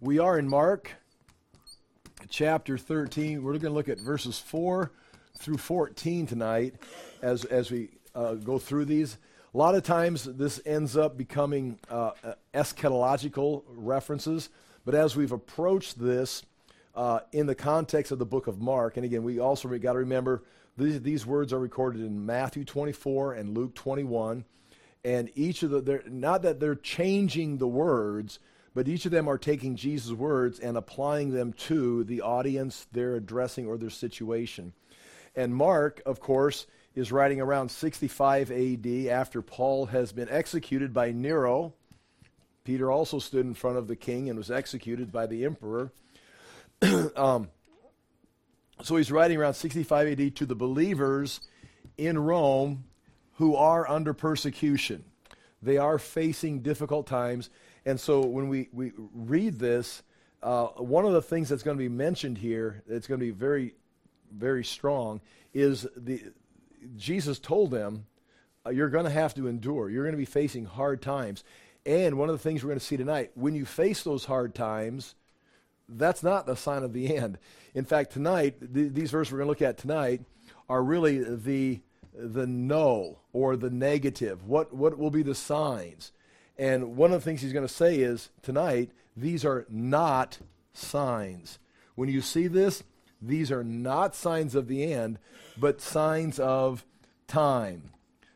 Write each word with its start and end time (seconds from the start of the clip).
We 0.00 0.20
are 0.20 0.38
in 0.38 0.48
Mark 0.48 0.92
chapter 2.28 2.78
13. 2.78 3.42
We're 3.42 3.54
going 3.54 3.62
to 3.62 3.70
look 3.70 3.88
at 3.88 3.98
verses 3.98 4.38
4 4.38 4.92
through 5.36 5.56
14 5.56 6.24
tonight 6.24 6.76
as, 7.20 7.44
as 7.46 7.72
we 7.72 7.88
uh, 8.14 8.34
go 8.34 8.60
through 8.60 8.84
these. 8.84 9.18
A 9.52 9.58
lot 9.58 9.74
of 9.74 9.82
times 9.82 10.22
this 10.22 10.60
ends 10.64 10.96
up 10.96 11.18
becoming 11.18 11.80
uh, 11.90 12.12
eschatological 12.54 13.64
references, 13.66 14.50
but 14.84 14.94
as 14.94 15.16
we've 15.16 15.32
approached 15.32 15.98
this 15.98 16.44
uh, 16.94 17.18
in 17.32 17.46
the 17.46 17.56
context 17.56 18.12
of 18.12 18.20
the 18.20 18.26
book 18.26 18.46
of 18.46 18.60
Mark, 18.60 18.98
and 18.98 19.04
again, 19.04 19.24
we 19.24 19.40
also 19.40 19.66
got 19.78 19.94
to 19.94 19.98
remember 19.98 20.44
these, 20.76 21.02
these 21.02 21.26
words 21.26 21.52
are 21.52 21.58
recorded 21.58 22.02
in 22.02 22.24
Matthew 22.24 22.64
24 22.64 23.32
and 23.34 23.52
Luke 23.58 23.74
21, 23.74 24.44
and 25.04 25.28
each 25.34 25.64
of 25.64 25.70
the, 25.72 26.04
not 26.06 26.42
that 26.42 26.60
they're 26.60 26.76
changing 26.76 27.58
the 27.58 27.66
words, 27.66 28.38
but 28.74 28.88
each 28.88 29.06
of 29.06 29.12
them 29.12 29.28
are 29.28 29.38
taking 29.38 29.76
Jesus' 29.76 30.12
words 30.12 30.58
and 30.58 30.76
applying 30.76 31.32
them 31.32 31.52
to 31.54 32.04
the 32.04 32.22
audience 32.22 32.86
they're 32.92 33.16
addressing 33.16 33.66
or 33.66 33.76
their 33.76 33.90
situation. 33.90 34.72
And 35.34 35.54
Mark, 35.54 36.02
of 36.06 36.20
course, 36.20 36.66
is 36.94 37.12
writing 37.12 37.40
around 37.40 37.70
65 37.70 38.50
AD 38.50 38.86
after 39.08 39.42
Paul 39.42 39.86
has 39.86 40.12
been 40.12 40.28
executed 40.28 40.92
by 40.92 41.12
Nero. 41.12 41.74
Peter 42.64 42.90
also 42.90 43.18
stood 43.18 43.46
in 43.46 43.54
front 43.54 43.78
of 43.78 43.88
the 43.88 43.96
king 43.96 44.28
and 44.28 44.36
was 44.36 44.50
executed 44.50 45.12
by 45.12 45.26
the 45.26 45.44
emperor. 45.44 45.92
um, 47.16 47.48
so 48.82 48.96
he's 48.96 49.10
writing 49.10 49.38
around 49.38 49.54
65 49.54 50.20
AD 50.20 50.36
to 50.36 50.46
the 50.46 50.54
believers 50.54 51.40
in 51.96 52.18
Rome 52.18 52.84
who 53.34 53.54
are 53.54 53.88
under 53.88 54.12
persecution. 54.12 55.04
They 55.62 55.76
are 55.76 55.98
facing 55.98 56.60
difficult 56.60 57.06
times. 57.06 57.50
And 57.88 57.98
so 57.98 58.20
when 58.20 58.50
we, 58.50 58.68
we 58.70 58.92
read 59.14 59.58
this, 59.58 60.02
uh, 60.42 60.66
one 60.66 61.06
of 61.06 61.14
the 61.14 61.22
things 61.22 61.48
that's 61.48 61.62
going 61.62 61.78
to 61.78 61.82
be 61.82 61.88
mentioned 61.88 62.36
here, 62.36 62.82
that's 62.86 63.06
going 63.06 63.18
to 63.18 63.24
be 63.24 63.32
very, 63.32 63.76
very 64.30 64.62
strong, 64.62 65.22
is 65.54 65.86
the 65.96 66.22
Jesus 66.98 67.38
told 67.38 67.70
them, 67.70 68.04
uh, 68.66 68.70
you're 68.70 68.90
going 68.90 69.06
to 69.06 69.10
have 69.10 69.34
to 69.36 69.46
endure. 69.46 69.88
You're 69.88 70.04
going 70.04 70.12
to 70.12 70.18
be 70.18 70.26
facing 70.26 70.66
hard 70.66 71.00
times. 71.00 71.44
And 71.86 72.18
one 72.18 72.28
of 72.28 72.34
the 72.34 72.42
things 72.42 72.62
we're 72.62 72.68
going 72.68 72.78
to 72.78 72.84
see 72.84 72.98
tonight, 72.98 73.30
when 73.34 73.54
you 73.54 73.64
face 73.64 74.02
those 74.02 74.26
hard 74.26 74.54
times, 74.54 75.14
that's 75.88 76.22
not 76.22 76.44
the 76.44 76.56
sign 76.56 76.82
of 76.82 76.92
the 76.92 77.16
end. 77.16 77.38
In 77.74 77.86
fact, 77.86 78.12
tonight, 78.12 78.60
th- 78.74 78.92
these 78.92 79.10
verses 79.10 79.32
we're 79.32 79.38
going 79.38 79.46
to 79.46 79.50
look 79.50 79.62
at 79.62 79.78
tonight 79.78 80.20
are 80.68 80.82
really 80.82 81.24
the 81.24 81.80
the 82.14 82.46
no 82.46 83.20
or 83.32 83.56
the 83.56 83.70
negative. 83.70 84.44
What 84.44 84.74
what 84.74 84.98
will 84.98 85.10
be 85.10 85.22
the 85.22 85.34
signs? 85.34 86.12
And 86.58 86.96
one 86.96 87.12
of 87.12 87.20
the 87.20 87.24
things 87.24 87.40
he's 87.40 87.52
going 87.52 87.66
to 87.66 87.72
say 87.72 87.96
is 87.96 88.30
tonight, 88.42 88.90
these 89.16 89.44
are 89.44 89.66
not 89.68 90.38
signs. 90.72 91.58
When 91.94 92.08
you 92.08 92.20
see 92.20 92.46
this, 92.46 92.82
these 93.20 93.50
are 93.50 93.64
not 93.64 94.14
signs 94.14 94.54
of 94.54 94.68
the 94.68 94.92
end, 94.92 95.18
but 95.56 95.80
signs 95.80 96.38
of 96.38 96.84
time. 97.26 97.90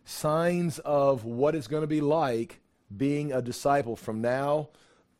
Signs 0.05 0.79
of 0.81 1.25
what 1.25 1.55
it's 1.55 1.69
going 1.69 1.83
to 1.83 1.89
be 1.89 2.01
like 2.01 2.61
being 2.97 3.33
a 3.33 3.43
disciple 3.43 3.97
from 3.97 4.21
now 4.21 4.69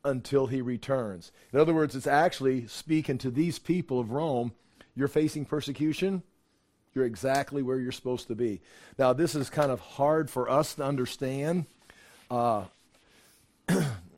until 0.05 0.47
he 0.47 0.61
returns. 0.61 1.31
In 1.53 1.61
other 1.61 1.75
words, 1.75 1.95
it's 1.95 2.07
actually 2.07 2.67
speaking 2.67 3.19
to 3.19 3.31
these 3.31 3.59
people 3.59 4.01
of 4.01 4.11
Rome. 4.11 4.53
You're 4.95 5.09
facing 5.09 5.45
persecution. 5.45 6.23
You're 6.95 7.07
exactly 7.07 7.63
where 7.63 7.79
you're 7.79 7.93
supposed 7.93 8.27
to 8.29 8.35
be. 8.35 8.61
Now, 8.99 9.13
this 9.13 9.35
is 9.35 9.49
kind 9.49 9.71
of 9.71 9.81
hard 9.81 10.29
for 10.29 10.51
us 10.51 10.75
to 10.75 10.85
understand. 10.85 11.67
Uh, 12.31 12.65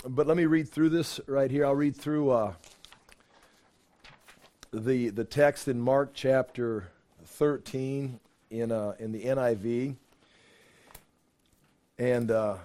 but 0.06 0.26
let 0.26 0.36
me 0.36 0.44
read 0.44 0.68
through 0.68 0.90
this 0.90 1.18
right 1.26 1.50
here. 1.50 1.64
I'll 1.64 1.74
read 1.74 1.96
through 1.96 2.30
uh, 2.30 2.52
the 4.72 5.08
the 5.08 5.24
text 5.24 5.66
in 5.68 5.80
Mark 5.80 6.10
chapter 6.12 6.90
13 7.24 8.20
in 8.50 8.70
uh, 8.70 8.94
in 8.98 9.12
the 9.12 9.24
NIV, 9.24 9.96
and 11.98 12.30
uh, 12.30 12.56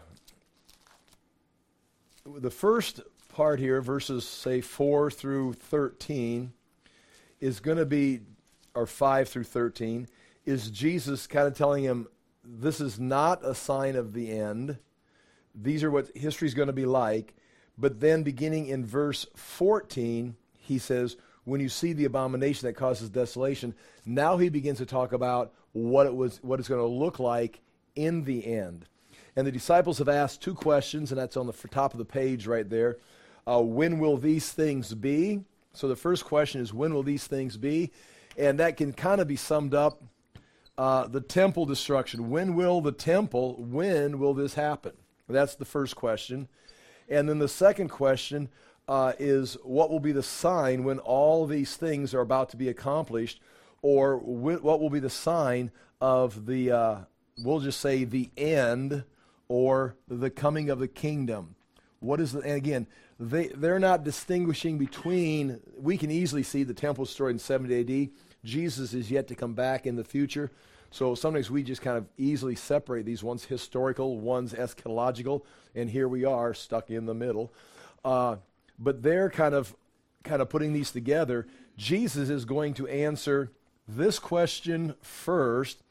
the 2.25 2.51
first 2.51 3.01
part 3.29 3.59
here, 3.59 3.81
verses 3.81 4.27
say 4.27 4.59
four 4.59 5.09
through 5.09 5.53
13, 5.53 6.51
is 7.39 7.61
going 7.61 7.77
to 7.77 7.85
be, 7.85 8.19
or 8.75 8.85
five 8.85 9.29
through 9.29 9.45
13, 9.45 10.07
is 10.45 10.69
Jesus 10.69 11.25
kind 11.25 11.47
of 11.47 11.55
telling 11.55 11.83
him, 11.83 12.07
this 12.43 12.81
is 12.81 12.99
not 12.99 13.45
a 13.45 13.55
sign 13.55 13.95
of 13.95 14.13
the 14.13 14.29
end 14.29 14.77
these 15.61 15.83
are 15.83 15.91
what 15.91 16.15
history 16.15 16.47
is 16.47 16.53
going 16.53 16.67
to 16.67 16.73
be 16.73 16.85
like. 16.85 17.35
But 17.77 17.99
then, 17.99 18.23
beginning 18.23 18.67
in 18.67 18.85
verse 18.85 19.25
14, 19.35 20.35
he 20.57 20.77
says, 20.77 21.15
When 21.45 21.61
you 21.61 21.69
see 21.69 21.93
the 21.93 22.05
abomination 22.05 22.67
that 22.67 22.73
causes 22.73 23.09
desolation, 23.09 23.73
now 24.05 24.37
he 24.37 24.49
begins 24.49 24.79
to 24.79 24.85
talk 24.85 25.13
about 25.13 25.53
what 25.71 26.05
it 26.05 26.15
was, 26.15 26.39
what 26.43 26.59
it's 26.59 26.69
going 26.69 26.81
to 26.81 26.87
look 26.87 27.19
like 27.19 27.61
in 27.95 28.23
the 28.23 28.45
end. 28.45 28.85
And 29.35 29.47
the 29.47 29.51
disciples 29.51 29.99
have 29.99 30.09
asked 30.09 30.41
two 30.41 30.53
questions, 30.53 31.11
and 31.11 31.19
that's 31.19 31.37
on 31.37 31.47
the 31.47 31.53
top 31.53 31.93
of 31.93 31.97
the 31.97 32.05
page 32.05 32.47
right 32.47 32.69
there. 32.69 32.97
Uh, 33.47 33.61
when 33.61 33.99
will 33.99 34.17
these 34.17 34.51
things 34.51 34.93
be? 34.93 35.43
So 35.73 35.87
the 35.87 35.95
first 35.95 36.25
question 36.25 36.61
is, 36.61 36.73
when 36.73 36.93
will 36.93 37.03
these 37.03 37.25
things 37.25 37.55
be? 37.55 37.91
And 38.37 38.59
that 38.59 38.77
can 38.77 38.91
kind 38.91 39.21
of 39.21 39.27
be 39.27 39.35
summed 39.35 39.73
up 39.73 40.03
uh, 40.77 41.07
the 41.07 41.21
temple 41.21 41.65
destruction. 41.65 42.29
When 42.29 42.55
will 42.55 42.81
the 42.81 42.91
temple, 42.91 43.55
when 43.57 44.19
will 44.19 44.33
this 44.33 44.55
happen? 44.55 44.93
That's 45.29 45.55
the 45.55 45.65
first 45.65 45.95
question. 45.95 46.47
And 47.07 47.27
then 47.27 47.39
the 47.39 47.47
second 47.47 47.89
question 47.89 48.49
uh, 48.87 49.13
is 49.19 49.57
what 49.63 49.89
will 49.89 49.99
be 49.99 50.11
the 50.11 50.23
sign 50.23 50.83
when 50.83 50.99
all 50.99 51.45
these 51.45 51.75
things 51.75 52.13
are 52.13 52.21
about 52.21 52.49
to 52.49 52.57
be 52.57 52.69
accomplished, 52.69 53.39
or 53.81 54.17
wh- 54.17 54.63
what 54.63 54.79
will 54.79 54.89
be 54.89 54.99
the 54.99 55.09
sign 55.09 55.71
of 56.01 56.47
the, 56.47 56.71
uh, 56.71 56.97
we'll 57.43 57.59
just 57.59 57.79
say, 57.79 58.03
the 58.03 58.29
end 58.35 59.03
or 59.47 59.95
the 60.07 60.29
coming 60.29 60.69
of 60.69 60.79
the 60.79 60.87
kingdom? 60.87 61.55
What 61.99 62.19
is 62.19 62.31
the, 62.31 62.39
and 62.39 62.55
again, 62.55 62.87
they, 63.19 63.47
they're 63.47 63.79
not 63.79 64.03
distinguishing 64.03 64.77
between, 64.77 65.59
we 65.77 65.97
can 65.97 66.09
easily 66.09 66.43
see 66.43 66.63
the 66.63 66.73
temple 66.73 67.05
destroyed 67.05 67.31
in 67.31 67.39
70 67.39 68.03
AD. 68.03 68.09
Jesus 68.43 68.93
is 68.93 69.11
yet 69.11 69.27
to 69.27 69.35
come 69.35 69.53
back 69.53 69.85
in 69.85 69.97
the 69.97 70.03
future. 70.03 70.51
So 70.91 71.15
sometimes 71.15 71.51
we 71.51 71.63
just 71.63 71.81
kind 71.81 71.97
of 71.97 72.07
easily 72.17 72.55
separate 72.55 73.05
these 73.05 73.23
ones 73.23 73.45
historical, 73.45 74.19
one's 74.19 74.53
eschatological, 74.53 75.43
and 75.75 75.89
here 75.89 76.07
we 76.07 76.25
are 76.25 76.53
stuck 76.53 76.89
in 76.89 77.05
the 77.05 77.13
middle. 77.13 77.53
Uh, 78.03 78.37
but 78.77 79.03
they're 79.03 79.29
kind 79.29 79.53
of 79.53 79.75
kind 80.23 80.41
of 80.41 80.49
putting 80.49 80.73
these 80.73 80.91
together. 80.91 81.47
Jesus 81.77 82.29
is 82.29 82.45
going 82.45 82.73
to 82.75 82.87
answer 82.87 83.51
this 83.87 84.19
question 84.19 84.95
first, 85.01 85.81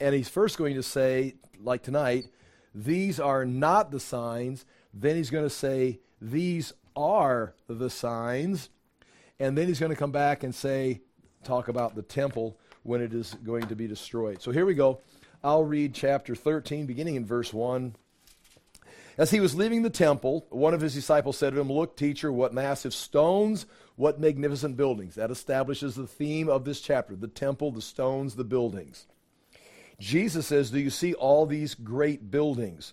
and 0.00 0.14
he's 0.14 0.28
first 0.28 0.58
going 0.58 0.74
to 0.74 0.82
say, 0.82 1.34
like 1.60 1.82
tonight, 1.82 2.26
these 2.74 3.18
are 3.18 3.44
not 3.44 3.90
the 3.90 4.00
signs. 4.00 4.64
Then 4.92 5.16
he's 5.16 5.30
going 5.30 5.44
to 5.44 5.50
say, 5.50 6.00
these 6.20 6.72
are 6.94 7.54
the 7.68 7.90
signs. 7.90 8.68
And 9.38 9.56
then 9.56 9.66
he's 9.66 9.80
going 9.80 9.90
to 9.90 9.96
come 9.96 10.12
back 10.12 10.42
and 10.42 10.54
say, 10.54 11.00
talk 11.44 11.68
about 11.68 11.94
the 11.94 12.02
temple 12.02 12.58
when 12.86 13.02
it 13.02 13.12
is 13.12 13.34
going 13.44 13.66
to 13.66 13.76
be 13.76 13.86
destroyed. 13.86 14.40
So 14.40 14.50
here 14.50 14.64
we 14.64 14.74
go. 14.74 15.00
I'll 15.42 15.64
read 15.64 15.94
chapter 15.94 16.34
13, 16.34 16.86
beginning 16.86 17.16
in 17.16 17.26
verse 17.26 17.52
1. 17.52 17.94
As 19.18 19.30
he 19.30 19.40
was 19.40 19.54
leaving 19.54 19.82
the 19.82 19.90
temple, 19.90 20.46
one 20.50 20.74
of 20.74 20.80
his 20.80 20.94
disciples 20.94 21.38
said 21.38 21.54
to 21.54 21.60
him, 21.60 21.72
Look, 21.72 21.96
teacher, 21.96 22.30
what 22.30 22.52
massive 22.52 22.92
stones, 22.92 23.66
what 23.96 24.20
magnificent 24.20 24.76
buildings. 24.76 25.14
That 25.14 25.30
establishes 25.30 25.94
the 25.94 26.06
theme 26.06 26.48
of 26.48 26.64
this 26.64 26.80
chapter 26.80 27.16
the 27.16 27.28
temple, 27.28 27.72
the 27.72 27.82
stones, 27.82 28.34
the 28.34 28.44
buildings. 28.44 29.06
Jesus 29.98 30.46
says, 30.46 30.70
Do 30.70 30.78
you 30.78 30.90
see 30.90 31.14
all 31.14 31.46
these 31.46 31.74
great 31.74 32.30
buildings? 32.30 32.92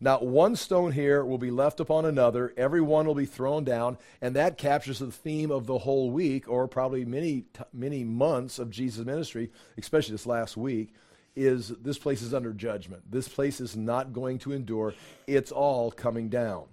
Not 0.00 0.24
one 0.24 0.56
stone 0.56 0.92
here 0.92 1.24
will 1.24 1.38
be 1.38 1.50
left 1.50 1.78
upon 1.78 2.06
another. 2.06 2.54
Every 2.56 2.80
one 2.80 3.06
will 3.06 3.14
be 3.14 3.26
thrown 3.26 3.64
down. 3.64 3.98
And 4.22 4.34
that 4.34 4.56
captures 4.56 5.00
the 5.00 5.12
theme 5.12 5.50
of 5.50 5.66
the 5.66 5.78
whole 5.78 6.10
week, 6.10 6.48
or 6.48 6.66
probably 6.66 7.04
many, 7.04 7.44
many 7.72 8.02
months 8.02 8.58
of 8.58 8.70
Jesus' 8.70 9.04
ministry, 9.04 9.50
especially 9.76 10.12
this 10.12 10.26
last 10.26 10.56
week, 10.56 10.94
is 11.36 11.68
this 11.68 11.98
place 11.98 12.22
is 12.22 12.32
under 12.32 12.52
judgment. 12.52 13.02
This 13.10 13.28
place 13.28 13.60
is 13.60 13.76
not 13.76 14.12
going 14.12 14.38
to 14.40 14.52
endure. 14.52 14.94
It's 15.26 15.52
all 15.52 15.90
coming 15.90 16.28
down. 16.28 16.64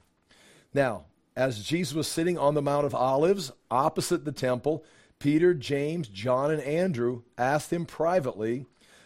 Now, 0.74 1.06
as 1.36 1.64
Jesus 1.64 1.94
was 1.94 2.08
sitting 2.08 2.38
on 2.38 2.54
the 2.54 2.62
Mount 2.62 2.86
of 2.86 2.96
Olives 2.96 3.52
opposite 3.70 4.26
the 4.26 4.32
temple, 4.32 4.84
Peter, 5.20 5.54
James, 5.54 6.08
John, 6.08 6.50
and 6.50 6.62
Andrew 6.62 7.24
asked 7.38 7.74
him 7.74 7.86
privately, 7.86 8.66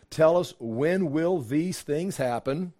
Tell 0.09 0.37
us, 0.37 0.53
when 0.59 1.11
will 1.11 1.39
these 1.39 1.81
things 1.81 2.17
happen? 2.17 2.73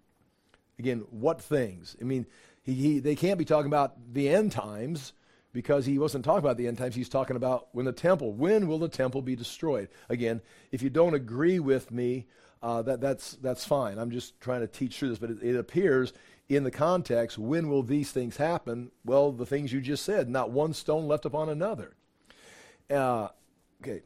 Again, 0.78 1.04
what 1.10 1.40
things? 1.40 1.96
I 2.00 2.04
mean, 2.04 2.26
he, 2.62 2.74
he, 2.74 2.98
they 2.98 3.14
can't 3.14 3.38
be 3.38 3.44
talking 3.44 3.66
about 3.66 4.14
the 4.14 4.28
end 4.28 4.52
times 4.52 5.12
because 5.52 5.84
he 5.84 5.98
wasn't 5.98 6.24
talking 6.24 6.38
about 6.44 6.56
the 6.56 6.66
end 6.66 6.78
times. 6.78 6.94
He's 6.94 7.08
talking 7.08 7.36
about 7.36 7.68
when 7.72 7.84
the 7.84 7.92
temple, 7.92 8.32
when 8.32 8.66
will 8.66 8.78
the 8.78 8.88
temple 8.88 9.22
be 9.22 9.36
destroyed? 9.36 9.88
Again, 10.08 10.40
if 10.70 10.82
you 10.82 10.90
don't 10.90 11.14
agree 11.14 11.58
with 11.58 11.90
me, 11.90 12.26
uh, 12.62 12.82
that, 12.82 13.00
that's, 13.00 13.32
that's 13.42 13.64
fine. 13.64 13.98
I'm 13.98 14.10
just 14.10 14.40
trying 14.40 14.60
to 14.60 14.66
teach 14.66 14.98
through 14.98 15.10
this. 15.10 15.18
But 15.18 15.30
it, 15.30 15.42
it 15.42 15.56
appears 15.56 16.12
in 16.48 16.64
the 16.64 16.70
context, 16.70 17.38
when 17.38 17.68
will 17.68 17.82
these 17.82 18.12
things 18.12 18.36
happen? 18.36 18.90
Well, 19.04 19.32
the 19.32 19.46
things 19.46 19.72
you 19.72 19.80
just 19.80 20.04
said, 20.04 20.28
not 20.28 20.50
one 20.50 20.72
stone 20.72 21.08
left 21.08 21.24
upon 21.24 21.48
another. 21.48 21.94
Uh, 22.90 23.28
okay. 23.82 24.02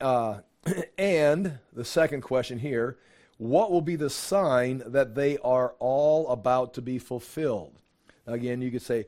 Uh, 0.00 0.40
and 0.98 1.58
the 1.72 1.84
second 1.84 2.22
question 2.22 2.58
here 2.58 2.98
what 3.40 3.70
will 3.70 3.80
be 3.80 3.96
the 3.96 4.10
sign 4.10 4.82
that 4.84 5.14
they 5.14 5.38
are 5.38 5.74
all 5.78 6.28
about 6.28 6.74
to 6.74 6.82
be 6.82 6.98
fulfilled? 6.98 7.72
Again, 8.26 8.60
you 8.60 8.70
could 8.70 8.82
say, 8.82 9.06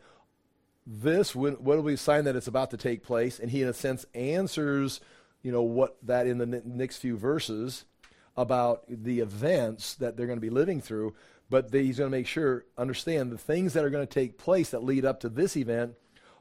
this 0.87 1.35
what 1.35 1.63
will 1.63 1.83
be 1.83 1.93
a 1.93 1.99
sign 1.99 2.25
that 2.25 2.35
it's 2.35 2.47
about 2.47 2.71
to 2.71 2.79
take 2.79 3.03
place? 3.03 3.39
And 3.39 3.51
he, 3.51 3.61
in 3.61 3.69
a 3.69 3.75
sense, 3.75 4.07
answers, 4.15 5.03
you 5.43 5.53
know, 5.53 5.61
what 5.61 5.99
that 6.05 6.27
in 6.27 6.39
the 6.39 6.47
next 6.47 6.97
few 6.97 7.19
verses 7.19 7.85
about 8.35 8.85
the 8.89 9.21
events 9.21 9.97
that 9.97 10.17
they're 10.17 10.27
going 10.27 10.39
to 10.39 10.41
be 10.41 10.49
living 10.49 10.81
through. 10.81 11.15
But 11.51 11.71
he's 11.71 11.99
going 11.99 12.11
to 12.11 12.17
make 12.17 12.27
sure, 12.27 12.65
understand 12.79 13.33
the 13.33 13.37
things 13.37 13.75
that 13.75 13.85
are 13.85 13.91
going 13.91 14.07
to 14.07 14.15
take 14.15 14.39
place 14.39 14.71
that 14.71 14.83
lead 14.83 15.05
up 15.05 15.21
to 15.21 15.29
this 15.29 15.59
event 15.59 15.93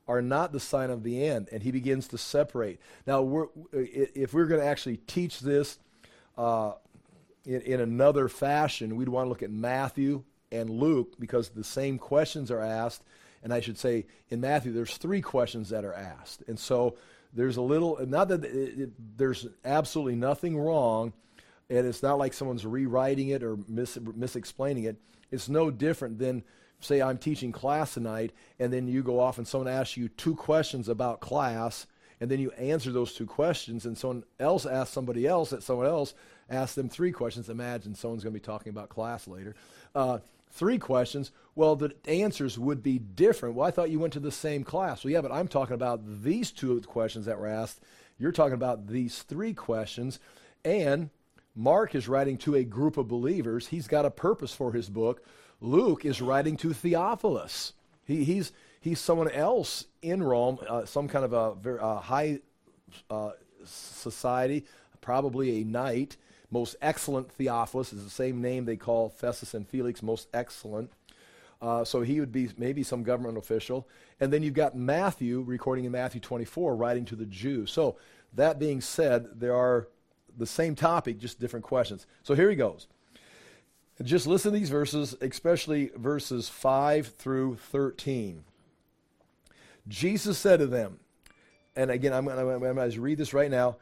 are 0.07 0.21
not 0.21 0.53
the 0.53 0.61
sign 0.61 0.91
of 0.91 1.03
the 1.03 1.25
end. 1.25 1.49
And 1.51 1.61
he 1.61 1.71
begins 1.71 2.07
to 2.07 2.17
separate. 2.17 2.79
Now, 3.05 3.21
we're, 3.21 3.47
if 3.73 4.33
we're 4.33 4.45
going 4.45 4.61
to 4.61 4.65
actually 4.65 4.95
teach 4.95 5.41
this 5.41 5.77
uh, 6.37 6.71
in, 7.45 7.61
in 7.61 7.79
another 7.79 8.27
fashion, 8.27 8.95
we'd 8.95 9.09
want 9.09 9.25
to 9.25 9.29
look 9.29 9.43
at 9.43 9.51
Matthew 9.51 10.23
and 10.51 10.69
Luke 10.69 11.15
because 11.19 11.49
the 11.49 11.63
same 11.63 11.97
questions 11.97 12.51
are 12.51 12.61
asked. 12.61 13.03
And 13.43 13.53
I 13.53 13.59
should 13.59 13.77
say, 13.77 14.05
in 14.29 14.41
Matthew, 14.41 14.71
there's 14.71 14.97
three 14.97 15.21
questions 15.21 15.69
that 15.69 15.83
are 15.83 15.93
asked. 15.93 16.43
And 16.47 16.59
so 16.59 16.95
there's 17.33 17.57
a 17.57 17.61
little, 17.61 17.97
not 18.05 18.27
that 18.27 18.45
it, 18.45 18.79
it, 18.79 19.17
there's 19.17 19.47
absolutely 19.65 20.15
nothing 20.15 20.57
wrong, 20.57 21.13
and 21.69 21.87
it's 21.87 22.03
not 22.03 22.19
like 22.19 22.33
someone's 22.33 22.65
rewriting 22.65 23.29
it 23.29 23.41
or 23.41 23.57
mis, 23.67 23.97
misexplaining 23.97 24.85
it. 24.85 24.97
It's 25.31 25.49
no 25.49 25.71
different 25.71 26.19
than 26.19 26.43
say 26.81 27.01
I'm 27.01 27.17
teaching 27.17 27.51
class 27.51 27.93
tonight, 27.93 28.31
and 28.59 28.73
then 28.73 28.87
you 28.87 29.03
go 29.03 29.19
off 29.19 29.37
and 29.37 29.47
someone 29.47 29.67
asks 29.67 29.97
you 29.97 30.09
two 30.09 30.35
questions 30.35 30.89
about 30.89 31.19
class, 31.19 31.87
and 32.19 32.29
then 32.29 32.39
you 32.39 32.51
answer 32.51 32.91
those 32.91 33.13
two 33.13 33.25
questions, 33.25 33.85
and 33.85 33.97
someone 33.97 34.23
else 34.39 34.65
asks 34.65 34.93
somebody 34.93 35.25
else 35.25 35.51
that 35.51 35.63
someone 35.63 35.87
else 35.87 36.13
asks 36.51 36.75
them 36.75 36.89
three 36.89 37.11
questions. 37.11 37.49
Imagine 37.49 37.95
someone's 37.95 38.23
going 38.23 38.33
to 38.33 38.39
be 38.39 38.45
talking 38.45 38.69
about 38.69 38.89
class 38.89 39.27
later. 39.27 39.55
Uh, 39.95 40.19
three 40.51 40.77
questions. 40.77 41.31
Well, 41.55 41.75
the 41.75 41.95
answers 42.05 42.59
would 42.59 42.83
be 42.83 42.99
different. 42.99 43.55
Well, 43.55 43.67
I 43.67 43.71
thought 43.71 43.89
you 43.89 43.99
went 43.99 44.13
to 44.13 44.19
the 44.19 44.31
same 44.31 44.63
class. 44.63 45.03
Well, 45.03 45.11
yeah, 45.11 45.21
but 45.21 45.31
I'm 45.31 45.47
talking 45.47 45.73
about 45.73 46.23
these 46.23 46.51
two 46.51 46.79
questions 46.81 47.25
that 47.25 47.39
were 47.39 47.47
asked. 47.47 47.79
You're 48.19 48.31
talking 48.31 48.53
about 48.53 48.87
these 48.87 49.23
three 49.23 49.53
questions, 49.53 50.19
and 50.63 51.09
Mark 51.55 51.95
is 51.95 52.07
writing 52.07 52.37
to 52.39 52.55
a 52.55 52.63
group 52.63 52.97
of 52.97 53.07
believers. 53.07 53.67
He's 53.67 53.87
got 53.87 54.05
a 54.05 54.11
purpose 54.11 54.53
for 54.53 54.71
his 54.71 54.89
book. 54.89 55.23
Luke 55.59 56.05
is 56.05 56.21
writing 56.21 56.57
to 56.57 56.73
Theophilus. 56.73 57.73
He, 58.05 58.23
he's, 58.23 58.51
he's 58.79 58.99
someone 58.99 59.29
else 59.29 59.85
in 60.01 60.21
Rome, 60.21 60.59
uh, 60.67 60.85
some 60.85 61.07
kind 61.07 61.25
of 61.25 61.33
a 61.65 61.81
uh, 61.81 61.99
high 61.99 62.39
uh, 63.09 63.31
society, 63.65 64.65
probably 65.01 65.61
a 65.61 65.63
knight. 65.63 66.17
Most 66.51 66.75
excellent 66.81 67.31
Theophilus 67.31 67.93
is 67.93 68.03
the 68.03 68.09
same 68.09 68.41
name 68.41 68.65
they 68.65 68.75
call 68.75 69.09
Festus 69.09 69.53
and 69.53 69.67
Felix, 69.67 70.03
most 70.03 70.27
excellent. 70.33 70.91
Uh, 71.61 71.85
so 71.85 72.01
he 72.01 72.19
would 72.19 72.31
be 72.31 72.49
maybe 72.57 72.83
some 72.83 73.03
government 73.03 73.37
official. 73.37 73.87
And 74.19 74.33
then 74.33 74.43
you've 74.43 74.53
got 74.53 74.75
Matthew 74.75 75.41
recording 75.41 75.85
in 75.85 75.91
Matthew 75.91 76.19
24, 76.19 76.75
writing 76.75 77.05
to 77.05 77.15
the 77.15 77.25
Jews. 77.25 77.71
So 77.71 77.97
that 78.33 78.59
being 78.59 78.81
said, 78.81 79.27
there 79.39 79.55
are 79.55 79.87
the 80.37 80.45
same 80.45 80.75
topic, 80.75 81.19
just 81.19 81.39
different 81.39 81.65
questions. 81.65 82.05
So 82.23 82.33
here 82.33 82.49
he 82.49 82.55
goes. 82.55 82.87
Just 84.01 84.25
listen 84.25 84.51
to 84.51 84.57
these 84.57 84.69
verses, 84.69 85.15
especially 85.21 85.91
verses 85.95 86.49
5 86.49 87.07
through 87.07 87.57
13. 87.57 88.43
Jesus 89.87 90.37
said 90.37 90.59
to 90.59 90.67
them, 90.67 90.99
and 91.75 91.91
again, 91.91 92.11
I'm, 92.11 92.25
going 92.25 92.91
to 92.91 93.01
read 93.01 93.17
this 93.17 93.33
right 93.33 93.51
now. 93.51 93.77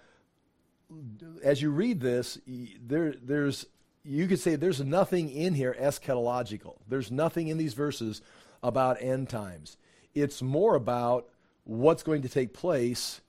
As 1.44 1.62
you 1.62 1.69
read 1.69 2.00
this, 2.01 2.39
there, 2.81 3.13
there's, 3.21 3.65
you 4.03 4.27
could 4.27 4.39
say 4.39 4.56
there's 4.56 4.81
nothing 4.81 5.30
in 5.30 5.53
here 5.53 5.75
eschatological. 5.80 6.77
There's 6.88 7.12
nothing 7.12 7.47
in 7.47 7.57
these 7.57 7.74
verses 7.74 8.21
about 8.63 9.01
end 9.01 9.30
times. 9.30 9.77
It's 10.15 10.41
more 10.41 10.75
about 10.75 11.27
what's 11.63 12.03
going 12.03 12.24
to 12.24 12.30
take 12.30 12.53
place 12.53 13.21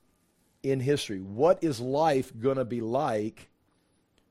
in 0.63 0.81
history. 0.81 1.21
What 1.21 1.63
is 1.63 1.81
life 1.81 2.33
going 2.39 2.57
to 2.57 2.65
be 2.65 2.81
like 2.81 3.51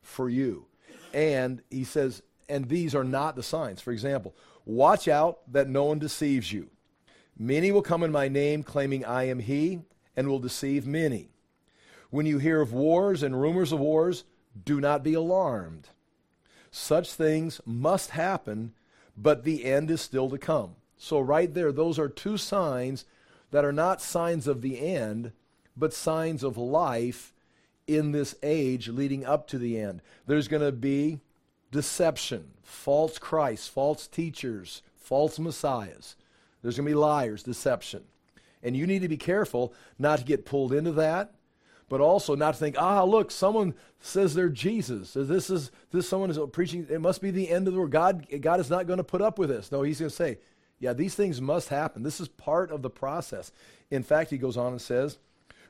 for 0.02 0.30
you? 0.30 0.66
And 1.14 1.62
he 1.70 1.84
says, 1.84 2.22
and 2.48 2.68
these 2.68 2.96
are 2.96 3.04
not 3.04 3.36
the 3.36 3.44
signs. 3.44 3.82
For 3.82 3.92
example, 3.92 4.36
watch 4.66 5.08
out 5.08 5.40
that 5.52 5.70
no 5.70 5.86
one 5.86 6.00
deceives 6.00 6.52
you. 6.52 6.70
Many 7.38 7.72
will 7.72 7.82
come 7.82 8.04
in 8.04 8.12
my 8.12 8.28
name, 8.28 8.64
claiming 8.64 9.06
I 9.06 9.28
am 9.28 9.40
he, 9.40 9.80
and 10.16 10.28
will 10.28 10.40
deceive 10.40 10.86
many. 10.86 11.30
When 12.10 12.26
you 12.26 12.40
hear 12.40 12.62
of 12.62 12.74
wars 12.74 13.24
and 13.24 13.40
rumors 13.40 13.72
of 13.72 13.80
wars, 13.80 14.24
do 14.66 14.80
not 14.80 15.04
be 15.04 15.14
alarmed. 15.14 15.90
Such 16.72 17.14
things 17.14 17.62
must 17.66 18.12
happen, 18.12 18.74
but 19.18 19.44
the 19.44 19.66
end 19.66 19.92
is 19.92 20.02
still 20.02 20.30
to 20.30 20.38
come. 20.38 20.76
So, 20.98 21.20
right 21.20 21.54
there, 21.54 21.72
those 21.72 21.98
are 21.98 22.10
two 22.10 22.38
signs 22.38 23.06
that 23.52 23.66
are 23.66 23.72
not 23.72 24.02
signs 24.02 24.48
of 24.48 24.62
the 24.62 24.80
end, 24.80 25.32
but 25.76 25.94
signs 25.94 26.44
of 26.44 26.58
life 26.58 27.34
in 27.88 28.12
this 28.12 28.36
age 28.44 28.90
leading 28.90 29.26
up 29.26 29.48
to 29.48 29.58
the 29.58 29.80
end. 29.80 30.02
There's 30.28 30.48
going 30.48 30.62
to 30.62 30.72
be 30.72 31.22
deception, 31.72 32.52
false 32.62 33.18
Christs, 33.18 33.68
false 33.68 34.08
teachers, 34.08 34.82
false 34.98 35.40
messiahs. 35.40 36.16
There's 36.62 36.76
going 36.76 36.86
to 36.86 36.92
be 36.92 36.96
liars, 36.96 37.44
deception. 37.44 38.04
And 38.62 38.76
you 38.76 38.86
need 38.86 39.02
to 39.02 39.08
be 39.08 39.18
careful 39.18 39.74
not 39.98 40.20
to 40.20 40.26
get 40.26 40.46
pulled 40.46 40.74
into 40.74 40.92
that, 40.94 41.34
but 41.90 42.02
also 42.02 42.36
not 42.36 42.54
to 42.54 42.60
think, 42.60 42.76
ah, 42.80 43.04
look, 43.04 43.32
someone 43.32 43.74
says 44.00 44.34
they're 44.34 44.50
Jesus. 44.50 45.14
This 45.14 45.50
is 45.50 45.72
this 45.92 46.08
someone 46.08 46.30
is 46.30 46.40
preaching, 46.54 46.88
it 46.90 47.02
must 47.02 47.22
be 47.22 47.32
the 47.32 47.50
end 47.50 47.68
of 47.68 47.74
the 47.74 47.80
world. 47.80 47.92
God, 47.92 48.28
God 48.42 48.60
is 48.60 48.70
not 48.70 48.88
going 48.88 48.98
to 48.98 49.04
put 49.04 49.22
up 49.22 49.38
with 49.40 49.50
this. 49.50 49.72
No, 49.72 49.82
he's 49.82 50.00
going 50.00 50.10
to 50.10 50.16
say, 50.16 50.38
yeah, 50.80 50.94
these 50.94 51.16
things 51.16 51.42
must 51.42 51.70
happen. 51.70 52.04
This 52.04 52.22
is 52.22 52.28
part 52.28 52.72
of 52.72 52.82
the 52.82 52.90
process. 52.90 53.52
In 53.92 54.04
fact, 54.04 54.30
he 54.30 54.38
goes 54.38 54.56
on 54.56 54.72
and 54.72 54.82
says, 54.82 55.18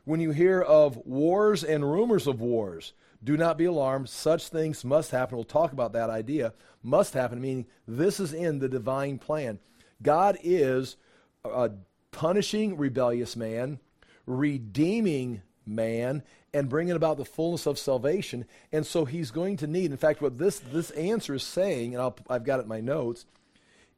when 0.05 0.19
you 0.19 0.31
hear 0.31 0.61
of 0.61 0.97
wars 1.05 1.63
and 1.63 1.89
rumors 1.89 2.27
of 2.27 2.41
wars, 2.41 2.93
do 3.23 3.35
not 3.35 3.57
be 3.57 3.65
alarmed. 3.65 4.09
Such 4.09 4.47
things 4.47 4.85
must 4.85 5.11
happen. 5.11 5.35
We'll 5.35 5.43
talk 5.43 5.73
about 5.73 5.93
that 5.93 6.09
idea. 6.09 6.53
Must 6.83 7.13
happen, 7.13 7.41
meaning 7.41 7.65
this 7.87 8.19
is 8.19 8.33
in 8.33 8.59
the 8.59 8.69
divine 8.69 9.17
plan. 9.17 9.59
God 10.01 10.37
is 10.41 10.95
uh, 11.43 11.69
punishing 12.11 12.77
rebellious 12.77 13.35
man, 13.35 13.79
redeeming 14.25 15.41
man, 15.69 16.23
and 16.53 16.69
bringing 16.69 16.95
about 16.95 17.17
the 17.17 17.25
fullness 17.25 17.65
of 17.65 17.77
salvation. 17.77 18.45
And 18.71 18.85
so 18.85 19.05
he's 19.05 19.31
going 19.31 19.57
to 19.57 19.67
need, 19.67 19.91
in 19.91 19.97
fact, 19.97 20.21
what 20.21 20.37
this, 20.37 20.59
this 20.59 20.91
answer 20.91 21.35
is 21.35 21.43
saying, 21.43 21.95
and 21.95 22.13
i 22.29 22.33
have 22.33 22.43
got 22.43 22.59
it 22.59 22.63
in 22.63 22.69
my 22.69 22.81
notes, 22.81 23.25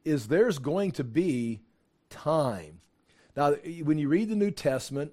is 0.04 0.28
there's 0.28 0.58
going 0.58 0.92
to 0.92 1.04
be 1.04 1.60
time. 2.10 2.80
Now, 3.36 3.52
when 3.82 3.98
you 3.98 4.08
read 4.08 4.28
the 4.28 4.36
New 4.36 4.50
Testament, 4.50 5.12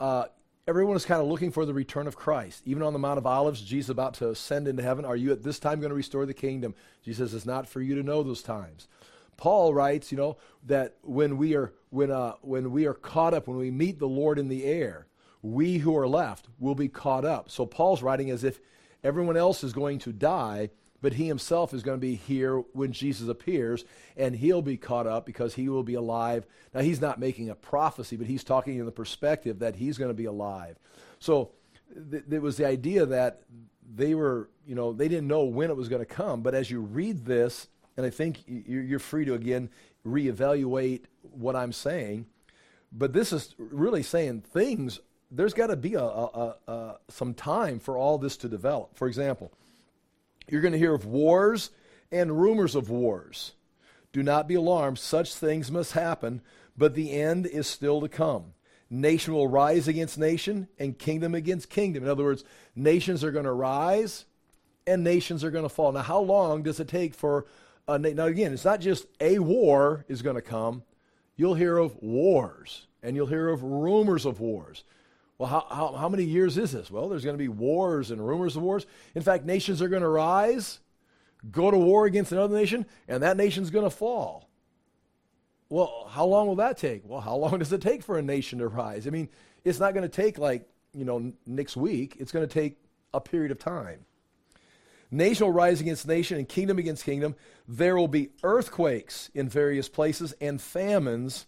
uh, 0.00 0.24
everyone 0.66 0.96
is 0.96 1.04
kind 1.04 1.20
of 1.20 1.28
looking 1.28 1.52
for 1.52 1.64
the 1.64 1.74
return 1.74 2.06
of 2.06 2.16
Christ. 2.16 2.62
Even 2.64 2.82
on 2.82 2.92
the 2.92 2.98
Mount 2.98 3.18
of 3.18 3.26
Olives, 3.26 3.60
Jesus 3.60 3.86
is 3.86 3.90
about 3.90 4.14
to 4.14 4.30
ascend 4.30 4.66
into 4.66 4.82
heaven. 4.82 5.04
Are 5.04 5.16
you 5.16 5.32
at 5.32 5.42
this 5.42 5.58
time 5.58 5.80
going 5.80 5.90
to 5.90 5.96
restore 5.96 6.26
the 6.26 6.34
kingdom? 6.34 6.74
Jesus 7.04 7.30
says 7.30 7.34
it's 7.36 7.46
not 7.46 7.68
for 7.68 7.80
you 7.80 7.94
to 7.94 8.02
know 8.02 8.22
those 8.22 8.42
times. 8.42 8.88
Paul 9.36 9.74
writes, 9.74 10.12
you 10.12 10.18
know, 10.18 10.36
that 10.66 10.96
when 11.02 11.36
we 11.36 11.54
are 11.54 11.72
when 11.90 12.10
uh, 12.10 12.34
when 12.42 12.70
we 12.70 12.86
are 12.86 12.94
caught 12.94 13.34
up, 13.34 13.48
when 13.48 13.56
we 13.56 13.70
meet 13.70 13.98
the 13.98 14.08
Lord 14.08 14.38
in 14.38 14.48
the 14.48 14.64
air, 14.64 15.06
we 15.42 15.78
who 15.78 15.96
are 15.96 16.08
left 16.08 16.48
will 16.58 16.74
be 16.74 16.88
caught 16.88 17.24
up. 17.24 17.50
So 17.50 17.66
Paul's 17.66 18.02
writing 18.02 18.30
as 18.30 18.44
if 18.44 18.60
everyone 19.02 19.36
else 19.36 19.64
is 19.64 19.72
going 19.72 19.98
to 20.00 20.12
die, 20.12 20.70
but 21.00 21.14
he 21.14 21.26
himself 21.26 21.74
is 21.74 21.82
going 21.82 21.96
to 21.96 22.00
be 22.00 22.14
here 22.14 22.58
when 22.72 22.92
Jesus 22.92 23.28
appears, 23.28 23.84
and 24.16 24.36
he'll 24.36 24.62
be 24.62 24.76
caught 24.76 25.06
up 25.06 25.26
because 25.26 25.54
he 25.54 25.68
will 25.68 25.82
be 25.82 25.94
alive. 25.94 26.46
Now, 26.72 26.80
he's 26.80 27.00
not 27.00 27.18
making 27.18 27.50
a 27.50 27.56
prophecy, 27.56 28.16
but 28.16 28.28
he's 28.28 28.44
talking 28.44 28.78
in 28.78 28.86
the 28.86 28.92
perspective 28.92 29.58
that 29.58 29.76
he's 29.76 29.98
going 29.98 30.10
to 30.10 30.14
be 30.14 30.26
alive. 30.26 30.78
So 31.18 31.50
th- 32.10 32.24
there 32.28 32.40
was 32.40 32.56
the 32.56 32.66
idea 32.66 33.04
that 33.06 33.42
they 33.94 34.14
were, 34.14 34.48
you 34.64 34.76
know, 34.76 34.92
they 34.92 35.08
didn't 35.08 35.26
know 35.26 35.42
when 35.42 35.70
it 35.70 35.76
was 35.76 35.88
going 35.88 36.02
to 36.02 36.06
come. 36.06 36.42
But 36.42 36.54
as 36.54 36.70
you 36.70 36.80
read 36.80 37.24
this, 37.24 37.66
and 37.96 38.06
I 38.06 38.10
think 38.10 38.44
you're 38.46 38.98
free 38.98 39.24
to 39.24 39.34
again 39.34 39.70
reevaluate 40.06 41.02
what 41.22 41.56
I'm 41.56 41.72
saying, 41.72 42.26
but 42.92 43.12
this 43.12 43.32
is 43.32 43.54
really 43.58 44.02
saying 44.02 44.42
things. 44.42 45.00
There's 45.34 45.54
got 45.54 45.68
to 45.68 45.76
be 45.76 45.94
a, 45.94 46.04
a, 46.04 46.56
a, 46.68 46.96
some 47.08 47.32
time 47.32 47.80
for 47.80 47.96
all 47.96 48.18
this 48.18 48.36
to 48.38 48.48
develop. 48.48 48.94
For 48.94 49.08
example, 49.08 49.50
you're 50.46 50.60
going 50.60 50.72
to 50.72 50.78
hear 50.78 50.94
of 50.94 51.06
wars 51.06 51.70
and 52.10 52.38
rumors 52.38 52.74
of 52.74 52.90
wars. 52.90 53.52
Do 54.12 54.22
not 54.22 54.46
be 54.46 54.54
alarmed. 54.56 54.98
Such 54.98 55.34
things 55.34 55.70
must 55.70 55.92
happen, 55.92 56.42
but 56.76 56.94
the 56.94 57.12
end 57.12 57.46
is 57.46 57.66
still 57.66 58.02
to 58.02 58.08
come. 58.08 58.52
Nation 58.90 59.32
will 59.32 59.48
rise 59.48 59.88
against 59.88 60.18
nation 60.18 60.68
and 60.78 60.98
kingdom 60.98 61.34
against 61.34 61.70
kingdom. 61.70 62.04
In 62.04 62.10
other 62.10 62.24
words, 62.24 62.44
nations 62.76 63.24
are 63.24 63.32
going 63.32 63.46
to 63.46 63.52
rise 63.52 64.26
and 64.86 65.02
nations 65.02 65.42
are 65.44 65.50
going 65.50 65.64
to 65.64 65.74
fall. 65.74 65.92
Now, 65.92 66.02
how 66.02 66.20
long 66.20 66.62
does 66.62 66.78
it 66.78 66.88
take 66.88 67.14
for 67.14 67.46
Uh, 67.88 67.98
now, 67.98 68.26
again, 68.26 68.52
it's 68.52 68.64
not 68.64 68.80
just 68.80 69.06
a 69.20 69.40
war 69.40 70.04
is 70.08 70.22
going 70.22 70.36
to 70.36 70.42
come. 70.42 70.82
You'll 71.36 71.54
hear 71.54 71.78
of 71.78 72.00
wars, 72.00 72.86
and 73.02 73.16
you'll 73.16 73.26
hear 73.26 73.48
of 73.48 73.62
rumors 73.62 74.24
of 74.24 74.38
wars. 74.38 74.84
Well, 75.38 75.48
how, 75.48 75.66
how, 75.68 75.92
how 75.92 76.08
many 76.08 76.24
years 76.24 76.58
is 76.58 76.72
this? 76.72 76.90
Well, 76.90 77.08
there's 77.08 77.24
going 77.24 77.36
to 77.36 77.42
be 77.42 77.48
wars 77.48 78.10
and 78.10 78.24
rumors 78.26 78.56
of 78.56 78.62
wars. 78.62 78.86
In 79.14 79.22
fact, 79.22 79.44
nations 79.44 79.82
are 79.82 79.88
going 79.88 80.02
to 80.02 80.08
rise, 80.08 80.78
go 81.50 81.70
to 81.70 81.78
war 81.78 82.06
against 82.06 82.32
another 82.32 82.56
nation, 82.56 82.86
and 83.08 83.22
that 83.22 83.36
nation's 83.36 83.70
going 83.70 83.84
to 83.84 83.90
fall. 83.90 84.48
Well, 85.68 86.06
how 86.10 86.26
long 86.26 86.48
will 86.48 86.56
that 86.56 86.76
take? 86.76 87.02
Well, 87.04 87.20
how 87.20 87.36
long 87.36 87.58
does 87.60 87.72
it 87.72 87.80
take 87.80 88.02
for 88.02 88.18
a 88.18 88.22
nation 88.22 88.58
to 88.58 88.68
rise? 88.68 89.06
I 89.06 89.10
mean, 89.10 89.28
it's 89.64 89.80
not 89.80 89.94
going 89.94 90.08
to 90.08 90.08
take 90.08 90.38
like, 90.38 90.68
you 90.92 91.04
know, 91.04 91.32
next 91.46 91.76
week. 91.76 92.16
It's 92.18 92.30
going 92.30 92.46
to 92.46 92.52
take 92.52 92.76
a 93.14 93.20
period 93.20 93.50
of 93.50 93.58
time. 93.58 94.04
Nation 95.10 95.44
will 95.44 95.52
rise 95.52 95.80
against 95.80 96.08
nation 96.08 96.38
and 96.38 96.48
kingdom 96.48 96.78
against 96.78 97.04
kingdom. 97.04 97.36
There 97.68 97.96
will 97.96 98.08
be 98.08 98.30
earthquakes 98.42 99.30
in 99.34 99.48
various 99.48 99.88
places 99.88 100.34
and 100.40 100.60
famines. 100.60 101.46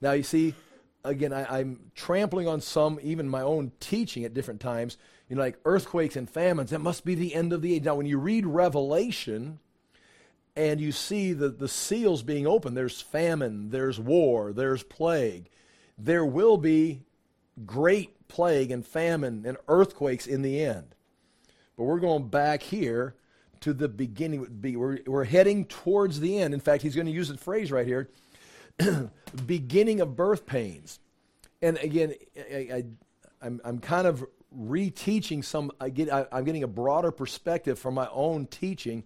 Now, 0.00 0.12
you 0.12 0.22
see, 0.22 0.54
again, 1.04 1.32
I, 1.32 1.60
am 1.60 1.90
trampling 1.94 2.48
on 2.48 2.60
some, 2.60 2.98
even 3.02 3.28
my 3.28 3.42
own 3.42 3.72
teaching 3.80 4.24
at 4.24 4.34
different 4.34 4.60
times, 4.60 4.96
you 5.28 5.36
know, 5.36 5.42
like 5.42 5.58
earthquakes 5.64 6.16
and 6.16 6.28
famines. 6.28 6.70
That 6.70 6.80
must 6.80 7.04
be 7.04 7.14
the 7.14 7.34
end 7.34 7.52
of 7.52 7.62
the 7.62 7.74
age. 7.74 7.84
Now, 7.84 7.96
when 7.96 8.06
you 8.06 8.18
read 8.18 8.46
Revelation 8.46 9.58
and 10.54 10.80
you 10.80 10.92
see 10.92 11.32
the, 11.32 11.48
the 11.48 11.68
seals 11.68 12.22
being 12.22 12.46
opened, 12.46 12.76
there's 12.76 13.00
famine, 13.00 13.70
there's 13.70 13.98
war, 13.98 14.52
there's 14.52 14.82
plague. 14.82 15.48
There 15.98 16.24
will 16.24 16.56
be 16.56 17.02
great 17.66 18.28
plague 18.28 18.70
and 18.70 18.86
famine 18.86 19.44
and 19.46 19.56
earthquakes 19.68 20.26
in 20.26 20.42
the 20.42 20.62
end. 20.62 20.94
But 21.76 21.84
we're 21.84 22.00
going 22.00 22.28
back 22.28 22.62
here 22.62 23.14
to 23.60 23.72
the 23.72 23.88
beginning. 23.88 24.60
We're, 24.62 24.98
we're 25.06 25.24
heading 25.24 25.64
towards 25.64 26.20
the 26.20 26.38
end. 26.38 26.54
In 26.54 26.60
fact, 26.60 26.82
he's 26.82 26.94
going 26.94 27.06
to 27.06 27.12
use 27.12 27.28
the 27.28 27.38
phrase 27.38 27.72
right 27.72 27.86
here 27.86 28.08
beginning 29.46 30.00
of 30.00 30.16
birth 30.16 30.46
pains. 30.46 31.00
And 31.60 31.78
again, 31.78 32.14
I, 32.38 32.84
am 33.42 33.78
kind 33.78 34.06
of 34.06 34.24
reteaching 34.56 35.44
some, 35.44 35.70
I 35.80 35.88
get, 35.88 36.12
I, 36.12 36.26
am 36.32 36.44
getting 36.44 36.62
a 36.62 36.68
broader 36.68 37.10
perspective 37.10 37.78
from 37.78 37.94
my 37.94 38.08
own 38.12 38.46
teaching. 38.46 39.04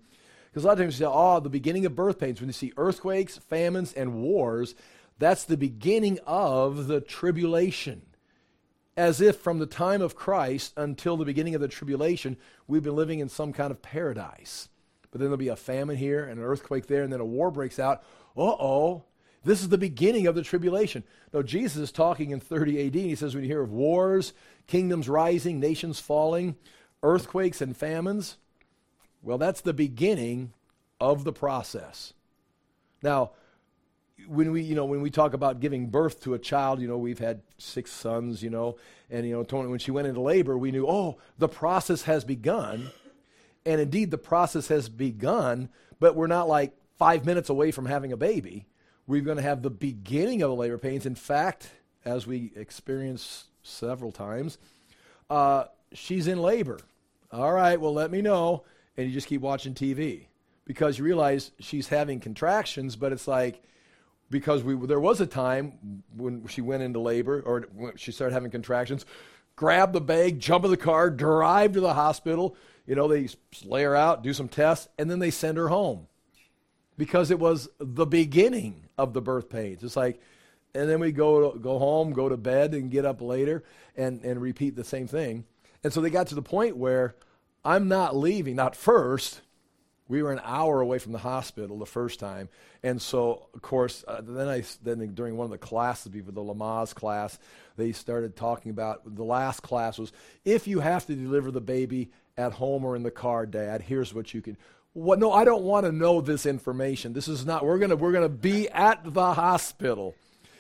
Because 0.51 0.65
a 0.65 0.67
lot 0.67 0.75
of 0.75 0.79
times 0.79 0.99
you 0.99 1.07
say, 1.07 1.13
oh, 1.13 1.41
the 1.41 1.51
beginning 1.51 1.85
of 1.87 1.95
birth 1.95 2.19
pains, 2.19 2.41
when 2.41 2.49
you 2.49 2.55
see 2.55 2.73
earthquakes, 2.77 3.39
famines, 3.39 3.93
and 3.93 4.15
wars, 4.15 4.75
that's 5.19 5.45
the 5.45 5.57
beginning 5.57 6.19
of 6.27 6.87
the 6.87 7.01
tribulation 7.01 8.03
as 8.97 9.21
if 9.21 9.37
from 9.37 9.59
the 9.59 9.67
time 9.67 10.01
of 10.01 10.17
Christ 10.17 10.73
until 10.77 11.17
the 11.17 11.25
beginning 11.25 11.55
of 11.55 11.61
the 11.61 11.69
tribulation, 11.69 12.37
we've 12.67 12.83
been 12.83 12.97
living 12.97 13.21
in 13.21 13.29
some 13.29 13.53
kind 13.53 13.71
of 13.71 13.83
paradise. 13.83 14.69
But 15.11 15.21
then 15.21 15.27
there'll 15.27 15.37
be 15.37 15.49
a 15.49 15.57
famine 15.57 15.97
here 15.97 16.25
and 16.25 16.39
an 16.39 16.45
earthquake 16.45 16.87
there, 16.87 17.03
and 17.03 17.13
then 17.13 17.21
a 17.21 17.25
war 17.25 17.51
breaks 17.51 17.79
out. 17.79 18.03
Uh 18.37 18.43
oh, 18.43 19.05
this 19.47 19.63
is 19.63 19.69
the 19.69 19.79
beginning 19.79 20.27
of 20.27 20.35
the 20.35 20.43
tribulation. 20.43 21.05
Now, 21.33 21.43
Jesus 21.43 21.77
is 21.77 21.93
talking 21.93 22.31
in 22.31 22.41
30 22.41 22.87
AD. 22.87 22.95
He 22.95 23.15
says, 23.15 23.35
when 23.35 23.45
you 23.45 23.51
hear 23.51 23.63
of 23.63 23.71
wars, 23.71 24.33
kingdoms 24.67 25.09
rising, 25.09 25.61
nations 25.61 26.01
falling, 26.01 26.57
earthquakes 27.03 27.61
and 27.61 27.77
famines, 27.77 28.39
well, 29.23 29.39
that's 29.39 29.61
the 29.61 29.73
beginning 29.73 30.53
of 31.01 31.25
the 31.25 31.33
process. 31.33 32.13
Now, 33.03 33.31
when 34.27 34.51
we, 34.51 34.63
you 34.63 34.75
know, 34.75 34.85
when 34.85 35.01
we 35.01 35.11
talk 35.11 35.33
about 35.33 35.61
giving 35.61 35.87
birth 35.87 36.21
to 36.23 36.35
a 36.35 36.39
child, 36.39 36.81
you 36.81 36.89
know, 36.89 36.99
we've 36.99 37.19
had 37.19 37.43
six 37.59 37.93
sons, 37.93 38.43
you 38.43 38.51
know, 38.51 38.77
and, 39.11 39.27
you 39.27 39.33
know, 39.33 39.45
Tony, 39.45 39.69
when 39.69 39.79
she 39.79 39.91
went 39.91 40.09
into 40.09 40.21
labor, 40.21 40.59
we 40.59 40.73
knew, 40.73 40.87
oh, 40.89 41.19
the 41.39 41.49
process 41.49 42.03
has 42.03 42.25
begun. 42.25 42.91
And 43.65 43.81
indeed, 43.81 44.11
the 44.11 44.19
process 44.19 44.69
has 44.69 44.89
begun, 44.89 45.69
but 46.01 46.17
we're 46.17 46.27
not 46.27 46.49
like 46.49 46.73
five 46.99 47.25
minutes 47.25 47.49
away 47.49 47.71
from 47.71 47.87
having 47.87 48.13
a 48.13 48.17
baby. 48.17 48.67
We're 49.07 49.23
going 49.23 49.37
to 49.37 49.43
have 49.43 49.63
the 49.63 49.71
beginning 49.71 50.43
of 50.43 50.51
the 50.51 50.57
labor 50.57 50.79
pains. 50.79 51.07
In 51.07 51.15
fact, 51.15 51.71
as 52.05 52.27
we 52.27 52.53
experienced 52.57 53.47
several 53.63 54.11
times, 54.11 54.59
uh, 55.31 55.65
she's 55.93 56.27
in 56.27 56.41
labor. 56.41 56.79
All 57.31 57.53
right, 57.53 57.81
well, 57.81 57.95
let 57.95 58.11
me 58.11 58.23
know. 58.23 58.65
And 58.97 59.07
you 59.07 59.13
just 59.13 59.29
keep 59.29 59.43
watching 59.43 59.75
TV 59.75 60.27
because 60.65 60.99
you 60.99 61.05
realize 61.05 61.53
she's 61.61 61.89
having 61.89 62.19
contractions, 62.19 62.97
but 62.97 63.13
it's 63.13 63.29
like, 63.29 63.63
because 64.31 64.65
we, 64.65 64.75
there 64.87 64.99
was 64.99 65.21
a 65.21 65.27
time 65.27 66.03
when 66.17 66.47
she 66.49 66.61
went 66.61 66.83
into 66.83 66.99
labor 66.99 67.41
or 67.43 67.67
she 67.97 68.11
started 68.11 68.35
having 68.35 68.51
contractions, 68.51 69.07
grab 69.55 69.93
the 69.93 70.01
bag, 70.01 70.41
jump 70.41 70.65
in 70.65 70.71
the 70.71 70.77
car, 70.77 71.11
drive 71.11 71.73
to 71.73 71.81
the 71.81 71.95
hospital. 71.95 72.57
You 72.87 72.97
know, 72.97 73.07
they 73.07 73.29
lay 73.65 73.85
her 73.85 73.95
out, 73.95 74.23
do 74.23 74.33
some 74.33 74.49
tests, 74.49 74.89
and 74.99 75.09
then 75.09 75.21
they 75.21 75.31
send 75.31 75.59
her 75.59 75.69
home 75.69 76.09
because 76.97 77.31
it 77.31 77.39
was 77.39 77.69
the 77.79 78.07
beginning 78.07 78.83
of 78.99 79.13
the 79.13 79.21
birth 79.21 79.49
pains. 79.49 79.83
It's 79.83 79.97
like, 79.97 80.21
and 80.75 80.89
then 80.89 81.01
we 81.01 81.13
go 81.13 81.53
go 81.53 81.79
home, 81.79 82.13
go 82.13 82.29
to 82.29 82.37
bed, 82.37 82.75
and 82.75 82.91
get 82.91 83.05
up 83.05 83.21
later 83.21 83.65
and, 83.97 84.23
and 84.25 84.41
repeat 84.41 84.77
the 84.77 84.85
same 84.85 85.07
thing. 85.07 85.45
And 85.83 85.93
so 85.93 86.01
they 86.01 86.11
got 86.11 86.29
to 86.29 86.35
the 86.35 86.43
point 86.43 86.77
where 86.77 87.15
I'm 87.65 87.89
not 87.89 88.17
leaving, 88.17 88.57
not 88.57 88.77
first, 88.77 89.41
we 90.09 90.23
were 90.23 90.33
an 90.33 90.41
hour 90.45 90.81
away 90.81 90.99
from 90.99 91.13
the 91.13 91.19
hospital 91.19 91.79
the 91.79 91.87
first 91.87 92.21
time, 92.21 92.49
and 92.83 93.01
so 93.03 93.49
of 93.55 93.63
course, 93.63 94.05
uh, 94.07 94.21
then 94.23 94.49
I 94.49 94.63
then 94.83 95.15
during 95.15 95.37
one 95.37 95.47
of 95.47 95.51
the 95.51 95.59
classes, 95.59 96.13
before 96.13 96.33
the 96.33 96.43
Lamaze 96.43 96.95
class, 96.95 97.39
they 97.77 97.93
started 97.93 98.37
talking 98.37 98.71
about 98.71 99.17
the 99.17 99.25
last 99.25 99.63
class 99.63 99.99
was 99.99 100.13
if 100.45 100.69
you 100.69 100.81
have 100.81 101.07
to 101.07 101.15
deliver 101.15 101.51
the 101.51 101.61
baby 101.61 102.11
at 102.39 102.53
home 102.53 102.85
or 102.85 102.97
in 102.97 103.03
the 103.03 103.11
car, 103.11 103.47
Dad, 103.47 103.83
here's 103.83 104.15
what 104.15 104.33
you 104.35 104.43
can. 104.43 104.57
What? 104.97 105.19
No, 105.19 105.31
I 105.31 105.45
don't 105.45 105.65
want 105.65 105.85
to 105.85 105.93
know 105.93 106.23
this 106.23 106.47
information. 106.47 107.13
This 107.13 107.29
is 107.29 107.45
not. 107.45 107.67
We're 107.67 107.77
gonna 107.77 107.97
we're 107.97 108.13
gonna 108.13 108.31
be 108.31 108.67
at 108.71 109.03
the 109.05 109.35
hospital, 109.35 110.15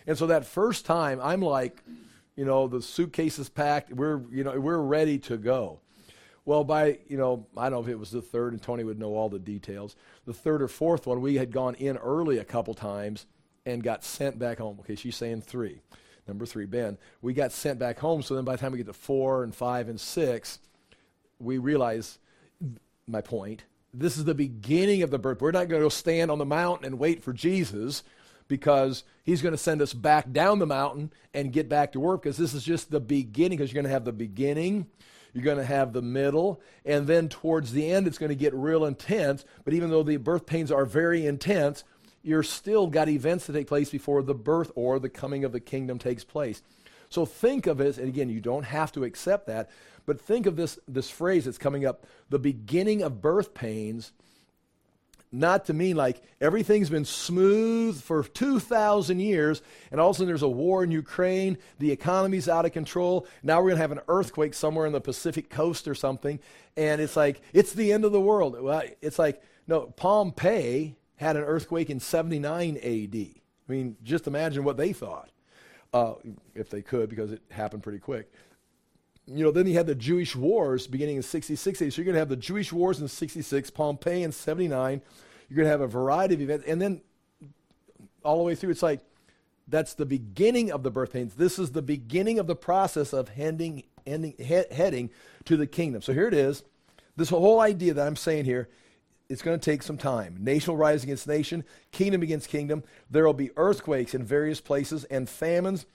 and 0.07 0.19
so 0.19 0.26
that 0.26 0.45
first 0.45 0.85
time, 0.85 1.21
I'm 1.23 1.40
like, 1.40 1.83
you 2.37 2.45
know, 2.45 2.69
the 2.69 2.83
suitcase 2.83 3.38
is 3.38 3.49
packed. 3.49 3.95
We're 3.95 4.21
you 4.31 4.45
know 4.45 4.61
we're 4.61 4.76
ready 4.76 5.19
to 5.21 5.38
go. 5.38 5.81
Well, 6.45 6.64
by, 6.64 6.99
you 7.09 7.16
know, 7.16 7.47
I 7.57 7.71
don't 7.71 7.73
know 7.73 7.81
if 7.81 7.88
it 7.88 7.99
was 7.99 8.11
the 8.11 8.21
third, 8.21 8.52
and 8.52 8.61
Tony 8.61 8.85
would 8.85 8.99
know 8.99 9.14
all 9.14 9.31
the 9.31 9.38
details. 9.38 9.97
The 10.26 10.35
third 10.35 10.61
or 10.61 10.69
fourth 10.69 11.07
one, 11.07 11.23
we 11.23 11.37
had 11.37 11.50
gone 11.50 11.75
in 11.75 11.97
early 11.97 12.37
a 12.37 12.45
couple 12.45 12.75
times 12.75 13.25
and 13.64 13.83
got 13.83 14.05
sent 14.05 14.38
back 14.38 14.59
home. 14.59 14.76
Okay, 14.81 14.97
she's 14.97 15.16
saying 15.16 15.40
three. 15.40 15.81
Number 16.28 16.45
three, 16.45 16.66
Ben. 16.66 16.99
We 17.23 17.33
got 17.33 17.52
sent 17.52 17.78
back 17.78 17.99
home, 17.99 18.21
so 18.21 18.35
then 18.35 18.45
by 18.45 18.57
the 18.57 18.59
time 18.61 18.73
we 18.73 18.78
get 18.78 18.87
to 18.88 18.93
four 18.93 19.45
and 19.45 19.55
five 19.55 19.88
and 19.88 19.99
six, 19.99 20.59
we 21.38 21.57
realize 21.57 22.19
my 23.07 23.23
point. 23.23 23.64
This 23.99 24.17
is 24.17 24.25
the 24.25 24.35
beginning 24.35 25.03
of 25.03 25.11
the 25.11 25.19
birth. 25.19 25.41
We're 25.41 25.53
not 25.53 25.69
going 25.69 25.83
to 25.83 25.91
stand 25.91 26.31
on 26.31 26.38
the 26.38 26.47
mountain 26.47 26.87
and 26.87 26.99
wait 26.99 27.23
for 27.23 27.33
Jesus 27.33 28.03
because 28.49 29.05
he's 29.25 29.43
going 29.43 29.55
to 29.55 29.59
send 29.59 29.83
us 29.83 29.93
back 29.93 30.31
down 30.33 30.59
the 30.59 30.67
mountain 30.67 31.12
and 31.35 31.53
get 31.53 31.69
back 31.69 31.93
to 31.93 32.00
work 32.00 32.23
because 32.23 32.37
this 32.37 32.55
is 32.55 32.62
just 32.62 32.91
the 32.91 33.00
beginning 33.00 33.59
because 33.59 33.73
you're 33.73 33.83
going 33.83 33.91
to 33.91 33.95
have 33.95 34.05
the 34.05 34.12
beginning 34.12 34.87
you're 35.37 35.45
going 35.45 35.59
to 35.59 35.65
have 35.65 35.93
the 35.93 36.00
middle, 36.00 36.62
and 36.87 37.07
then 37.07 37.29
towards 37.29 37.73
the 37.73 37.91
end, 37.91 38.07
it's 38.07 38.17
going 38.17 38.31
to 38.31 38.35
get 38.35 38.55
real 38.55 38.87
intense. 38.87 39.45
But 39.67 39.75
even 39.75 39.91
though 39.91 40.03
the 40.03 40.17
birth 40.17 40.47
pains 40.47 40.73
are 40.73 40.87
very 40.87 41.26
intense, 41.26 41.85
you're 42.23 42.43
still 42.43 42.87
got 42.87 43.11
events 43.11 43.45
to 43.45 43.53
take 43.53 43.67
place 43.67 43.91
before 43.91 44.23
the 44.23 44.35
birth 44.35 44.73
or 44.75 44.99
the 44.99 45.11
coming 45.11 45.45
of 45.45 45.53
the 45.53 45.61
kingdom 45.61 45.99
takes 45.99 46.25
place. 46.25 46.62
So 47.09 47.25
think 47.25 47.67
of 47.67 47.81
it, 47.81 47.99
and 47.99 48.09
again, 48.09 48.29
you 48.29 48.41
don't 48.41 48.65
have 48.65 48.93
to 48.93 49.05
accept 49.05 49.47
that, 49.47 49.71
but 50.07 50.21
think 50.21 50.47
of 50.47 50.57
this, 50.57 50.79
this 50.87 51.11
phrase 51.11 51.45
that's 51.45 51.59
coming 51.59 51.85
up 51.85 52.07
the 52.29 52.39
beginning 52.39 53.03
of 53.03 53.21
birth 53.21 53.55
pains 53.55 54.13
not 55.33 55.67
to 55.67 55.75
mean 55.75 55.97
like 55.97 56.23
everything's 56.41 56.89
been 56.89 57.05
smooth 57.05 58.01
for 58.01 58.23
2,000 58.23 59.21
years, 59.21 59.61
and 59.91 60.01
all 60.01 60.11
of 60.11 60.17
a 60.17 60.19
sudden 60.19 60.29
there's 60.29 60.43
a 60.43 60.49
war 60.49 60.85
in 60.85 60.91
Ukraine, 60.91 61.59
the 61.79 61.91
economy's 61.91 62.49
out 62.49 62.65
of 62.65 62.73
control. 62.73 63.27
Now 63.43 63.59
we're 63.59 63.71
going 63.71 63.77
to 63.77 63.83
have 63.83 63.93
an 63.93 64.01
earthquake 64.09 64.55
somewhere 64.55 64.87
in 64.87 64.93
the 64.93 65.01
Pacific 65.01 65.51
coast 65.51 65.89
or 65.89 65.95
something, 65.95 66.39
and 66.77 67.01
it's 67.01 67.17
like, 67.17 67.41
it's 67.53 67.73
the 67.73 67.93
end 67.93 68.05
of 68.05 68.13
the 68.13 68.21
world. 68.21 68.61
Well, 68.61 68.83
it's 69.03 69.19
like, 69.19 69.43
no, 69.67 69.83
Pompeii 69.83 70.97
had 71.17 71.37
an 71.37 71.43
earthquake 71.43 71.91
in 71.91 72.01
79 72.01 72.77
AD. 72.77 73.17
I 73.17 73.73
mean, 73.73 73.97
just 74.03 74.27
imagine 74.27 74.65
what 74.65 74.77
they 74.77 74.93
thought, 74.93 75.31
uh, 75.93 76.14
if 76.55 76.71
they 76.71 76.83
could, 76.83 77.09
because 77.09 77.33
it 77.33 77.43
happened 77.50 77.83
pretty 77.83 77.99
quick 77.99 78.31
you 79.26 79.43
know, 79.45 79.50
then 79.50 79.66
you 79.66 79.75
had 79.75 79.87
the 79.87 79.95
Jewish 79.95 80.37
wars 80.37 80.87
beginning 80.87 81.16
in 81.16 81.23
66. 81.23 81.78
So 81.78 81.85
you're 81.85 82.05
going 82.05 82.14
to 82.14 82.19
have 82.19 82.28
the 82.28 82.37
Jewish 82.37 82.73
wars 82.73 83.00
in 83.00 83.09
66, 83.09 83.71
Pompeii 83.71 84.23
in 84.23 84.33
79. 84.33 85.02
You're 85.49 85.57
going 85.57 85.66
to 85.66 85.71
have 85.71 85.81
a 85.81 85.87
variety 85.87 86.35
of 86.35 86.40
events. 86.40 86.64
And 86.66 86.81
then 86.81 87.00
all 88.23 88.38
the 88.38 88.45
way 88.45 88.55
through, 88.55 88.71
it's 88.71 88.83
like 88.83 89.00
that's 89.66 89.95
the 89.95 90.07
beginning 90.07 90.71
of 90.71 90.85
the 90.85 90.93
birth 90.93 91.12
pains. 91.12 91.35
This 91.35 91.59
is 91.59 91.73
the 91.73 91.83
beginning 91.83 92.38
of 92.38 92.47
the 92.47 92.55
process 92.55 93.12
of 93.12 93.28
heading, 93.31 93.83
ending, 94.07 94.35
he, 94.38 94.62
heading 94.71 95.11
to 95.45 95.57
the 95.57 95.66
kingdom. 95.66 96.02
So 96.02 96.12
here 96.12 96.28
it 96.28 96.35
is. 96.35 96.62
This 97.16 97.31
whole 97.31 97.61
idea 97.61 97.95
that 97.95 98.07
I'm 98.07 98.16
saying 98.16 98.45
here, 98.45 98.69
it's 99.28 99.42
going 99.42 99.59
to 99.59 99.64
take 99.64 99.83
some 99.83 99.99
time. 99.99 100.37
Nation 100.40 100.73
will 100.73 100.78
rise 100.78 101.02
against 101.02 101.26
nation, 101.26 101.64
kingdom 101.90 102.23
against 102.23 102.49
kingdom. 102.49 102.85
There 103.11 103.25
will 103.25 103.33
be 103.35 103.50
earthquakes 103.56 104.14
in 104.14 104.25
various 104.25 104.61
places 104.61 105.04
and 105.04 105.28
famines 105.28 105.87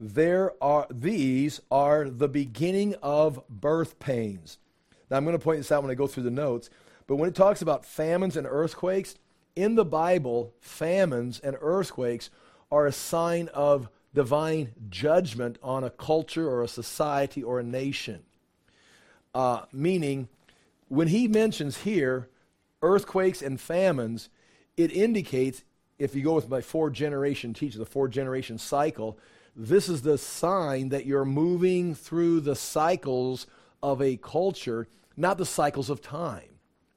there 0.00 0.52
are 0.62 0.86
these 0.90 1.60
are 1.70 2.08
the 2.08 2.28
beginning 2.28 2.94
of 3.02 3.46
birth 3.48 3.98
pains. 3.98 4.58
Now 5.10 5.16
I'm 5.16 5.24
going 5.24 5.36
to 5.36 5.42
point 5.42 5.58
this 5.58 5.72
out 5.72 5.82
when 5.82 5.90
I 5.90 5.96
go 5.96 6.06
through 6.06 6.22
the 6.24 6.30
notes, 6.30 6.70
but 7.06 7.16
when 7.16 7.28
it 7.28 7.34
talks 7.34 7.62
about 7.62 7.84
famines 7.84 8.36
and 8.36 8.46
earthquakes, 8.46 9.16
in 9.56 9.74
the 9.74 9.84
Bible, 9.84 10.54
famines 10.60 11.40
and 11.40 11.56
earthquakes 11.60 12.30
are 12.70 12.86
a 12.86 12.92
sign 12.92 13.48
of 13.48 13.88
divine 14.14 14.72
judgment 14.88 15.58
on 15.62 15.82
a 15.82 15.90
culture 15.90 16.48
or 16.48 16.62
a 16.62 16.68
society 16.68 17.42
or 17.42 17.58
a 17.58 17.64
nation. 17.64 18.22
Uh, 19.34 19.62
meaning, 19.72 20.28
when 20.86 21.08
he 21.08 21.26
mentions 21.26 21.78
here 21.78 22.28
earthquakes 22.82 23.42
and 23.42 23.60
famines, 23.60 24.28
it 24.76 24.92
indicates, 24.92 25.64
if 25.98 26.14
you 26.14 26.22
go 26.22 26.34
with 26.34 26.48
my 26.48 26.60
four 26.60 26.90
generation 26.90 27.54
teaching, 27.54 27.78
the 27.78 27.86
four 27.86 28.08
generation 28.08 28.58
cycle, 28.58 29.18
this 29.56 29.88
is 29.88 30.02
the 30.02 30.18
sign 30.18 30.90
that 30.90 31.06
you're 31.06 31.24
moving 31.24 31.94
through 31.94 32.40
the 32.40 32.54
cycles 32.54 33.46
of 33.82 34.00
a 34.00 34.16
culture, 34.16 34.86
not 35.16 35.38
the 35.38 35.46
cycles 35.46 35.90
of 35.90 36.00
time. 36.00 36.48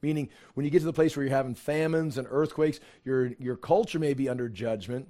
Meaning, 0.02 0.30
when 0.54 0.64
you 0.66 0.72
get 0.72 0.80
to 0.80 0.86
the 0.86 0.94
place 0.94 1.16
where 1.16 1.26
you're 1.26 1.36
having 1.36 1.56
famines 1.56 2.18
and 2.18 2.28
earthquakes, 2.30 2.80
your, 3.04 3.34
your 3.40 3.56
culture 3.56 4.00
may 4.00 4.14
be 4.14 4.30
under 4.30 4.50
judgment, 4.50 5.08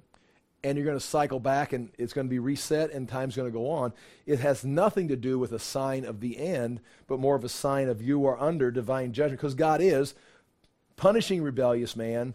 and 0.64 0.78
you're 0.78 0.84
going 0.84 0.98
to 0.98 1.04
cycle 1.04 1.40
back 1.40 1.72
and 1.72 1.90
it's 1.98 2.12
going 2.12 2.26
to 2.26 2.30
be 2.30 2.38
reset 2.38 2.92
and 2.92 3.08
time's 3.08 3.34
going 3.34 3.48
to 3.48 3.52
go 3.52 3.68
on. 3.68 3.92
It 4.26 4.38
has 4.38 4.64
nothing 4.64 5.08
to 5.08 5.16
do 5.16 5.38
with 5.38 5.52
a 5.52 5.58
sign 5.58 6.04
of 6.04 6.20
the 6.20 6.38
end, 6.38 6.80
but 7.06 7.18
more 7.18 7.34
of 7.34 7.44
a 7.44 7.48
sign 7.48 7.88
of 7.88 8.00
you 8.00 8.24
are 8.26 8.40
under 8.40 8.70
divine 8.70 9.12
judgment 9.12 9.40
because 9.40 9.54
God 9.54 9.80
is 9.80 10.14
punishing 11.02 11.42
rebellious 11.42 11.96
man, 11.96 12.32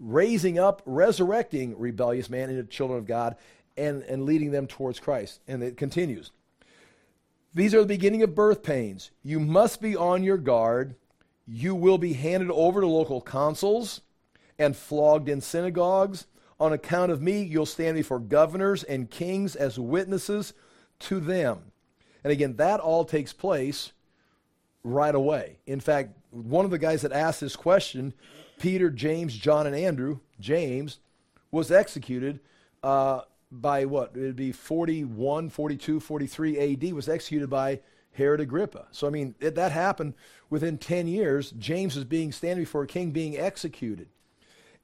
raising 0.00 0.58
up, 0.58 0.82
resurrecting 0.84 1.78
rebellious 1.78 2.28
man 2.28 2.50
into 2.50 2.64
children 2.64 2.98
of 2.98 3.06
God, 3.06 3.36
and, 3.76 4.02
and 4.02 4.24
leading 4.24 4.50
them 4.50 4.66
towards 4.66 4.98
Christ. 4.98 5.38
And 5.46 5.62
it 5.62 5.76
continues. 5.76 6.32
These 7.54 7.76
are 7.76 7.80
the 7.80 7.86
beginning 7.86 8.24
of 8.24 8.34
birth 8.34 8.64
pains. 8.64 9.12
You 9.22 9.38
must 9.38 9.80
be 9.80 9.94
on 9.94 10.24
your 10.24 10.38
guard. 10.38 10.96
You 11.46 11.76
will 11.76 11.98
be 11.98 12.14
handed 12.14 12.50
over 12.50 12.80
to 12.80 12.86
local 12.88 13.20
consuls 13.20 14.00
and 14.58 14.76
flogged 14.76 15.28
in 15.28 15.40
synagogues 15.40 16.26
on 16.58 16.72
account 16.72 17.12
of 17.12 17.22
me, 17.22 17.44
you'll 17.44 17.64
stand 17.64 17.94
before 17.94 18.18
governors 18.18 18.82
and 18.82 19.08
kings 19.08 19.54
as 19.54 19.78
witnesses 19.78 20.52
to 20.98 21.20
them. 21.20 21.70
And 22.24 22.32
again, 22.32 22.56
that 22.56 22.80
all 22.80 23.04
takes 23.04 23.32
place 23.32 23.92
right 24.82 25.14
away. 25.14 25.60
In 25.64 25.78
fact, 25.78 26.17
one 26.30 26.64
of 26.64 26.70
the 26.70 26.78
guys 26.78 27.02
that 27.02 27.12
asked 27.12 27.40
this 27.40 27.56
question, 27.56 28.12
Peter, 28.58 28.90
James, 28.90 29.36
John, 29.36 29.66
and 29.66 29.74
Andrew, 29.74 30.20
James, 30.40 30.98
was 31.50 31.70
executed 31.70 32.40
uh, 32.82 33.22
by 33.50 33.84
what? 33.84 34.12
It 34.14 34.20
would 34.20 34.36
be 34.36 34.52
41, 34.52 35.50
42, 35.50 36.00
43 36.00 36.72
AD, 36.72 36.92
was 36.92 37.08
executed 37.08 37.48
by 37.48 37.80
Herod 38.12 38.40
Agrippa. 38.40 38.86
So, 38.90 39.06
I 39.06 39.10
mean, 39.10 39.34
it, 39.40 39.54
that 39.54 39.72
happened 39.72 40.14
within 40.50 40.76
10 40.76 41.06
years. 41.06 41.52
James 41.52 41.96
is 41.96 42.04
being 42.04 42.32
standing 42.32 42.64
before 42.64 42.82
a 42.82 42.86
king 42.86 43.10
being 43.10 43.38
executed. 43.38 44.08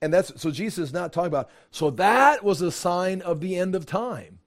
And 0.00 0.12
that's 0.12 0.40
so 0.40 0.50
Jesus 0.50 0.88
is 0.88 0.92
not 0.92 1.12
talking 1.12 1.28
about, 1.28 1.50
so 1.70 1.90
that 1.90 2.44
was 2.44 2.60
a 2.60 2.70
sign 2.70 3.22
of 3.22 3.40
the 3.40 3.56
end 3.56 3.74
of 3.74 3.86
time. 3.86 4.38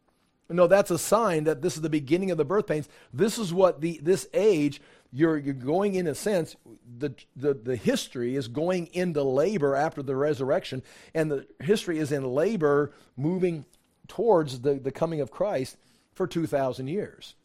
No, 0.50 0.68
that's 0.68 0.92
a 0.92 0.98
sign 0.98 1.44
that 1.44 1.62
this 1.62 1.76
is 1.76 1.82
the 1.82 1.90
beginning 1.90 2.32
of 2.32 2.38
the 2.38 2.46
birth 2.46 2.68
pains. 2.68 2.88
This 3.12 3.38
is 3.38 3.54
what 3.54 3.82
the 3.82 4.00
this 4.02 4.28
age 4.34 4.82
you're 5.12 5.38
you're 5.38 5.54
going 5.54 5.96
in 5.96 6.08
a 6.08 6.16
sense 6.16 6.56
the 6.98 7.14
the 7.36 7.54
the 7.54 7.76
history 7.76 8.36
is 8.36 8.48
going 8.48 8.88
into 8.94 9.24
labor 9.24 9.76
after 9.76 10.04
the 10.04 10.16
resurrection, 10.16 10.84
and 11.14 11.32
the 11.32 11.48
history 11.62 12.00
is 12.00 12.12
in 12.12 12.24
labor 12.24 12.94
moving 13.16 13.66
towards 14.08 14.62
the, 14.62 14.76
the 14.76 14.92
coming 14.92 15.22
of 15.22 15.32
Christ 15.32 15.78
for 16.14 16.28
two 16.28 16.48
thousand 16.48 16.88
years. 16.88 17.36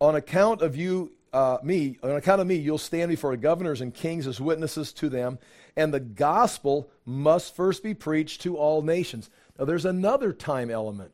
On 0.00 0.14
account 0.14 0.62
of 0.62 0.76
you 0.76 1.12
uh, 1.32 1.58
me, 1.62 1.98
on 2.02 2.12
account 2.12 2.40
of 2.40 2.46
me, 2.46 2.54
you'll 2.54 2.78
stand 2.78 3.08
before 3.08 3.36
governors 3.36 3.80
and 3.80 3.92
kings 3.92 4.26
as 4.26 4.40
witnesses 4.40 4.92
to 4.94 5.08
them, 5.08 5.38
and 5.76 5.92
the 5.92 6.00
gospel 6.00 6.90
must 7.04 7.54
first 7.54 7.82
be 7.82 7.94
preached 7.94 8.40
to 8.42 8.56
all 8.56 8.82
nations. 8.82 9.28
Now, 9.58 9.64
there's 9.64 9.84
another 9.84 10.32
time 10.32 10.70
element. 10.70 11.12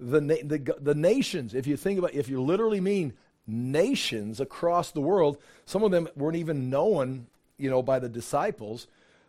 The, 0.00 0.20
the, 0.20 0.76
the 0.80 0.94
nations, 0.94 1.54
if 1.54 1.66
you 1.66 1.76
think 1.76 1.98
about, 1.98 2.14
if 2.14 2.28
you 2.28 2.42
literally 2.42 2.80
mean 2.80 3.14
nations 3.48 4.40
across 4.40 4.90
the 4.90 5.00
world, 5.00 5.38
some 5.64 5.82
of 5.82 5.90
them 5.90 6.08
weren't 6.14 6.36
even 6.36 6.70
known, 6.70 7.26
you 7.56 7.70
know, 7.70 7.82
by 7.82 7.98
the 7.98 8.08
disciples. 8.08 8.86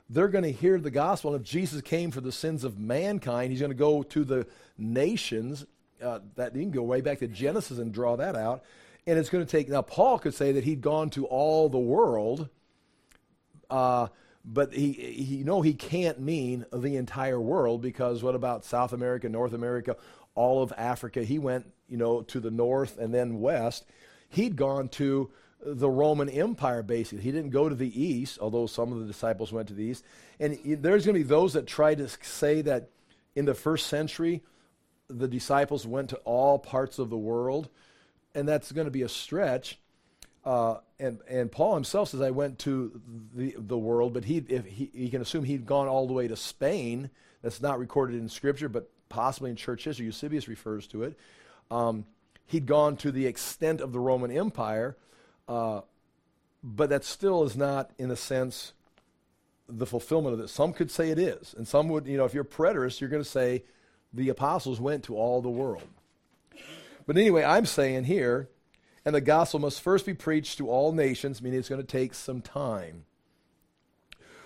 They're 0.10 0.28
going 0.28 0.44
to 0.44 0.52
hear 0.52 0.80
the 0.80 0.92
gospel. 0.92 1.34
And 1.34 1.42
if 1.42 1.50
Jesus 1.50 1.82
came 1.82 2.12
for 2.12 2.22
the 2.22 2.32
sins 2.32 2.64
of 2.64 2.78
mankind, 2.80 3.52
he's 3.52 3.62
going 3.62 3.72
to 3.72 3.78
go 3.78 4.04
to 4.04 4.24
the 4.24 4.46
nations. 4.78 5.66
Uh, 6.02 6.20
that 6.36 6.56
you 6.56 6.62
can 6.62 6.72
go 6.72 6.82
way 6.82 7.02
back 7.02 7.20
to 7.20 7.28
Genesis 7.28 7.78
and 7.78 7.92
draw 7.92 8.16
that 8.16 8.36
out. 8.36 8.64
And 9.06 9.18
it's 9.18 9.30
going 9.30 9.46
to 9.46 9.50
take, 9.50 9.70
now, 9.70 9.82
Paul 9.82 10.20
could 10.20 10.34
say 10.34 10.52
that 10.54 10.64
he'd 10.64 10.82
gone 10.82 11.10
to 11.12 11.26
all 11.26 11.68
the 11.68 11.80
world, 11.80 12.48
uh, 13.70 14.08
but 14.46 14.74
he, 14.74 14.94
he, 14.94 15.36
you 15.38 15.44
know, 15.44 15.62
he 15.62 15.74
can't 15.74 16.20
mean 16.20 16.66
the 16.72 16.96
entire 16.96 17.40
world 17.40 17.82
because 17.82 18.24
what 18.24 18.36
about 18.36 18.66
South 18.66 18.94
America, 18.94 19.28
North 19.28 19.54
America, 19.54 19.98
all 20.36 20.64
of 20.64 20.74
Africa? 20.78 21.24
He 21.24 21.40
went, 21.40 21.72
you 21.88 21.98
know, 21.98 22.22
to 22.24 22.40
the 22.40 22.52
north 22.52 22.98
and 22.98 23.14
then 23.14 23.42
west. 23.42 23.86
He'd 24.30 24.56
gone 24.56 24.88
to 24.90 25.30
the 25.62 25.90
Roman 25.90 26.30
Empire, 26.30 26.82
basically. 26.84 27.24
He 27.24 27.32
didn't 27.32 27.50
go 27.50 27.68
to 27.68 27.76
the 27.76 28.02
east, 28.02 28.40
although 28.40 28.66
some 28.66 28.94
of 28.94 29.00
the 29.00 29.06
disciples 29.06 29.52
went 29.52 29.68
to 29.68 29.74
the 29.74 29.84
east. 29.84 30.06
And 30.40 30.58
there's 30.64 31.06
going 31.06 31.16
to 31.16 31.20
be 31.20 31.28
those 31.28 31.54
that 31.54 31.68
try 31.68 31.96
to 31.96 32.08
say 32.22 32.62
that 32.62 32.90
in 33.36 33.46
the 33.46 33.54
first 33.54 33.88
century, 33.88 34.42
the 35.10 35.28
disciples 35.28 35.86
went 35.86 36.10
to 36.12 36.18
all 36.18 36.60
parts 36.60 37.00
of 37.00 37.10
the 37.10 37.18
world 37.18 37.70
and 38.36 38.48
that's 38.48 38.72
going 38.72 38.86
to 38.86 38.92
be 38.92 39.02
a 39.02 39.10
stretch. 39.10 39.80
Uh, 40.46 40.78
and 41.00 41.20
and 41.30 41.52
Paul 41.52 41.74
himself 41.76 42.10
says 42.10 42.22
I 42.22 42.32
went 42.32 42.60
to 42.60 43.02
the 43.36 43.56
the 43.58 43.78
world, 43.78 44.14
but 44.14 44.24
he 44.24 44.38
if 44.38 44.66
he, 44.66 44.90
he 44.94 45.10
can 45.10 45.22
assume 45.22 45.44
he'd 45.44 45.66
gone 45.66 45.88
all 45.88 46.08
the 46.08 46.14
way 46.14 46.28
to 46.28 46.36
Spain. 46.36 47.10
That's 47.42 47.62
not 47.62 47.80
recorded 47.80 48.20
in 48.20 48.30
Scripture, 48.30 48.70
but 48.70 48.90
possibly 49.10 49.50
in 49.50 49.56
church 49.56 49.84
history. 49.84 50.06
Eusebius 50.06 50.48
refers 50.48 50.88
to 50.88 51.04
it. 51.04 51.20
Um, 51.72 52.06
he'd 52.50 52.66
gone 52.66 52.98
to 52.98 53.12
the 53.12 53.28
extent 53.28 53.80
of 53.80 53.92
the 53.92 54.00
Roman 54.00 54.32
Empire, 54.32 54.98
uh, 55.48 55.82
but 56.64 56.90
that 56.90 57.06
still 57.06 57.44
is 57.44 57.56
not, 57.56 57.92
in 58.00 58.10
a 58.10 58.16
sense, 58.16 58.74
the 59.68 59.86
fulfillment 59.86 60.34
of 60.34 60.40
this. 60.40 60.52
Some 60.52 60.74
could 60.74 60.90
say 60.90 61.12
it 61.12 61.20
is, 61.20 61.54
and 61.56 61.68
some 61.68 61.90
would, 61.90 62.08
you 62.08 62.18
know, 62.18 62.26
if 62.26 62.34
you're 62.34 62.44
preterist, 62.44 63.00
you're 63.00 63.10
going 63.10 63.24
to 63.24 63.30
say 63.30 63.64
the 64.12 64.30
apostles 64.30 64.80
went 64.80 65.04
to 65.04 65.16
all 65.16 65.42
the 65.42 65.50
world. 65.50 65.88
But 67.06 67.18
anyway, 67.18 67.44
I'm 67.44 67.68
saying 67.68 68.06
here, 68.06 68.50
and 69.06 69.14
the 69.14 69.22
gospel 69.22 69.60
must 69.60 69.82
first 69.82 70.08
be 70.08 70.16
preached 70.16 70.58
to 70.58 70.70
all 70.70 70.92
nations, 70.92 71.44
meaning 71.44 71.60
it's 71.60 71.70
going 71.70 71.82
to 71.82 71.88
take 71.88 72.16
some 72.16 72.42
time. 72.42 73.06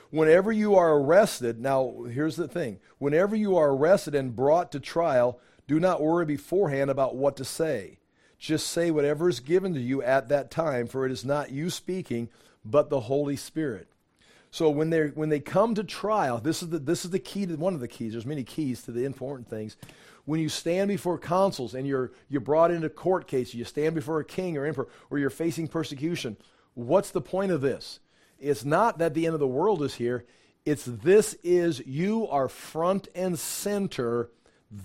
Whenever 0.09 0.51
you 0.51 0.75
are 0.75 0.97
arrested, 0.97 1.59
now 1.59 2.03
here's 2.11 2.35
the 2.35 2.49
thing 2.49 2.79
whenever 2.99 3.35
you 3.35 3.55
are 3.55 3.71
arrested 3.71 4.13
and 4.13 4.35
brought 4.35 4.73
to 4.73 4.79
trial, 4.81 5.39
do 5.67 5.79
not 5.79 6.01
worry 6.01 6.25
beforehand 6.25 6.89
about 6.89 7.15
what 7.15 7.35
to 7.37 7.45
say. 7.45 7.99
Just 8.37 8.67
say 8.67 8.91
whatever 8.91 9.29
is 9.29 9.39
given 9.39 9.73
to 9.73 9.79
you 9.79 10.01
at 10.03 10.29
that 10.29 10.51
time, 10.51 10.87
for 10.87 11.05
it 11.05 11.11
is 11.11 11.23
not 11.23 11.51
you 11.51 11.69
speaking, 11.69 12.29
but 12.65 12.89
the 12.89 13.01
Holy 13.01 13.37
Spirit. 13.37 13.87
So 14.51 14.69
when 14.69 14.89
they 14.89 15.07
when 15.07 15.29
they 15.29 15.39
come 15.39 15.73
to 15.75 15.83
trial, 15.83 16.39
this 16.39 16.61
is 16.61 16.69
the 16.69 16.79
this 16.79 17.05
is 17.05 17.11
the 17.11 17.19
key 17.19 17.45
to 17.45 17.55
one 17.55 17.73
of 17.73 17.79
the 17.79 17.87
keys. 17.87 18.11
There's 18.11 18.25
many 18.25 18.43
keys 18.43 18.83
to 18.83 18.91
the 18.91 19.05
important 19.05 19.49
things 19.49 19.77
when 20.25 20.39
you 20.39 20.49
stand 20.49 20.87
before 20.87 21.17
consuls 21.17 21.73
and 21.73 21.85
you're, 21.85 22.11
you're 22.29 22.41
brought 22.41 22.71
into 22.71 22.89
court 22.89 23.27
case, 23.27 23.53
you 23.53 23.65
stand 23.65 23.95
before 23.95 24.19
a 24.19 24.25
king 24.25 24.57
or 24.57 24.65
emperor, 24.65 24.87
or 25.09 25.19
you're 25.19 25.29
facing 25.29 25.67
persecution, 25.67 26.37
what's 26.75 27.11
the 27.11 27.21
point 27.21 27.51
of 27.51 27.61
this? 27.61 27.99
It's 28.39 28.63
not 28.63 28.97
that 28.99 29.13
the 29.13 29.25
end 29.25 29.33
of 29.33 29.39
the 29.39 29.47
world 29.47 29.83
is 29.83 29.95
here. 29.95 30.25
It's 30.65 30.85
this 30.85 31.35
is 31.43 31.85
you 31.85 32.27
are 32.29 32.47
front 32.47 33.09
and 33.15 33.37
center. 33.37 34.29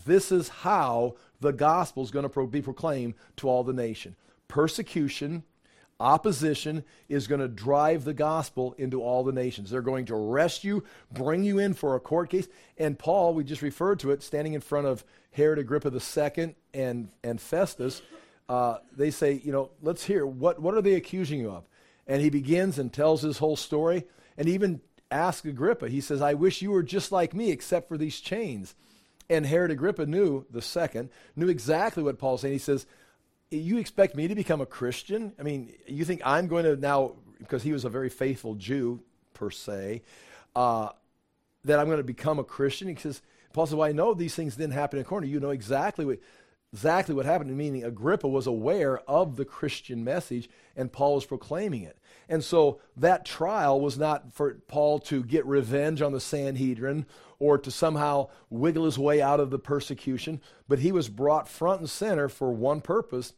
This 0.07 0.31
is 0.31 0.49
how 0.49 1.17
the 1.41 1.53
gospel 1.53 2.03
is 2.03 2.11
going 2.11 2.29
to 2.29 2.47
be 2.47 2.63
proclaimed 2.63 3.15
to 3.37 3.49
all 3.49 3.65
the 3.65 3.73
nation. 3.73 4.17
Persecution, 4.49 5.45
Opposition 6.01 6.85
is 7.09 7.27
going 7.27 7.41
to 7.41 7.49
drive 7.49 8.05
the 8.05 8.15
gospel 8.15 8.73
into 8.79 9.03
all 9.03 9.25
the 9.25 9.33
nations. 9.33 9.69
They're 9.69 9.83
going 9.83 10.05
to 10.07 10.15
arrest 10.15 10.63
you, 10.63 10.85
bring 11.13 11.43
you 11.43 11.59
in 11.59 11.75
for 11.75 11.97
a 11.97 12.01
court 12.01 12.31
case. 12.31 12.47
And 12.77 12.97
Paul, 12.97 13.35
we 13.35 13.43
just 13.43 13.63
referred 13.63 13.99
to 14.01 14.13
it, 14.13 14.23
standing 14.23 14.53
in 14.55 14.61
front 14.61 14.87
of 14.87 15.05
Herod 15.33 15.59
Agrippa 15.59 15.91
II 15.91 16.55
and, 16.73 17.09
and 17.25 17.41
Festus, 17.41 18.01
uh, 18.49 18.79
they 18.97 19.11
say, 19.11 19.41
you 19.45 19.51
know, 19.51 19.71
let's 19.83 20.05
hear, 20.05 20.25
what, 20.25 20.61
what 20.63 20.75
are 20.75 20.83
they 20.83 20.95
accusing 20.95 21.41
you 21.41 21.51
of? 21.51 21.65
And 22.07 22.23
he 22.23 22.31
begins 22.31 22.79
and 22.79 22.93
tells 22.93 23.23
his 23.23 23.39
whole 23.39 23.57
story 23.57 24.05
and 24.37 24.49
even 24.49 24.81
asks 25.11 25.45
Agrippa, 25.47 25.89
he 25.89 26.01
says, 26.01 26.23
I 26.23 26.35
wish 26.35 26.63
you 26.63 26.71
were 26.71 26.85
just 26.85 27.11
like 27.11 27.35
me 27.35 27.51
except 27.51 27.89
for 27.89 27.99
these 27.99 28.21
chains. 28.21 28.77
And 29.31 29.45
Herod 29.45 29.71
Agrippa 29.71 30.07
knew, 30.07 30.47
the 30.51 30.63
second, 30.63 31.11
knew 31.37 31.49
exactly 31.49 32.03
what 32.03 32.19
Paul's 32.19 32.41
saying. 32.41 32.55
He 32.55 32.59
says, 32.59 32.87
you 33.51 33.79
expect 33.79 34.15
me 34.15 34.29
to 34.29 34.35
become 34.35 34.61
a 34.61 34.67
Christian? 34.67 35.33
I 35.39 35.43
mean, 35.43 35.73
you 35.87 36.05
think 36.05 36.21
I'm 36.25 36.49
going 36.49 36.65
to 36.65 36.77
now, 36.77 37.13
because 37.39 37.63
he 37.63 37.73
was 37.73 37.85
a 37.85 37.89
very 37.89 38.09
faithful 38.09 38.55
Jew, 38.55 39.01
per 39.35 39.51
se, 39.51 40.03
uh, 40.55 40.91
that 41.65 41.79
I'm 41.79 41.87
going 41.87 41.99
to 41.99 42.05
become 42.05 42.39
a 42.39 42.45
Christian? 42.45 42.89
He 42.89 42.97
says, 42.97 43.23
Paul 43.53 43.67
says, 43.67 43.75
Well, 43.75 43.89
I 43.89 43.93
know 43.93 44.15
these 44.15 44.35
things 44.35 44.57
didn't 44.57 44.75
happen 44.75 44.99
in 44.99 45.05
corner. 45.05 45.27
You 45.27 45.41
know 45.41 45.51
exactly 45.51 46.05
what. 46.05 46.19
Exactly 46.73 47.15
what 47.15 47.27
happened, 47.27 47.57
meaning 47.57 47.85
Agrippa 47.85 48.29
was 48.29 48.47
aware 48.47 48.99
of 49.09 49.37
the 49.37 49.45
Christian 49.45 50.05
message 50.05 50.49
and 50.77 50.93
Paul 50.93 51.17
was 51.17 51.25
proclaiming 51.25 51.83
it. 51.83 51.99
And 52.29 52.45
so 52.45 52.81
that 52.97 53.25
trial 53.25 53.81
was 53.81 53.97
not 53.97 54.35
for 54.35 54.55
Paul 54.69 54.99
to 55.01 55.25
get 55.25 55.47
revenge 55.47 56.03
on 56.03 56.13
the 56.13 56.21
Sanhedrin 56.21 57.07
or 57.39 57.57
to 57.59 57.71
somehow 57.71 58.29
wiggle 58.51 58.85
his 58.85 58.99
way 58.99 59.23
out 59.23 59.41
of 59.41 59.51
the 59.51 59.59
persecution, 59.59 60.41
but 60.69 60.81
he 60.81 60.93
was 60.93 61.09
brought 61.09 61.49
front 61.49 61.81
and 61.81 61.91
center 61.91 62.29
for 62.29 62.53
one 62.53 62.81
purpose 62.81 63.33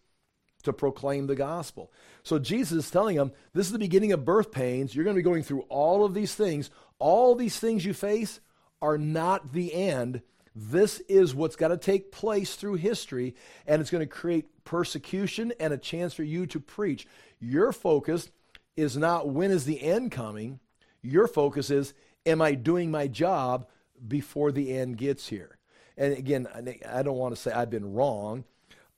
to 0.62 0.72
proclaim 0.72 1.26
the 1.26 1.36
gospel. 1.36 1.90
So 2.22 2.38
Jesus 2.38 2.84
is 2.84 2.90
telling 2.90 3.16
him, 3.16 3.32
This 3.54 3.66
is 3.66 3.72
the 3.72 3.78
beginning 3.78 4.12
of 4.12 4.24
birth 4.24 4.50
pains. 4.50 4.94
You're 4.94 5.04
going 5.04 5.14
to 5.16 5.20
be 5.20 5.24
going 5.24 5.42
through 5.42 5.62
all 5.68 6.04
of 6.04 6.14
these 6.14 6.34
things. 6.34 6.70
All 6.98 7.34
these 7.34 7.58
things 7.58 7.84
you 7.84 7.94
face 7.94 8.40
are 8.82 8.98
not 8.98 9.52
the 9.52 9.72
end. 9.72 10.22
This 10.62 11.00
is 11.08 11.34
what's 11.34 11.56
got 11.56 11.68
to 11.68 11.78
take 11.78 12.12
place 12.12 12.54
through 12.54 12.74
history, 12.74 13.34
and 13.66 13.80
it's 13.80 13.90
going 13.90 14.06
to 14.06 14.06
create 14.06 14.62
persecution 14.64 15.54
and 15.58 15.72
a 15.72 15.78
chance 15.78 16.12
for 16.12 16.22
you 16.22 16.44
to 16.48 16.60
preach. 16.60 17.06
Your 17.40 17.72
focus 17.72 18.30
is 18.76 18.94
not 18.94 19.30
when 19.30 19.50
is 19.50 19.64
the 19.64 19.80
end 19.80 20.12
coming. 20.12 20.60
Your 21.00 21.26
focus 21.26 21.70
is, 21.70 21.94
am 22.26 22.42
I 22.42 22.52
doing 22.52 22.90
my 22.90 23.06
job 23.06 23.68
before 24.06 24.52
the 24.52 24.76
end 24.76 24.98
gets 24.98 25.28
here? 25.28 25.56
And 25.96 26.12
again, 26.12 26.46
I 26.86 27.02
don't 27.02 27.16
want 27.16 27.34
to 27.34 27.40
say 27.40 27.52
I've 27.52 27.70
been 27.70 27.94
wrong. 27.94 28.44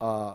Uh, 0.00 0.34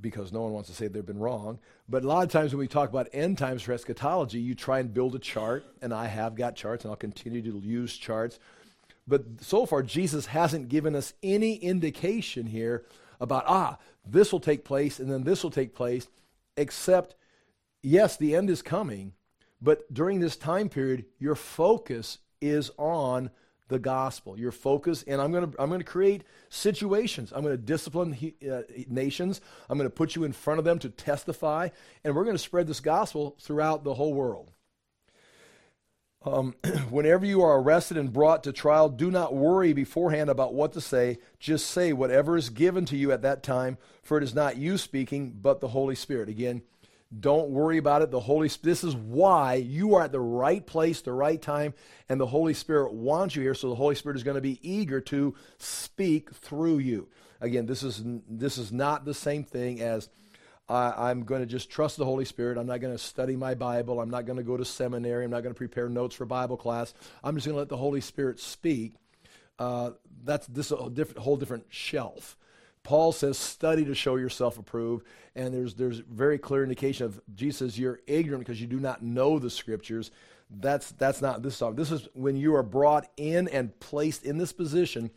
because 0.00 0.32
no 0.32 0.42
one 0.42 0.52
wants 0.52 0.68
to 0.68 0.74
say 0.74 0.88
they've 0.88 1.06
been 1.06 1.18
wrong. 1.18 1.60
But 1.88 2.02
a 2.02 2.08
lot 2.08 2.24
of 2.24 2.30
times 2.30 2.52
when 2.52 2.58
we 2.58 2.66
talk 2.66 2.90
about 2.90 3.08
end 3.12 3.38
times 3.38 3.62
for 3.62 3.72
eschatology, 3.72 4.40
you 4.40 4.54
try 4.54 4.80
and 4.80 4.92
build 4.92 5.14
a 5.14 5.18
chart, 5.18 5.64
and 5.80 5.94
I 5.94 6.06
have 6.06 6.34
got 6.34 6.56
charts, 6.56 6.84
and 6.84 6.90
I'll 6.90 6.96
continue 6.96 7.40
to 7.42 7.58
use 7.60 7.96
charts. 7.96 8.40
But 9.06 9.24
so 9.40 9.66
far, 9.66 9.82
Jesus 9.82 10.26
hasn't 10.26 10.68
given 10.68 10.94
us 10.94 11.12
any 11.22 11.56
indication 11.56 12.46
here 12.46 12.84
about, 13.20 13.44
ah, 13.46 13.78
this 14.06 14.32
will 14.32 14.40
take 14.40 14.64
place, 14.64 14.98
and 14.98 15.10
then 15.10 15.24
this 15.24 15.42
will 15.42 15.50
take 15.50 15.74
place, 15.74 16.08
except, 16.56 17.14
yes, 17.82 18.16
the 18.16 18.34
end 18.34 18.50
is 18.50 18.62
coming, 18.62 19.12
but 19.60 19.92
during 19.92 20.20
this 20.20 20.36
time 20.36 20.68
period, 20.68 21.04
your 21.18 21.34
focus 21.34 22.18
is 22.40 22.70
on 22.78 23.30
the 23.68 23.78
gospel. 23.78 24.38
Your 24.38 24.52
focus, 24.52 25.02
and 25.06 25.20
I'm 25.20 25.32
going 25.32 25.50
to 25.50 25.62
I'm 25.62 25.68
going 25.68 25.80
to 25.80 25.84
create 25.84 26.24
situations. 26.50 27.32
I'm 27.32 27.42
going 27.42 27.56
to 27.56 27.62
discipline 27.62 28.12
he, 28.12 28.34
uh, 28.50 28.62
nations. 28.88 29.40
I'm 29.70 29.78
going 29.78 29.88
to 29.88 29.94
put 29.94 30.14
you 30.14 30.24
in 30.24 30.32
front 30.32 30.58
of 30.58 30.64
them 30.64 30.78
to 30.80 30.90
testify, 30.90 31.70
and 32.04 32.14
we're 32.14 32.24
going 32.24 32.36
to 32.36 32.42
spread 32.42 32.66
this 32.66 32.80
gospel 32.80 33.36
throughout 33.40 33.82
the 33.82 33.94
whole 33.94 34.12
world. 34.12 34.52
Um, 36.24 36.54
whenever 36.90 37.26
you 37.26 37.42
are 37.42 37.60
arrested 37.60 37.96
and 37.96 38.12
brought 38.12 38.44
to 38.44 38.52
trial, 38.52 38.88
do 38.88 39.10
not 39.10 39.34
worry 39.34 39.72
beforehand 39.72 40.30
about 40.30 40.54
what 40.54 40.72
to 40.74 40.80
say. 40.80 41.18
Just 41.38 41.66
say 41.66 41.92
whatever 41.92 42.36
is 42.36 42.50
given 42.50 42.84
to 42.86 42.96
you 42.96 43.12
at 43.12 43.22
that 43.22 43.42
time, 43.42 43.78
for 44.02 44.18
it 44.18 44.24
is 44.24 44.34
not 44.34 44.56
you 44.56 44.78
speaking, 44.78 45.36
but 45.40 45.60
the 45.60 45.68
Holy 45.68 45.94
Spirit. 45.94 46.28
Again, 46.28 46.62
don't 47.18 47.50
worry 47.50 47.76
about 47.76 48.02
it. 48.02 48.10
The 48.10 48.20
Holy 48.20 48.48
this 48.62 48.84
is 48.84 48.96
why 48.96 49.54
you 49.54 49.94
are 49.94 50.04
at 50.04 50.12
the 50.12 50.20
right 50.20 50.64
place, 50.64 51.02
the 51.02 51.12
right 51.12 51.40
time, 51.40 51.74
and 52.08 52.18
the 52.18 52.26
Holy 52.26 52.54
Spirit 52.54 52.92
wants 52.94 53.36
you 53.36 53.42
here. 53.42 53.54
So 53.54 53.68
the 53.68 53.74
Holy 53.74 53.94
Spirit 53.94 54.16
is 54.16 54.22
going 54.22 54.36
to 54.36 54.40
be 54.40 54.58
eager 54.62 55.00
to 55.02 55.34
speak 55.58 56.32
through 56.32 56.78
you. 56.78 57.08
Again, 57.40 57.66
this 57.66 57.82
is 57.82 58.02
this 58.28 58.56
is 58.56 58.72
not 58.72 59.04
the 59.04 59.14
same 59.14 59.44
thing 59.44 59.80
as 59.80 60.08
I, 60.68 61.10
am 61.10 61.24
going 61.24 61.40
to 61.40 61.46
just 61.46 61.70
trust 61.70 61.96
the 61.96 62.04
Holy 62.04 62.24
Spirit. 62.24 62.56
I'm 62.56 62.66
not 62.66 62.80
going 62.80 62.94
to 62.94 63.02
study 63.02 63.36
my 63.36 63.54
Bible. 63.54 64.00
I'm 64.00 64.10
not 64.10 64.26
going 64.26 64.38
to 64.38 64.42
go 64.42 64.56
to 64.56 64.64
seminary. 64.64 65.24
I'm 65.24 65.30
not 65.30 65.42
going 65.42 65.54
to 65.54 65.58
prepare 65.58 65.88
notes 65.88 66.14
for 66.14 66.24
Bible 66.24 66.56
class. 66.56 66.94
I'm 67.22 67.34
just 67.34 67.46
going 67.46 67.54
to 67.54 67.58
let 67.58 67.68
the 67.68 67.76
Holy 67.76 68.00
Spirit 68.00 68.40
speak. 68.40 68.94
Uh, 69.58 69.90
that's 70.24 70.46
this 70.46 70.70
a 70.70 70.76
whole 70.76 71.36
different 71.36 71.66
shelf. 71.68 72.36
Paul 72.82 73.12
says, 73.12 73.38
study 73.38 73.84
to 73.84 73.94
show 73.94 74.16
yourself 74.16 74.58
approved. 74.58 75.06
And 75.36 75.54
there's, 75.54 75.74
there's 75.74 75.98
very 75.98 76.38
clear 76.38 76.62
indication 76.62 77.06
of 77.06 77.20
Jesus, 77.34 77.78
you're 77.78 78.00
ignorant 78.06 78.44
because 78.44 78.60
you 78.60 78.66
do 78.66 78.80
not 78.80 79.02
know 79.02 79.38
the 79.38 79.50
scriptures. 79.50 80.10
That's, 80.50 80.90
that's 80.92 81.22
not 81.22 81.42
this. 81.42 81.62
This 81.74 81.90
is 81.90 82.08
when 82.14 82.36
you 82.36 82.54
are 82.56 82.62
brought 82.62 83.08
in 83.16 83.48
and 83.48 83.78
placed 83.80 84.24
in 84.24 84.38
this 84.38 84.52
position. 84.52 85.10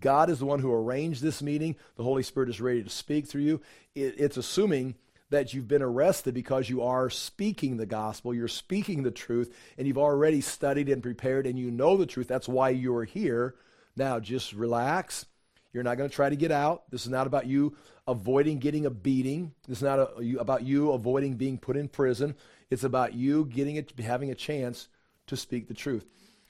God 0.00 0.30
is 0.30 0.38
the 0.38 0.46
one 0.46 0.60
who 0.60 0.72
arranged 0.72 1.22
this 1.22 1.42
meeting. 1.42 1.76
The 1.96 2.02
Holy 2.02 2.22
Spirit 2.22 2.48
is 2.48 2.60
ready 2.60 2.82
to 2.82 2.90
speak 2.90 3.26
through 3.26 3.42
you. 3.42 3.60
It, 3.94 4.14
it's 4.18 4.36
assuming 4.36 4.96
that 5.30 5.54
you've 5.54 5.68
been 5.68 5.82
arrested 5.82 6.34
because 6.34 6.68
you 6.68 6.82
are 6.82 7.08
speaking 7.08 7.76
the 7.76 7.86
gospel, 7.86 8.34
you're 8.34 8.48
speaking 8.48 9.02
the 9.02 9.10
truth, 9.10 9.54
and 9.78 9.86
you've 9.86 9.98
already 9.98 10.40
studied 10.40 10.88
and 10.88 11.02
prepared 11.02 11.46
and 11.46 11.58
you 11.58 11.70
know 11.70 11.96
the 11.96 12.06
truth. 12.06 12.28
That's 12.28 12.48
why 12.48 12.70
you're 12.70 13.04
here. 13.04 13.54
Now, 13.96 14.20
just 14.20 14.52
relax 14.52 15.26
you're 15.72 15.82
not 15.82 15.96
going 15.96 16.08
to 16.08 16.14
try 16.14 16.28
to 16.28 16.36
get 16.36 16.52
out. 16.52 16.90
This 16.90 17.02
is 17.02 17.10
not 17.10 17.26
about 17.26 17.46
you 17.46 17.76
avoiding 18.06 18.58
getting 18.58 18.86
a 18.86 18.90
beating. 18.90 19.52
This 19.66 19.78
is 19.78 19.82
not 19.82 19.98
a, 19.98 20.38
about 20.38 20.64
you 20.64 20.92
avoiding 20.92 21.36
being 21.36 21.58
put 21.58 21.76
in 21.76 21.88
prison. 21.88 22.34
It's 22.70 22.84
about 22.84 23.14
you 23.14 23.46
getting 23.46 23.76
it, 23.76 23.92
having 23.98 24.30
a 24.30 24.34
chance 24.34 24.88
to 25.28 25.36
speak 25.36 25.68
the 25.68 25.74
truth, 25.74 26.04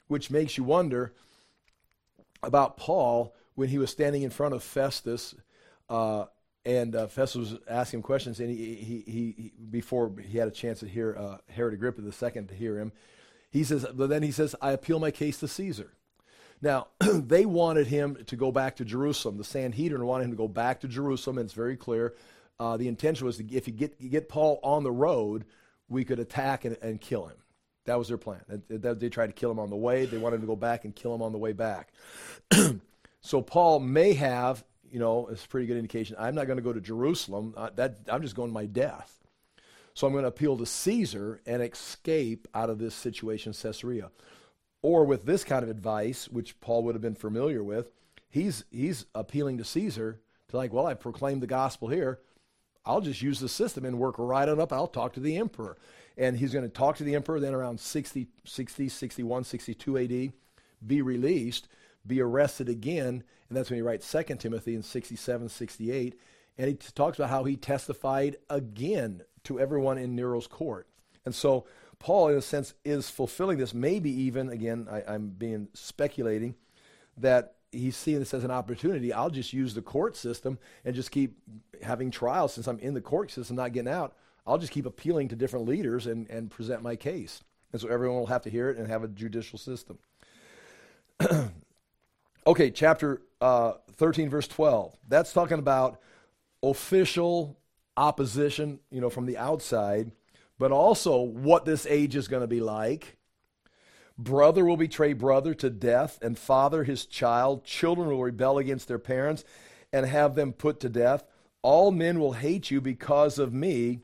which 0.07 0.29
makes 0.29 0.57
you 0.57 0.63
wonder 0.63 1.13
about 2.43 2.77
Paul 2.77 3.35
when 3.55 3.69
he 3.69 3.77
was 3.77 3.89
standing 3.89 4.23
in 4.23 4.29
front 4.29 4.53
of 4.53 4.63
Festus, 4.63 5.35
uh, 5.89 6.25
and 6.65 6.95
uh, 6.95 7.07
Festus 7.07 7.51
was 7.51 7.59
asking 7.67 7.99
him 7.99 8.03
questions, 8.03 8.39
and 8.39 8.49
he, 8.49 8.75
he, 8.75 9.03
he, 9.05 9.53
before 9.69 10.11
he 10.21 10.37
had 10.37 10.47
a 10.47 10.51
chance 10.51 10.79
to 10.79 10.87
hear 10.87 11.15
uh, 11.17 11.37
Herod 11.49 11.73
Agrippa 11.73 12.09
second 12.11 12.47
to 12.47 12.55
hear 12.55 12.77
him, 12.79 12.91
he 13.51 13.63
says, 13.63 13.85
but 13.93 14.09
then 14.09 14.23
he 14.23 14.31
says, 14.31 14.55
I 14.61 14.71
appeal 14.71 14.99
my 14.99 15.11
case 15.11 15.39
to 15.39 15.47
Caesar. 15.47 15.93
Now, 16.61 16.87
they 16.99 17.45
wanted 17.45 17.87
him 17.87 18.17
to 18.27 18.35
go 18.35 18.51
back 18.51 18.77
to 18.77 18.85
Jerusalem. 18.85 19.37
The 19.37 19.43
Sanhedrin 19.43 20.05
wanted 20.05 20.25
him 20.25 20.31
to 20.31 20.37
go 20.37 20.47
back 20.47 20.79
to 20.81 20.87
Jerusalem, 20.87 21.37
and 21.37 21.45
it's 21.45 21.53
very 21.53 21.77
clear. 21.77 22.15
Uh, 22.59 22.77
the 22.77 22.87
intention 22.87 23.25
was 23.25 23.37
to, 23.37 23.45
if 23.53 23.67
you 23.67 23.73
get, 23.73 23.99
get 24.09 24.29
Paul 24.29 24.59
on 24.63 24.83
the 24.83 24.91
road, 24.91 25.45
we 25.89 26.05
could 26.05 26.19
attack 26.19 26.65
and, 26.65 26.77
and 26.81 26.99
kill 27.01 27.27
him. 27.27 27.37
That 27.85 27.97
was 27.97 28.07
their 28.07 28.17
plan. 28.17 28.41
They, 28.69 29.09
tried 29.09 29.27
to 29.27 29.33
kill 29.33 29.51
him 29.51 29.59
on 29.59 29.69
the 29.69 29.75
way. 29.75 30.05
They 30.05 30.17
wanted 30.17 30.41
to 30.41 30.47
go 30.47 30.55
back 30.55 30.85
and 30.85 30.95
kill 30.95 31.13
him 31.13 31.21
on 31.21 31.31
the 31.31 31.37
way 31.37 31.51
back. 31.51 31.91
so 33.21 33.41
Paul 33.41 33.81
may 33.81 34.13
have, 34.13 34.63
you 34.89 34.99
know, 34.99 35.27
it's 35.27 35.43
a 35.43 35.47
pretty 35.47 35.67
good 35.67 35.77
indication. 35.77 36.15
I'm 36.17 36.35
not 36.35 36.47
going 36.47 36.57
to 36.57 36.63
go 36.63 36.71
to 36.71 36.79
Jerusalem. 36.79 37.53
Uh, 37.57 37.69
that 37.75 37.97
I'm 38.07 38.21
just 38.21 38.35
going 38.35 38.49
to 38.49 38.53
my 38.53 38.65
death. 38.65 39.19
So 39.93 40.07
I'm 40.07 40.13
going 40.13 40.23
to 40.23 40.29
appeal 40.29 40.57
to 40.57 40.65
Caesar 40.65 41.41
and 41.45 41.61
escape 41.61 42.47
out 42.55 42.69
of 42.69 42.79
this 42.79 42.95
situation, 42.95 43.53
Caesarea. 43.53 44.11
Or 44.81 45.05
with 45.05 45.25
this 45.25 45.43
kind 45.43 45.63
of 45.63 45.69
advice, 45.69 46.27
which 46.29 46.59
Paul 46.61 46.83
would 46.83 46.95
have 46.95 47.01
been 47.01 47.15
familiar 47.15 47.63
with, 47.63 47.91
he's, 48.29 48.63
he's 48.71 49.05
appealing 49.13 49.57
to 49.59 49.63
Caesar 49.63 50.19
to 50.49 50.57
like, 50.57 50.73
well, 50.73 50.87
I 50.87 50.93
proclaimed 50.93 51.41
the 51.41 51.47
gospel 51.47 51.89
here. 51.89 52.19
I'll 52.85 53.01
just 53.01 53.21
use 53.21 53.39
the 53.39 53.47
system 53.47 53.85
and 53.85 53.99
work 53.99 54.15
right 54.17 54.47
on 54.49 54.59
up. 54.59 54.73
I'll 54.73 54.87
talk 54.87 55.13
to 55.13 55.19
the 55.19 55.37
emperor. 55.37 55.77
And 56.17 56.37
he's 56.37 56.53
going 56.53 56.65
to 56.65 56.69
talk 56.69 56.97
to 56.97 57.03
the 57.03 57.15
emperor 57.15 57.39
then 57.39 57.53
around 57.53 57.79
60, 57.79 58.27
60, 58.45 58.89
61, 58.89 59.43
62 59.43 59.97
AD, 59.97 60.33
be 60.85 61.01
released, 61.01 61.67
be 62.05 62.21
arrested 62.21 62.69
again. 62.69 63.23
And 63.49 63.57
that's 63.57 63.69
when 63.69 63.77
he 63.77 63.81
writes 63.81 64.09
2 64.11 64.35
Timothy 64.35 64.75
in 64.75 64.83
67, 64.83 65.49
68. 65.49 66.19
And 66.57 66.67
he 66.67 66.75
talks 66.75 67.17
about 67.17 67.29
how 67.29 67.43
he 67.45 67.55
testified 67.55 68.37
again 68.49 69.23
to 69.45 69.59
everyone 69.59 69.97
in 69.97 70.15
Nero's 70.15 70.47
court. 70.47 70.87
And 71.25 71.33
so 71.33 71.65
Paul, 71.99 72.29
in 72.29 72.37
a 72.37 72.41
sense, 72.41 72.73
is 72.83 73.09
fulfilling 73.09 73.57
this. 73.57 73.73
Maybe 73.73 74.11
even, 74.11 74.49
again, 74.49 74.87
I, 74.91 75.13
am 75.13 75.29
being 75.29 75.69
speculating, 75.73 76.55
that 77.17 77.55
he's 77.71 77.95
seeing 77.95 78.19
this 78.19 78.33
as 78.33 78.43
an 78.43 78.51
opportunity. 78.51 79.13
I'll 79.13 79.29
just 79.29 79.53
use 79.53 79.73
the 79.73 79.81
court 79.81 80.15
system 80.15 80.59
and 80.85 80.95
just 80.95 81.11
keep 81.11 81.37
having 81.81 82.11
trials 82.11 82.53
since 82.53 82.67
I'm 82.67 82.79
in 82.79 82.93
the 82.93 83.01
court 83.01 83.31
system, 83.31 83.55
not 83.55 83.73
getting 83.73 83.91
out. 83.91 84.15
I'll 84.45 84.57
just 84.57 84.71
keep 84.71 84.85
appealing 84.85 85.29
to 85.29 85.35
different 85.35 85.67
leaders 85.67 86.07
and, 86.07 86.29
and 86.29 86.51
present 86.51 86.81
my 86.81 86.95
case. 86.95 87.41
And 87.71 87.81
so 87.81 87.87
everyone 87.87 88.19
will 88.19 88.27
have 88.27 88.43
to 88.43 88.49
hear 88.49 88.69
it 88.69 88.77
and 88.77 88.87
have 88.87 89.03
a 89.03 89.07
judicial 89.07 89.57
system. 89.57 89.97
okay, 92.47 92.71
chapter 92.71 93.21
uh, 93.41 93.73
13, 93.95 94.29
verse 94.29 94.47
12. 94.47 94.95
That's 95.07 95.33
talking 95.33 95.59
about 95.59 95.99
official 96.61 97.57
opposition, 97.95 98.79
you 98.91 99.01
know, 99.01 99.09
from 99.09 99.25
the 99.25 99.37
outside 99.37 100.11
but 100.63 100.71
also 100.71 101.19
what 101.19 101.65
this 101.65 101.85
age 101.85 102.15
is 102.15 102.27
going 102.27 102.41
to 102.41 102.47
be 102.47 102.61
like. 102.61 103.17
Brother 104.17 104.63
will 104.63 104.77
betray 104.77 105.13
brother 105.13 105.53
to 105.55 105.69
death, 105.69 106.19
and 106.21 106.37
father 106.37 106.83
his 106.83 107.05
child. 107.05 107.65
Children 107.65 108.09
will 108.09 108.23
rebel 108.23 108.59
against 108.59 108.87
their 108.87 108.99
parents 108.99 109.43
and 109.91 110.05
have 110.05 110.35
them 110.35 110.53
put 110.53 110.79
to 110.79 110.89
death. 110.89 111.25
All 111.63 111.91
men 111.91 112.19
will 112.19 112.33
hate 112.33 112.69
you 112.69 112.79
because 112.79 113.39
of 113.39 113.53
me, 113.53 114.01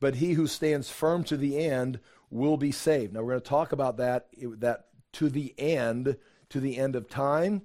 but 0.00 0.16
he 0.16 0.32
who 0.32 0.46
stands 0.46 0.90
firm 0.90 1.22
to 1.24 1.36
the 1.36 1.58
end 1.58 2.00
will 2.30 2.56
be 2.56 2.72
saved. 2.72 3.12
Now 3.12 3.20
we're 3.20 3.32
going 3.32 3.42
to 3.42 3.48
talk 3.48 3.72
about 3.72 3.98
that 3.98 4.28
that 4.58 4.86
to 5.12 5.28
the 5.28 5.54
end, 5.58 6.16
to 6.48 6.60
the 6.60 6.78
end 6.78 6.96
of 6.96 7.08
time. 7.08 7.62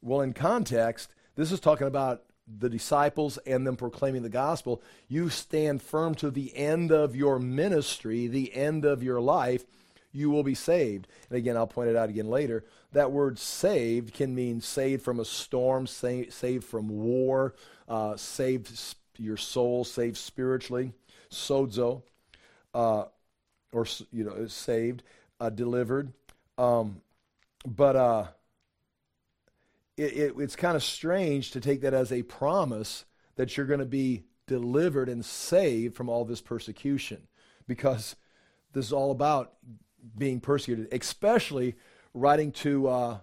Well, 0.00 0.20
in 0.20 0.32
context, 0.32 1.12
this 1.36 1.52
is 1.52 1.60
talking 1.60 1.86
about 1.86 2.22
the 2.46 2.70
disciples 2.70 3.38
and 3.38 3.66
them 3.66 3.76
proclaiming 3.76 4.22
the 4.22 4.28
gospel, 4.28 4.82
you 5.08 5.28
stand 5.28 5.82
firm 5.82 6.14
to 6.14 6.30
the 6.30 6.56
end 6.56 6.92
of 6.92 7.16
your 7.16 7.38
ministry, 7.38 8.28
the 8.28 8.54
end 8.54 8.84
of 8.84 9.02
your 9.02 9.20
life, 9.20 9.64
you 10.12 10.30
will 10.30 10.44
be 10.44 10.54
saved. 10.54 11.08
And 11.28 11.36
again, 11.36 11.56
I'll 11.56 11.66
point 11.66 11.90
it 11.90 11.96
out 11.96 12.08
again 12.08 12.28
later. 12.28 12.64
That 12.92 13.10
word 13.10 13.38
saved 13.38 14.14
can 14.14 14.34
mean 14.34 14.60
saved 14.60 15.02
from 15.02 15.20
a 15.20 15.24
storm, 15.24 15.86
saved 15.86 16.64
from 16.64 16.88
war, 16.88 17.54
uh, 17.88 18.16
saved 18.16 18.94
your 19.18 19.36
soul, 19.36 19.84
saved 19.84 20.16
spiritually, 20.16 20.92
sozo, 21.30 22.02
uh, 22.74 23.04
or 23.72 23.86
you 24.12 24.24
know, 24.24 24.46
saved, 24.46 25.02
uh, 25.40 25.50
delivered. 25.50 26.12
Um, 26.58 27.00
but 27.66 27.96
uh, 27.96 28.26
it, 29.96 30.12
it, 30.16 30.34
it's 30.38 30.56
kind 30.56 30.76
of 30.76 30.82
strange 30.82 31.50
to 31.52 31.60
take 31.60 31.80
that 31.82 31.94
as 31.94 32.12
a 32.12 32.22
promise 32.22 33.04
that 33.36 33.56
you're 33.56 33.66
going 33.66 33.80
to 33.80 33.86
be 33.86 34.24
delivered 34.46 35.08
and 35.08 35.24
saved 35.24 35.94
from 35.94 36.08
all 36.08 36.24
this 36.24 36.40
persecution, 36.40 37.26
because 37.66 38.16
this 38.72 38.86
is 38.86 38.92
all 38.92 39.10
about 39.10 39.54
being 40.16 40.40
persecuted, 40.40 40.88
especially 40.92 41.74
writing 42.14 42.52
to 42.52 42.88
uh, 42.88 43.18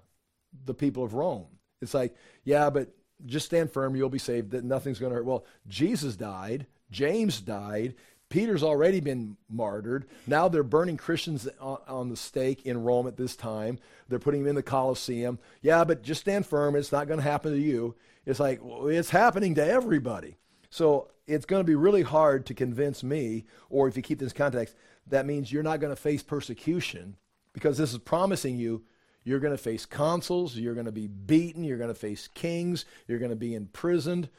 the 0.65 0.73
people 0.73 1.03
of 1.03 1.13
Rome. 1.13 1.45
It's 1.81 1.93
like, 1.93 2.15
yeah, 2.43 2.69
but 2.69 2.93
just 3.25 3.45
stand 3.45 3.71
firm, 3.71 3.95
you'll 3.95 4.09
be 4.09 4.19
saved, 4.19 4.51
that 4.51 4.63
nothing's 4.63 4.99
going 4.99 5.11
to 5.11 5.15
hurt. 5.15 5.25
Well, 5.25 5.45
Jesus 5.67 6.15
died, 6.15 6.67
James 6.93 7.41
died, 7.41 7.95
Peter's 8.29 8.63
already 8.63 8.99
been 8.99 9.38
martyred. 9.49 10.06
Now 10.25 10.47
they're 10.47 10.63
burning 10.63 10.97
Christians 10.97 11.47
on, 11.60 12.10
the 12.10 12.15
stake 12.15 12.65
in 12.65 12.84
Rome 12.84 13.06
at 13.08 13.17
this 13.17 13.36
time. 13.36 13.77
They're 14.10 14.17
putting 14.17 14.41
them 14.41 14.49
in 14.49 14.56
the 14.56 14.63
Colosseum. 14.63 15.38
Yeah, 15.62 15.84
but 15.84 16.01
just 16.01 16.21
stand 16.21 16.47
firm. 16.47 16.75
It's 16.75 16.91
not 16.91 17.08
going 17.08 17.19
to 17.19 17.23
happen 17.23 17.51
to 17.51 17.60
you. 17.60 17.95
It's 18.25 18.39
like, 18.39 18.60
well, 18.63 18.88
it's 18.88 19.12
happening 19.12 19.53
to 19.56 19.65
everybody. 19.65 20.38
So 20.71 21.12
it's 21.27 21.45
going 21.45 21.60
to 21.60 21.67
be 21.67 21.75
really 21.75 22.01
hard 22.01 22.47
to 22.47 22.56
convince 22.56 23.03
me, 23.03 23.45
or 23.69 23.88
if 23.88 23.95
you 23.95 24.01
keep 24.01 24.17
this 24.17 24.34
context, 24.34 24.75
that 25.08 25.27
means 25.27 25.51
you're 25.51 25.62
not 25.62 25.79
going 25.79 25.93
to 25.93 26.01
face 26.01 26.23
persecution 26.23 27.17
because 27.53 27.77
this 27.77 27.91
is 27.91 27.99
promising 27.99 28.58
you 28.58 28.84
you're 29.23 29.39
going 29.39 29.53
to 29.56 29.62
face 29.62 29.86
consuls, 29.86 30.56
you're 30.56 30.73
going 30.73 30.86
to 30.86 30.91
be 30.91 31.08
beaten, 31.08 31.63
you're 31.63 31.77
going 31.77 31.89
to 31.89 31.93
face 31.93 32.27
kings, 32.27 32.86
you're 33.08 33.19
going 33.19 33.29
to 33.29 33.36
be 33.36 33.56
imprisoned. 33.56 34.29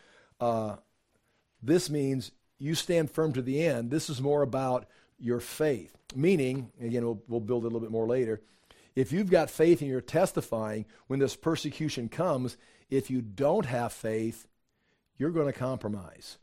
Uh, 0.41 0.77
this 1.63 1.89
means 1.89 2.33
you 2.59 2.75
stand 2.75 3.11
firm 3.11 3.33
to 3.33 3.43
the 3.43 3.65
end. 3.65 3.91
This 3.91 4.09
is 4.09 4.21
more 4.21 4.43
about 4.43 4.87
your 5.19 5.41
faith. 5.41 5.97
Meaning, 6.15 6.71
again, 6.81 7.05
we'll, 7.05 7.23
we'll 7.29 7.41
build 7.41 7.63
a 7.63 7.67
little 7.67 7.81
bit 7.81 7.91
more 7.91 8.07
later. 8.07 8.41
If 8.95 9.11
you've 9.13 9.31
got 9.31 9.51
faith 9.51 9.81
and 9.81 9.91
you're 9.91 10.01
testifying, 10.01 10.87
when 11.09 11.19
this 11.19 11.35
persecution 11.35 12.09
comes, 12.09 12.57
if 12.91 13.11
you 13.11 13.23
don't 13.23 13.67
have 13.67 13.93
faith, 13.93 14.47
you're 15.19 15.31
going 15.31 15.53
to 15.53 15.59
compromise. 15.59 16.39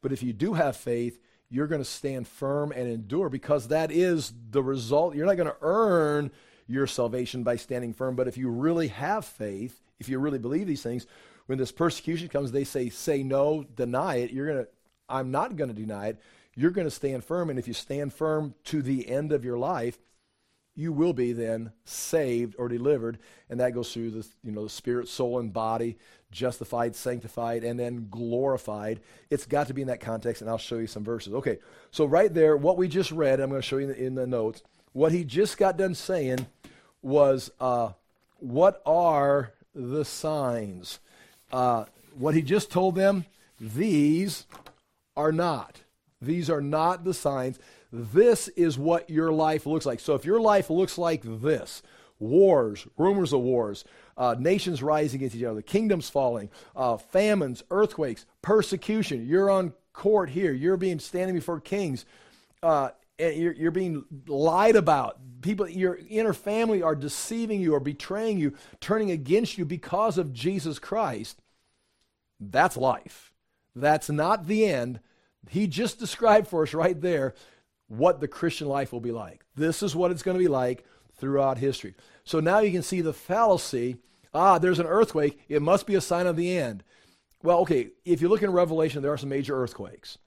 But 0.00 0.12
if 0.12 0.22
you 0.22 0.32
do 0.32 0.54
have 0.54 0.76
faith, 0.76 1.18
you're 1.48 1.66
going 1.66 1.80
to 1.80 1.84
stand 1.84 2.26
firm 2.26 2.72
and 2.72 2.88
endure 2.88 3.28
because 3.28 3.68
that 3.68 3.90
is 3.90 4.32
the 4.50 4.62
result. 4.62 5.14
You're 5.14 5.26
not 5.26 5.36
going 5.36 5.48
to 5.48 5.56
earn 5.60 6.30
your 6.66 6.86
salvation 6.86 7.42
by 7.42 7.56
standing 7.56 7.92
firm, 7.92 8.16
but 8.16 8.26
if 8.26 8.36
you 8.36 8.48
really 8.48 8.88
have 8.88 9.24
faith, 9.24 9.80
if 9.98 10.08
you 10.08 10.18
really 10.18 10.38
believe 10.38 10.66
these 10.66 10.82
things, 10.82 11.06
when 11.46 11.58
this 11.58 11.72
persecution 11.72 12.28
comes, 12.28 12.50
they 12.50 12.64
say, 12.64 12.88
say 12.88 13.22
no, 13.22 13.64
deny 13.74 14.16
it. 14.16 14.32
You're 14.32 14.46
going 14.46 14.64
to 14.64 14.68
I'm 15.08 15.30
not 15.30 15.56
going 15.56 15.68
to 15.68 15.74
deny 15.74 16.08
it. 16.08 16.20
You're 16.54 16.70
going 16.70 16.86
to 16.86 16.90
stand 16.90 17.24
firm. 17.24 17.50
And 17.50 17.58
if 17.58 17.68
you 17.68 17.74
stand 17.74 18.12
firm 18.12 18.54
to 18.64 18.82
the 18.82 19.08
end 19.08 19.32
of 19.32 19.44
your 19.44 19.58
life, 19.58 19.98
you 20.74 20.92
will 20.92 21.12
be 21.12 21.32
then 21.32 21.72
saved 21.84 22.54
or 22.58 22.68
delivered. 22.68 23.18
And 23.48 23.60
that 23.60 23.74
goes 23.74 23.92
through 23.92 24.10
the, 24.10 24.26
you 24.44 24.52
know, 24.52 24.64
the 24.64 24.70
spirit, 24.70 25.08
soul, 25.08 25.38
and 25.38 25.52
body, 25.52 25.96
justified, 26.30 26.94
sanctified, 26.94 27.64
and 27.64 27.80
then 27.80 28.08
glorified. 28.10 29.00
It's 29.30 29.46
got 29.46 29.68
to 29.68 29.74
be 29.74 29.82
in 29.82 29.88
that 29.88 30.00
context, 30.00 30.42
and 30.42 30.50
I'll 30.50 30.58
show 30.58 30.76
you 30.76 30.86
some 30.86 31.04
verses. 31.04 31.32
Okay, 31.32 31.58
so 31.90 32.04
right 32.04 32.32
there, 32.32 32.56
what 32.56 32.76
we 32.76 32.88
just 32.88 33.10
read, 33.10 33.40
I'm 33.40 33.48
going 33.48 33.62
to 33.62 33.66
show 33.66 33.78
you 33.78 33.88
in 33.88 33.90
the, 33.90 34.04
in 34.04 34.14
the 34.14 34.26
notes. 34.26 34.62
What 34.92 35.12
he 35.12 35.24
just 35.24 35.56
got 35.56 35.78
done 35.78 35.94
saying 35.94 36.46
was, 37.00 37.50
uh, 37.58 37.92
what 38.38 38.82
are 38.84 39.52
the 39.74 40.04
signs? 40.04 41.00
Uh, 41.50 41.84
what 42.18 42.34
he 42.34 42.42
just 42.42 42.70
told 42.70 42.96
them, 42.96 43.24
these 43.58 44.44
are 45.16 45.32
not. 45.32 45.82
These 46.20 46.50
are 46.50 46.60
not 46.60 47.04
the 47.04 47.14
signs. 47.14 47.58
This 47.92 48.48
is 48.48 48.78
what 48.78 49.10
your 49.10 49.32
life 49.32 49.66
looks 49.66 49.86
like. 49.86 50.00
So 50.00 50.14
if 50.14 50.24
your 50.24 50.40
life 50.40 50.70
looks 50.70 50.98
like 50.98 51.22
this 51.24 51.82
wars, 52.18 52.86
rumors 52.96 53.32
of 53.32 53.40
wars, 53.40 53.84
uh, 54.16 54.34
nations 54.38 54.82
rising 54.82 55.18
against 55.18 55.36
each 55.36 55.44
other, 55.44 55.60
kingdoms 55.60 56.08
falling, 56.08 56.48
uh, 56.74 56.96
famines, 56.96 57.62
earthquakes, 57.70 58.24
persecution, 58.40 59.26
you're 59.26 59.50
on 59.50 59.74
court 59.92 60.30
here, 60.30 60.52
you're 60.52 60.78
being 60.78 60.98
standing 60.98 61.34
before 61.34 61.60
kings. 61.60 62.06
Uh, 62.62 62.88
and 63.18 63.36
you're, 63.36 63.52
you're, 63.52 63.70
being 63.70 64.04
lied 64.26 64.76
about. 64.76 65.18
People, 65.40 65.68
your 65.68 65.98
inner 66.08 66.34
family 66.34 66.82
are 66.82 66.94
deceiving 66.94 67.60
you 67.60 67.74
or 67.74 67.80
betraying 67.80 68.38
you, 68.38 68.54
turning 68.80 69.10
against 69.10 69.56
you 69.56 69.64
because 69.64 70.18
of 70.18 70.32
Jesus 70.32 70.78
Christ. 70.78 71.40
That's 72.40 72.76
life. 72.76 73.32
That's 73.76 74.08
not 74.08 74.46
the 74.46 74.64
end. 74.64 75.00
He 75.50 75.66
just 75.66 76.00
described 76.00 76.48
for 76.48 76.62
us 76.62 76.74
right 76.74 77.00
there 77.00 77.34
what 77.88 78.20
the 78.20 78.26
Christian 78.26 78.66
life 78.66 78.92
will 78.92 79.00
be 79.00 79.12
like. 79.12 79.44
This 79.54 79.82
is 79.82 79.94
what 79.94 80.10
it's 80.10 80.22
going 80.22 80.36
to 80.36 80.42
be 80.42 80.48
like 80.48 80.84
throughout 81.18 81.58
history. 81.58 81.94
So 82.24 82.40
now 82.40 82.58
you 82.60 82.72
can 82.72 82.82
see 82.82 83.02
the 83.02 83.12
fallacy. 83.12 83.98
Ah, 84.34 84.58
there's 84.58 84.80
an 84.80 84.86
earthquake. 84.86 85.40
It 85.48 85.62
must 85.62 85.86
be 85.86 85.94
a 85.94 86.00
sign 86.00 86.26
of 86.26 86.36
the 86.36 86.56
end. 86.56 86.82
Well, 87.42 87.58
okay, 87.60 87.90
if 88.04 88.22
you 88.22 88.28
look 88.28 88.42
in 88.42 88.50
Revelation, 88.50 89.02
there 89.02 89.12
are 89.12 89.18
some 89.18 89.28
major 89.28 89.56
earthquakes. 89.62 90.18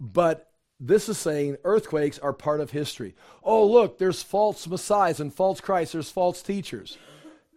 But 0.00 0.50
this 0.80 1.08
is 1.08 1.16
saying 1.16 1.56
earthquakes 1.64 2.18
are 2.18 2.32
part 2.32 2.60
of 2.60 2.72
history. 2.72 3.14
Oh, 3.42 3.64
look, 3.64 3.98
there's 3.98 4.22
false 4.22 4.66
messiahs 4.66 5.20
and 5.20 5.32
false 5.32 5.60
Christs, 5.60 5.92
there's 5.92 6.10
false 6.10 6.42
teachers. 6.42 6.98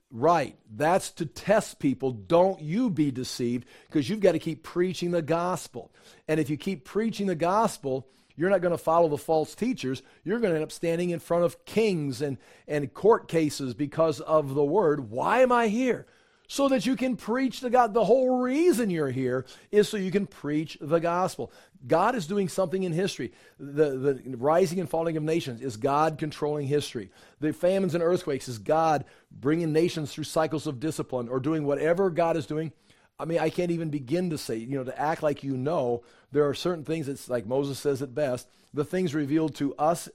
Right. 0.10 0.56
That's 0.74 1.12
to 1.14 1.26
test 1.26 1.80
people. 1.80 2.12
Don't 2.12 2.62
you 2.62 2.90
be 2.90 3.12
deceived 3.12 3.68
because 3.88 4.10
you've 4.10 4.22
got 4.22 4.34
to 4.34 4.40
keep 4.40 4.64
preaching 4.64 5.12
the 5.12 5.22
gospel. 5.22 5.92
And 6.28 6.40
if 6.40 6.50
you 6.50 6.58
keep 6.58 6.86
preaching 6.86 7.28
the 7.28 7.36
gospel, 7.36 8.08
you're 8.38 8.50
not 8.50 8.62
going 8.62 8.72
to 8.72 8.78
follow 8.78 9.10
the 9.10 9.18
false 9.18 9.54
teachers. 9.54 10.02
You're 10.24 10.40
going 10.40 10.52
to 10.52 10.56
end 10.56 10.64
up 10.64 10.72
standing 10.72 11.10
in 11.10 11.20
front 11.20 11.44
of 11.44 11.66
kings 11.66 12.22
and, 12.22 12.38
and 12.68 12.94
court 12.94 13.28
cases 13.28 13.74
because 13.74 14.22
of 14.22 14.54
the 14.54 14.64
word. 14.64 15.10
Why 15.10 15.42
am 15.42 15.52
I 15.52 15.68
here? 15.68 16.06
So 16.48 16.70
that 16.70 16.86
you 16.86 16.96
can 16.96 17.18
preach 17.18 17.60
the 17.60 17.70
God. 17.70 17.94
The 17.94 18.06
whole 18.06 18.40
reason 18.40 18.90
you're 18.90 19.10
here 19.10 19.46
is 19.72 19.90
so 19.90 19.98
you 19.98 20.12
can 20.12 20.26
preach 20.26 20.78
the 20.80 21.00
gospel. 21.00 21.52
God 21.86 22.16
is 22.16 22.26
doing 22.26 22.48
something 22.48 22.84
in 22.84 22.94
history. 22.94 23.34
The, 23.60 24.22
the 24.24 24.38
rising 24.38 24.80
and 24.80 24.90
falling 24.90 25.18
of 25.18 25.24
nations 25.24 25.62
is 25.62 25.78
God 25.78 26.18
controlling 26.18 26.68
history. 26.68 27.12
The 27.40 27.54
famines 27.54 27.94
and 27.94 28.04
earthquakes 28.04 28.48
is 28.48 28.58
God 28.58 29.06
bringing 29.32 29.74
nations 29.74 30.14
through 30.14 30.24
cycles 30.24 30.68
of 30.68 30.80
discipline 30.80 31.28
or 31.28 31.40
doing 31.40 31.66
whatever 31.66 32.10
God 32.10 32.38
is 32.38 32.46
doing. 32.46 32.72
I 33.20 33.26
mean, 33.26 33.40
I 33.40 33.50
can't 33.50 33.72
even 33.72 33.90
begin 33.90 34.30
to 34.30 34.38
say, 34.38 34.58
you 34.58 34.78
know, 34.78 34.84
to 34.84 35.00
act 35.00 35.24
like 35.24 35.44
you 35.44 35.58
know. 35.58 36.04
There 36.32 36.48
are 36.48 36.54
certain 36.54 36.84
things 36.84 37.08
that's 37.08 37.30
like 37.30 37.46
Moses 37.46 37.80
says 37.80 38.02
it 38.02 38.14
best. 38.14 38.48
The 38.74 38.86
things 38.86 39.16
revealed 39.16 39.56
to 39.56 39.76
us 39.76 40.08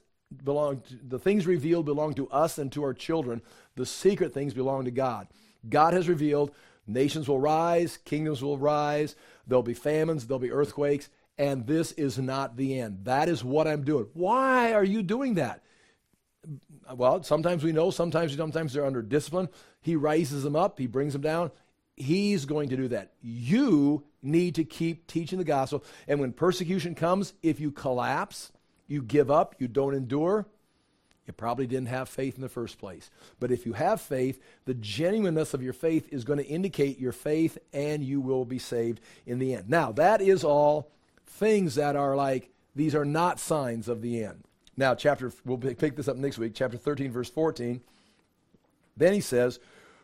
belong 0.43 0.81
to, 0.81 0.95
the 1.07 1.19
things 1.19 1.45
revealed 1.45 1.85
belong 1.85 2.13
to 2.15 2.29
us 2.29 2.57
and 2.57 2.71
to 2.71 2.83
our 2.83 2.93
children. 2.93 3.41
The 3.75 3.85
secret 3.85 4.33
things 4.33 4.53
belong 4.53 4.85
to 4.85 4.91
God. 4.91 5.27
God 5.67 5.93
has 5.93 6.09
revealed 6.09 6.51
nations 6.85 7.27
will 7.27 7.39
rise, 7.39 7.97
kingdoms 7.97 8.43
will 8.43 8.57
rise, 8.57 9.15
there'll 9.47 9.63
be 9.63 9.73
famines, 9.73 10.27
there'll 10.27 10.39
be 10.39 10.51
earthquakes, 10.51 11.09
and 11.37 11.65
this 11.65 11.91
is 11.93 12.17
not 12.17 12.57
the 12.57 12.79
end. 12.79 13.05
That 13.05 13.29
is 13.29 13.43
what 13.43 13.67
I'm 13.67 13.83
doing. 13.83 14.07
Why 14.13 14.73
are 14.73 14.83
you 14.83 15.01
doing 15.01 15.35
that? 15.35 15.63
Well, 16.93 17.23
sometimes 17.23 17.63
we 17.63 17.71
know, 17.71 17.89
sometimes 17.89 18.35
sometimes 18.35 18.73
they're 18.73 18.85
under 18.85 19.01
discipline. 19.01 19.47
He 19.81 19.95
raises 19.95 20.43
them 20.43 20.55
up, 20.55 20.77
he 20.77 20.87
brings 20.87 21.13
them 21.13 21.21
down. 21.21 21.51
He's 21.95 22.45
going 22.45 22.69
to 22.69 22.77
do 22.77 22.87
that. 22.89 23.13
You 23.21 24.03
need 24.23 24.55
to 24.55 24.63
keep 24.63 25.05
teaching 25.05 25.37
the 25.37 25.43
gospel. 25.43 25.83
And 26.07 26.19
when 26.19 26.33
persecution 26.33 26.95
comes, 26.95 27.33
if 27.43 27.59
you 27.59 27.71
collapse, 27.71 28.51
you 28.87 29.03
give 29.03 29.29
up, 29.29 29.55
you 29.59 29.67
don't 29.67 29.93
endure, 29.93 30.47
you 31.25 31.33
probably 31.33 31.67
didn't 31.67 31.87
have 31.87 32.09
faith 32.09 32.35
in 32.35 32.41
the 32.41 32.49
first 32.49 32.77
place. 32.77 33.09
But 33.39 33.51
if 33.51 33.65
you 33.65 33.73
have 33.73 34.01
faith, 34.01 34.41
the 34.65 34.73
genuineness 34.73 35.53
of 35.53 35.63
your 35.63 35.73
faith 35.73 36.07
is 36.11 36.25
going 36.25 36.39
to 36.39 36.45
indicate 36.45 36.99
your 36.99 37.13
faith 37.13 37.57
and 37.71 38.03
you 38.03 38.19
will 38.19 38.43
be 38.43 38.59
saved 38.59 38.99
in 39.25 39.39
the 39.39 39.55
end. 39.55 39.69
Now, 39.69 39.93
that 39.93 40.21
is 40.21 40.43
all 40.43 40.91
things 41.25 41.75
that 41.75 41.95
are 41.95 42.15
like, 42.15 42.49
these 42.75 42.93
are 42.93 43.05
not 43.05 43.39
signs 43.39 43.87
of 43.87 44.01
the 44.01 44.23
end. 44.23 44.43
Now, 44.75 44.95
chapter, 44.95 45.31
we'll 45.45 45.57
pick 45.57 45.95
this 45.95 46.07
up 46.07 46.17
next 46.17 46.39
week, 46.39 46.53
chapter 46.55 46.77
13, 46.77 47.11
verse 47.11 47.29
14. 47.29 47.79
Then 48.97 49.13
he 49.13 49.21
says, 49.21 49.59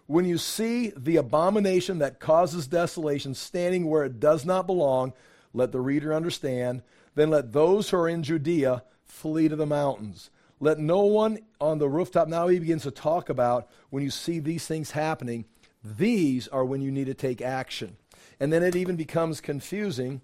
When 0.07 0.25
you 0.25 0.37
see 0.37 0.93
the 0.95 1.17
abomination 1.17 1.99
that 1.99 2.19
causes 2.19 2.67
desolation 2.67 3.33
standing 3.33 3.87
where 3.87 4.05
it 4.05 4.19
does 4.19 4.45
not 4.45 4.67
belong, 4.67 5.13
let 5.53 5.71
the 5.71 5.81
reader 5.81 6.13
understand. 6.13 6.83
Then 7.15 7.29
let 7.29 7.51
those 7.51 7.89
who 7.89 7.97
are 7.97 8.07
in 8.07 8.23
Judea 8.23 8.83
flee 9.03 9.49
to 9.49 9.55
the 9.55 9.65
mountains. 9.65 10.29
Let 10.59 10.79
no 10.79 11.01
one 11.01 11.39
on 11.61 11.77
the 11.77 11.89
rooftop, 11.89 12.27
now 12.27 12.47
he 12.47 12.59
begins 12.59 12.83
to 12.83 12.91
talk 12.91 13.29
about 13.29 13.69
when 13.89 14.03
you 14.03 14.09
see 14.09 14.39
these 14.39 14.65
things 14.65 14.91
happening, 14.91 15.45
these 15.83 16.47
are 16.49 16.65
when 16.65 16.81
you 16.81 16.91
need 16.91 17.05
to 17.05 17.13
take 17.13 17.41
action. 17.41 17.97
And 18.39 18.51
then 18.51 18.63
it 18.63 18.75
even 18.75 18.95
becomes 18.95 19.41
confusing. 19.41 20.21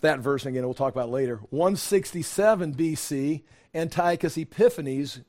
That 0.00 0.18
verse, 0.18 0.44
again, 0.44 0.64
we'll 0.64 0.74
talk 0.74 0.94
about 0.94 1.10
later. 1.10 1.36
167 1.50 2.74
BC, 2.74 3.42
Antiochus 3.74 4.36
Epiphanes. 4.36 5.20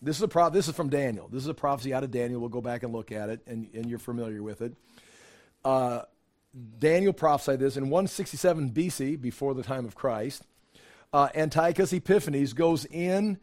This 0.00 0.16
is, 0.16 0.22
a 0.22 0.28
pro- 0.28 0.50
this 0.50 0.68
is 0.68 0.74
from 0.74 0.88
Daniel. 0.88 1.28
This 1.28 1.42
is 1.42 1.48
a 1.48 1.54
prophecy 1.54 1.92
out 1.92 2.02
of 2.02 2.10
Daniel. 2.10 2.40
We'll 2.40 2.48
go 2.48 2.62
back 2.62 2.82
and 2.82 2.92
look 2.92 3.12
at 3.12 3.28
it, 3.28 3.40
and, 3.46 3.68
and 3.74 3.88
you're 3.88 3.98
familiar 3.98 4.42
with 4.42 4.62
it. 4.62 4.74
Uh, 5.64 6.02
Daniel 6.78 7.12
prophesied 7.12 7.60
this 7.60 7.76
in 7.76 7.84
167 7.84 8.70
BC, 8.70 9.20
before 9.20 9.54
the 9.54 9.62
time 9.62 9.84
of 9.84 9.94
Christ. 9.94 10.44
Uh, 11.12 11.28
Antiochus 11.34 11.92
Epiphanes 11.92 12.54
goes 12.54 12.86
in, 12.86 13.38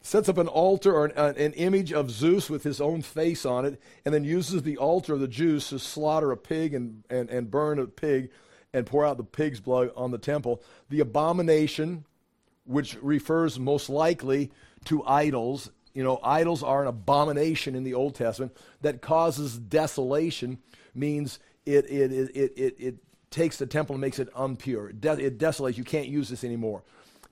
sets 0.00 0.28
up 0.28 0.36
an 0.36 0.48
altar 0.48 0.92
or 0.92 1.06
an, 1.06 1.12
uh, 1.16 1.32
an, 1.36 1.52
image 1.52 1.92
of 1.92 2.10
Zeus 2.10 2.50
with 2.50 2.64
his 2.64 2.80
own 2.80 3.02
face 3.02 3.46
on 3.46 3.64
it, 3.64 3.80
and 4.04 4.12
then 4.12 4.24
uses 4.24 4.62
the 4.62 4.76
altar 4.76 5.14
of 5.14 5.20
the 5.20 5.28
Jews 5.28 5.68
to 5.68 5.78
slaughter 5.78 6.32
a 6.32 6.36
pig 6.36 6.74
and, 6.74 7.04
and, 7.08 7.30
and 7.30 7.50
burn 7.50 7.78
a 7.78 7.86
pig 7.86 8.30
and 8.72 8.84
pour 8.84 9.06
out 9.06 9.16
the 9.16 9.22
pig's 9.22 9.60
blood 9.60 9.92
on 9.96 10.10
the 10.10 10.18
temple. 10.18 10.60
The 10.90 11.00
abomination, 11.00 12.04
which 12.64 12.96
refers 13.00 13.60
most 13.60 13.88
likely 13.88 14.50
to 14.86 15.04
idols, 15.04 15.70
you 15.94 16.02
know, 16.02 16.18
idols 16.22 16.64
are 16.64 16.82
an 16.82 16.88
abomination 16.88 17.76
in 17.76 17.84
the 17.84 17.94
Old 17.94 18.16
Testament 18.16 18.56
that 18.80 19.00
causes 19.00 19.56
desolation, 19.56 20.58
means 20.96 21.38
it, 21.64 21.88
it, 21.88 22.12
it, 22.12 22.36
it, 22.36 22.52
it, 22.56 22.76
it 22.78 22.94
takes 23.36 23.58
the 23.58 23.66
temple 23.66 23.94
and 23.94 24.00
makes 24.00 24.18
it 24.18 24.32
unpure. 24.34 24.88
It, 24.90 25.20
it 25.20 25.38
desolates. 25.38 25.76
You 25.76 25.84
can't 25.84 26.08
use 26.08 26.30
this 26.30 26.42
anymore. 26.42 26.82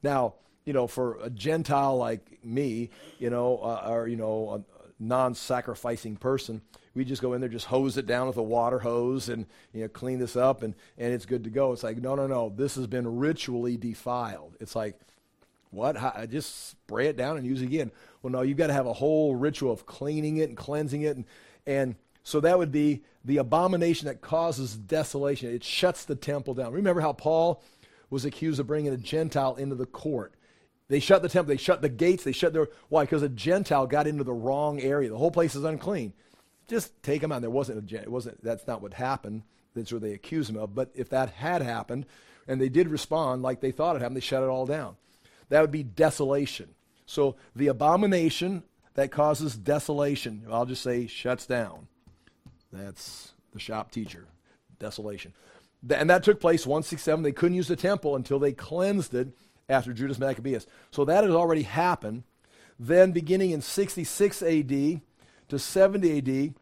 Now, 0.02 0.34
you 0.66 0.74
know, 0.74 0.86
for 0.86 1.18
a 1.22 1.30
Gentile 1.30 1.96
like 1.96 2.44
me, 2.44 2.90
you 3.18 3.30
know, 3.30 3.58
uh, 3.58 3.86
or, 3.88 4.06
you 4.06 4.16
know, 4.16 4.50
a 4.50 5.02
non 5.02 5.34
sacrificing 5.34 6.16
person, 6.16 6.60
we 6.94 7.06
just 7.06 7.22
go 7.22 7.32
in 7.32 7.40
there, 7.40 7.48
just 7.48 7.66
hose 7.66 7.96
it 7.96 8.06
down 8.06 8.26
with 8.26 8.36
a 8.36 8.42
water 8.42 8.78
hose 8.78 9.30
and, 9.30 9.46
you 9.72 9.80
know, 9.80 9.88
clean 9.88 10.18
this 10.18 10.36
up 10.36 10.62
and, 10.62 10.74
and 10.98 11.12
it's 11.12 11.24
good 11.24 11.42
to 11.44 11.50
go. 11.50 11.72
It's 11.72 11.82
like, 11.82 11.96
no, 11.96 12.14
no, 12.14 12.26
no. 12.26 12.52
This 12.54 12.74
has 12.76 12.86
been 12.86 13.18
ritually 13.18 13.78
defiled. 13.78 14.56
It's 14.60 14.76
like, 14.76 15.00
what? 15.70 15.96
How, 15.96 16.26
just 16.26 16.70
spray 16.70 17.08
it 17.08 17.16
down 17.16 17.38
and 17.38 17.46
use 17.46 17.62
it 17.62 17.66
again. 17.66 17.90
Well, 18.22 18.30
no, 18.30 18.42
you've 18.42 18.58
got 18.58 18.66
to 18.66 18.74
have 18.74 18.86
a 18.86 18.92
whole 18.92 19.34
ritual 19.34 19.72
of 19.72 19.86
cleaning 19.86 20.36
it 20.36 20.50
and 20.50 20.56
cleansing 20.56 21.02
it. 21.02 21.16
And, 21.16 21.24
and 21.66 21.96
so 22.22 22.40
that 22.40 22.58
would 22.58 22.70
be 22.70 23.02
the 23.24 23.38
abomination 23.38 24.06
that 24.06 24.20
causes 24.20 24.76
desolation. 24.76 25.54
It 25.54 25.64
shuts 25.64 26.04
the 26.04 26.14
temple 26.14 26.54
down. 26.54 26.72
Remember 26.72 27.00
how 27.00 27.12
Paul 27.12 27.62
was 28.10 28.24
accused 28.24 28.60
of 28.60 28.66
bringing 28.66 28.92
a 28.92 28.96
Gentile 28.96 29.56
into 29.56 29.74
the 29.74 29.86
court. 29.86 30.34
They 30.88 31.00
shut 31.00 31.22
the 31.22 31.28
temple, 31.28 31.54
they 31.54 31.56
shut 31.56 31.80
the 31.80 31.88
gates, 31.88 32.24
they 32.24 32.32
shut 32.32 32.52
their. 32.52 32.68
Why? 32.88 33.04
Because 33.04 33.22
a 33.22 33.28
Gentile 33.28 33.86
got 33.86 34.06
into 34.06 34.24
the 34.24 34.34
wrong 34.34 34.80
area. 34.80 35.08
The 35.08 35.16
whole 35.16 35.30
place 35.30 35.54
is 35.54 35.64
unclean. 35.64 36.12
Just 36.68 37.02
take 37.02 37.22
him 37.22 37.32
out. 37.32 37.40
There 37.40 37.50
wasn't 37.50 37.90
a, 37.90 38.02
it 38.02 38.10
wasn't, 38.10 38.42
that's 38.42 38.66
not 38.66 38.82
what 38.82 38.94
happened. 38.94 39.42
That's 39.74 39.92
what 39.92 40.02
they 40.02 40.12
accused 40.12 40.50
him 40.50 40.56
of. 40.56 40.74
But 40.74 40.90
if 40.94 41.08
that 41.10 41.30
had 41.30 41.62
happened, 41.62 42.06
and 42.46 42.60
they 42.60 42.68
did 42.68 42.88
respond 42.88 43.42
like 43.42 43.60
they 43.60 43.70
thought 43.70 43.96
it 43.96 44.02
happened, 44.02 44.16
they 44.16 44.20
shut 44.20 44.42
it 44.42 44.48
all 44.48 44.66
down. 44.66 44.96
That 45.48 45.62
would 45.62 45.70
be 45.70 45.82
desolation. 45.82 46.74
So 47.06 47.36
the 47.56 47.68
abomination 47.68 48.62
that 48.94 49.10
causes 49.10 49.56
desolation, 49.56 50.46
I'll 50.50 50.66
just 50.66 50.82
say 50.82 51.06
shuts 51.06 51.46
down. 51.46 51.88
That's 52.74 53.32
the 53.52 53.60
shop 53.60 53.90
teacher. 53.90 54.26
Desolation. 54.78 55.32
And 55.88 56.10
that 56.10 56.24
took 56.24 56.40
place 56.40 56.66
167. 56.66 57.22
They 57.22 57.32
couldn't 57.32 57.56
use 57.56 57.68
the 57.68 57.76
temple 57.76 58.16
until 58.16 58.38
they 58.38 58.52
cleansed 58.52 59.14
it 59.14 59.28
after 59.68 59.92
Judas 59.92 60.18
Maccabeus. 60.18 60.66
So 60.90 61.04
that 61.04 61.24
has 61.24 61.32
already 61.32 61.62
happened. 61.62 62.24
Then, 62.78 63.12
beginning 63.12 63.52
in 63.52 63.60
66 63.60 64.42
AD 64.42 65.00
to 65.48 65.58
70 65.58 66.18
AD, 66.18 66.54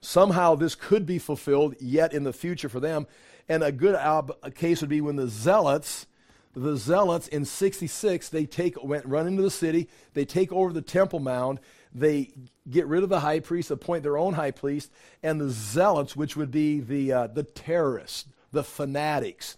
somehow 0.00 0.54
this 0.54 0.74
could 0.74 1.06
be 1.06 1.18
fulfilled 1.18 1.74
yet 1.80 2.12
in 2.12 2.24
the 2.24 2.32
future 2.32 2.68
for 2.68 2.80
them. 2.80 3.06
And 3.48 3.62
a 3.62 3.72
good 3.72 3.94
a 3.94 4.50
case 4.50 4.80
would 4.80 4.90
be 4.90 5.00
when 5.00 5.16
the 5.16 5.26
Zealots, 5.28 6.06
the 6.54 6.76
Zealots 6.76 7.28
in 7.28 7.44
66, 7.44 8.28
they 8.28 8.44
take 8.44 8.82
went 8.84 9.06
run 9.06 9.26
into 9.26 9.42
the 9.42 9.50
city, 9.50 9.88
they 10.12 10.24
take 10.24 10.52
over 10.52 10.72
the 10.72 10.82
Temple 10.82 11.20
Mount, 11.20 11.60
they 11.94 12.30
get 12.68 12.86
rid 12.86 13.02
of 13.02 13.08
the 13.08 13.20
high 13.20 13.40
priest, 13.40 13.70
appoint 13.70 14.02
their 14.02 14.18
own 14.18 14.34
high 14.34 14.50
priest, 14.50 14.90
and 15.22 15.40
the 15.40 15.50
zealots, 15.50 16.14
which 16.14 16.36
would 16.36 16.50
be 16.50 16.80
the, 16.80 17.12
uh, 17.12 17.26
the 17.26 17.42
terrorists, 17.42 18.26
the 18.52 18.64
fanatics. 18.64 19.56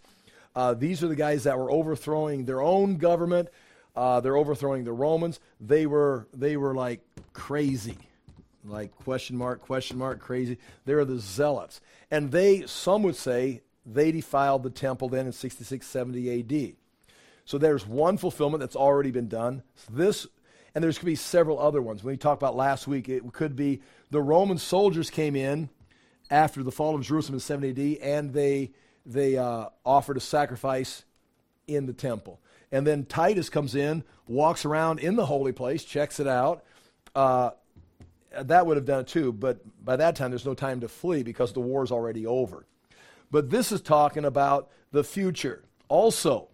Uh, 0.55 0.75
these 0.75 1.03
are 1.03 1.09
the 1.09 1.17
guys 1.17 1.45
that 1.45 1.59
were 1.59 1.71
overthrowing 1.71 2.45
their 2.45 2.61
own 2.61 2.97
government. 2.97 3.49
Uh, 3.95 4.21
they're 4.21 4.37
overthrowing 4.37 4.85
the 4.85 4.93
Romans. 4.93 5.41
They 5.61 5.87
were, 5.87 6.27
they 6.33 6.57
were 6.57 6.75
like 6.75 7.01
crazy, 7.33 7.99
like 8.65 8.95
question 8.97 9.37
mark, 9.37 9.61
question 9.61 9.99
mark, 9.99 10.21
crazy. 10.21 10.59
They're 10.85 11.05
the 11.05 11.19
zealots. 11.19 11.81
And 12.11 12.31
they, 12.31 12.67
some 12.67 13.03
would 13.03 13.17
say, 13.17 13.63
they 13.85 14.13
defiled 14.13 14.63
the 14.63 14.71
temple 14.71 15.09
then 15.09 15.27
in 15.27 15.33
66, 15.33 15.87
70 15.87 16.41
AD. 16.41 16.77
So 17.45 17.59
there's 17.59 17.87
one 17.87 18.17
fulfillment 18.17 18.61
that's 18.61 18.77
already 18.77 19.11
been 19.11 19.29
done. 19.29 19.63
This 19.91 20.27
and 20.75 20.83
there's 20.83 20.99
to 20.99 21.05
be 21.05 21.15
several 21.15 21.59
other 21.59 21.83
ones. 21.83 22.03
When 22.03 22.15
we 22.15 22.19
talked 22.19 22.41
about 22.41 22.57
last 22.57 22.87
week, 22.87 23.09
it 23.09 23.31
could 23.33 23.57
be 23.57 23.81
the 24.11 24.23
Roman 24.23 24.59
soldiers 24.59 25.11
came 25.11 25.37
in 25.37 25.69
after 26.31 26.63
the 26.63 26.73
fall 26.73 26.95
of 26.95 27.03
Jerusalem 27.03 27.35
in 27.35 27.41
70 27.41 27.97
AD, 27.97 28.03
and 28.03 28.33
they 28.33 28.73
they 29.05 29.37
uh, 29.37 29.67
offered 29.85 30.17
a 30.17 30.21
sacrifice 30.21 31.05
in 31.67 31.87
the 31.87 31.93
temple. 31.93 32.41
And 32.71 32.87
then 32.87 33.05
Titus 33.05 33.51
comes 33.51 33.75
in, 33.75 34.05
walks 34.27 34.65
around 34.65 35.01
in 35.01 35.17
the 35.17 35.27
holy 35.27 35.53
place, 35.53 35.85
checks 35.85 36.21
it 36.21 36.27
out. 36.27 36.65
Uh, 37.15 37.51
that 38.41 38.65
would 38.65 38.77
have 38.77 38.87
done 38.87 39.01
it 39.01 39.09
too, 39.09 39.33
but 39.33 39.61
by 39.85 39.97
that 39.97 40.17
time 40.17 40.31
there's 40.31 40.47
no 40.47 40.55
time 40.55 40.81
to 40.81 40.89
flee 40.89 41.23
because 41.23 41.53
the 41.53 41.61
war 41.61 41.85
is 41.85 41.91
already 41.91 42.27
over. 42.27 42.65
But 43.31 43.51
this 43.51 43.73
is 43.73 43.81
talking 43.81 44.25
about 44.25 44.71
the 44.91 45.05
future. 45.05 45.65
Also, 45.89 46.49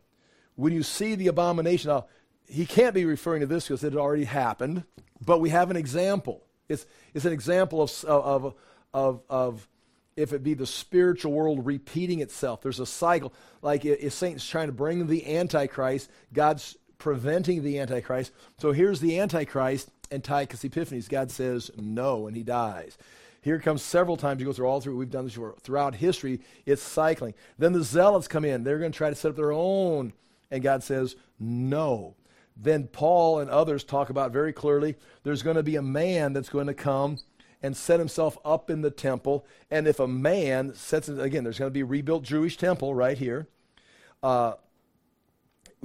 when 0.57 0.72
you 0.72 0.83
see 0.83 1.14
the 1.14 1.28
abomination, 1.28 1.90
now 1.90 2.07
he 2.48 2.66
can't 2.66 2.94
be 2.94 3.04
referring 3.04 3.40
to 3.40 3.46
this 3.46 3.68
because 3.68 3.84
it 3.84 3.92
had 3.92 4.00
already 4.00 4.24
happened, 4.24 4.84
but 5.24 5.40
we 5.40 5.50
have 5.50 5.70
an 5.70 5.76
example. 5.76 6.42
It's, 6.68 6.87
it's 7.14 7.24
an 7.24 7.32
example 7.32 7.82
of, 7.82 8.04
of, 8.04 8.54
of, 8.92 9.22
of 9.28 9.68
if 10.16 10.32
it 10.32 10.42
be 10.42 10.54
the 10.54 10.66
spiritual 10.66 11.32
world 11.32 11.64
repeating 11.64 12.20
itself. 12.20 12.62
There's 12.62 12.80
a 12.80 12.87
cycle. 12.87 13.32
Like 13.62 13.84
if 13.84 14.12
Satan's 14.12 14.46
trying 14.46 14.66
to 14.66 14.72
bring 14.72 15.06
the 15.06 15.37
Antichrist, 15.37 16.11
God's 16.32 16.76
preventing 16.98 17.62
the 17.62 17.78
Antichrist. 17.78 18.32
So 18.58 18.72
here's 18.72 19.00
the 19.00 19.20
Antichrist, 19.20 19.90
Antiochus 20.11 20.64
Epiphanes. 20.64 21.08
God 21.08 21.30
says 21.30 21.70
no, 21.76 22.26
and 22.26 22.37
he 22.37 22.42
dies. 22.42 22.98
Here 23.42 23.61
comes 23.61 23.82
several 23.82 24.16
times. 24.16 24.40
You 24.40 24.46
go 24.46 24.52
through 24.52 24.66
all 24.66 24.80
through. 24.80 24.96
We've 24.96 25.11
done 25.11 25.26
this 25.26 25.38
throughout 25.62 25.94
history. 25.94 26.40
It's 26.66 26.82
cycling. 26.82 27.34
Then 27.56 27.72
the 27.72 27.84
zealots 27.84 28.26
come 28.26 28.44
in. 28.44 28.64
They're 28.64 28.80
going 28.80 28.90
to 28.90 28.96
try 28.96 29.11
to 29.11 29.16
set 29.16 29.30
up 29.30 29.37
their 29.37 29.52
own, 29.52 30.12
and 30.50 30.62
God 30.62 30.82
says 30.82 31.14
no 31.38 32.16
then 32.61 32.88
Paul 32.88 33.38
and 33.38 33.51
others 33.51 33.85
talk 33.85 34.11
about 34.11 34.33
very 34.33 34.53
clearly 34.53 34.97
there's 35.23 35.42
going 35.42 35.57
to 35.57 35.62
be 35.62 35.77
a 35.77 35.83
man 35.83 36.33
that's 36.33 36.49
going 36.49 36.66
to 36.66 36.75
come 36.75 37.18
and 37.62 37.77
set 37.77 37.99
himself 37.99 38.37
up 38.44 38.71
in 38.71 38.83
the 38.83 38.90
temple. 38.90 39.47
And 39.71 39.87
if 39.87 40.01
a 40.01 40.09
man 40.09 40.75
sets 40.75 41.09
again, 41.09 41.44
there's 41.44 41.59
going 41.59 41.71
to 41.71 41.75
be 41.75 41.81
a 41.81 41.87
rebuilt 41.87 42.25
Jewish 42.25 42.57
temple 42.57 42.94
right 42.94 43.16
here. 43.16 43.49
Uh, 44.23 44.55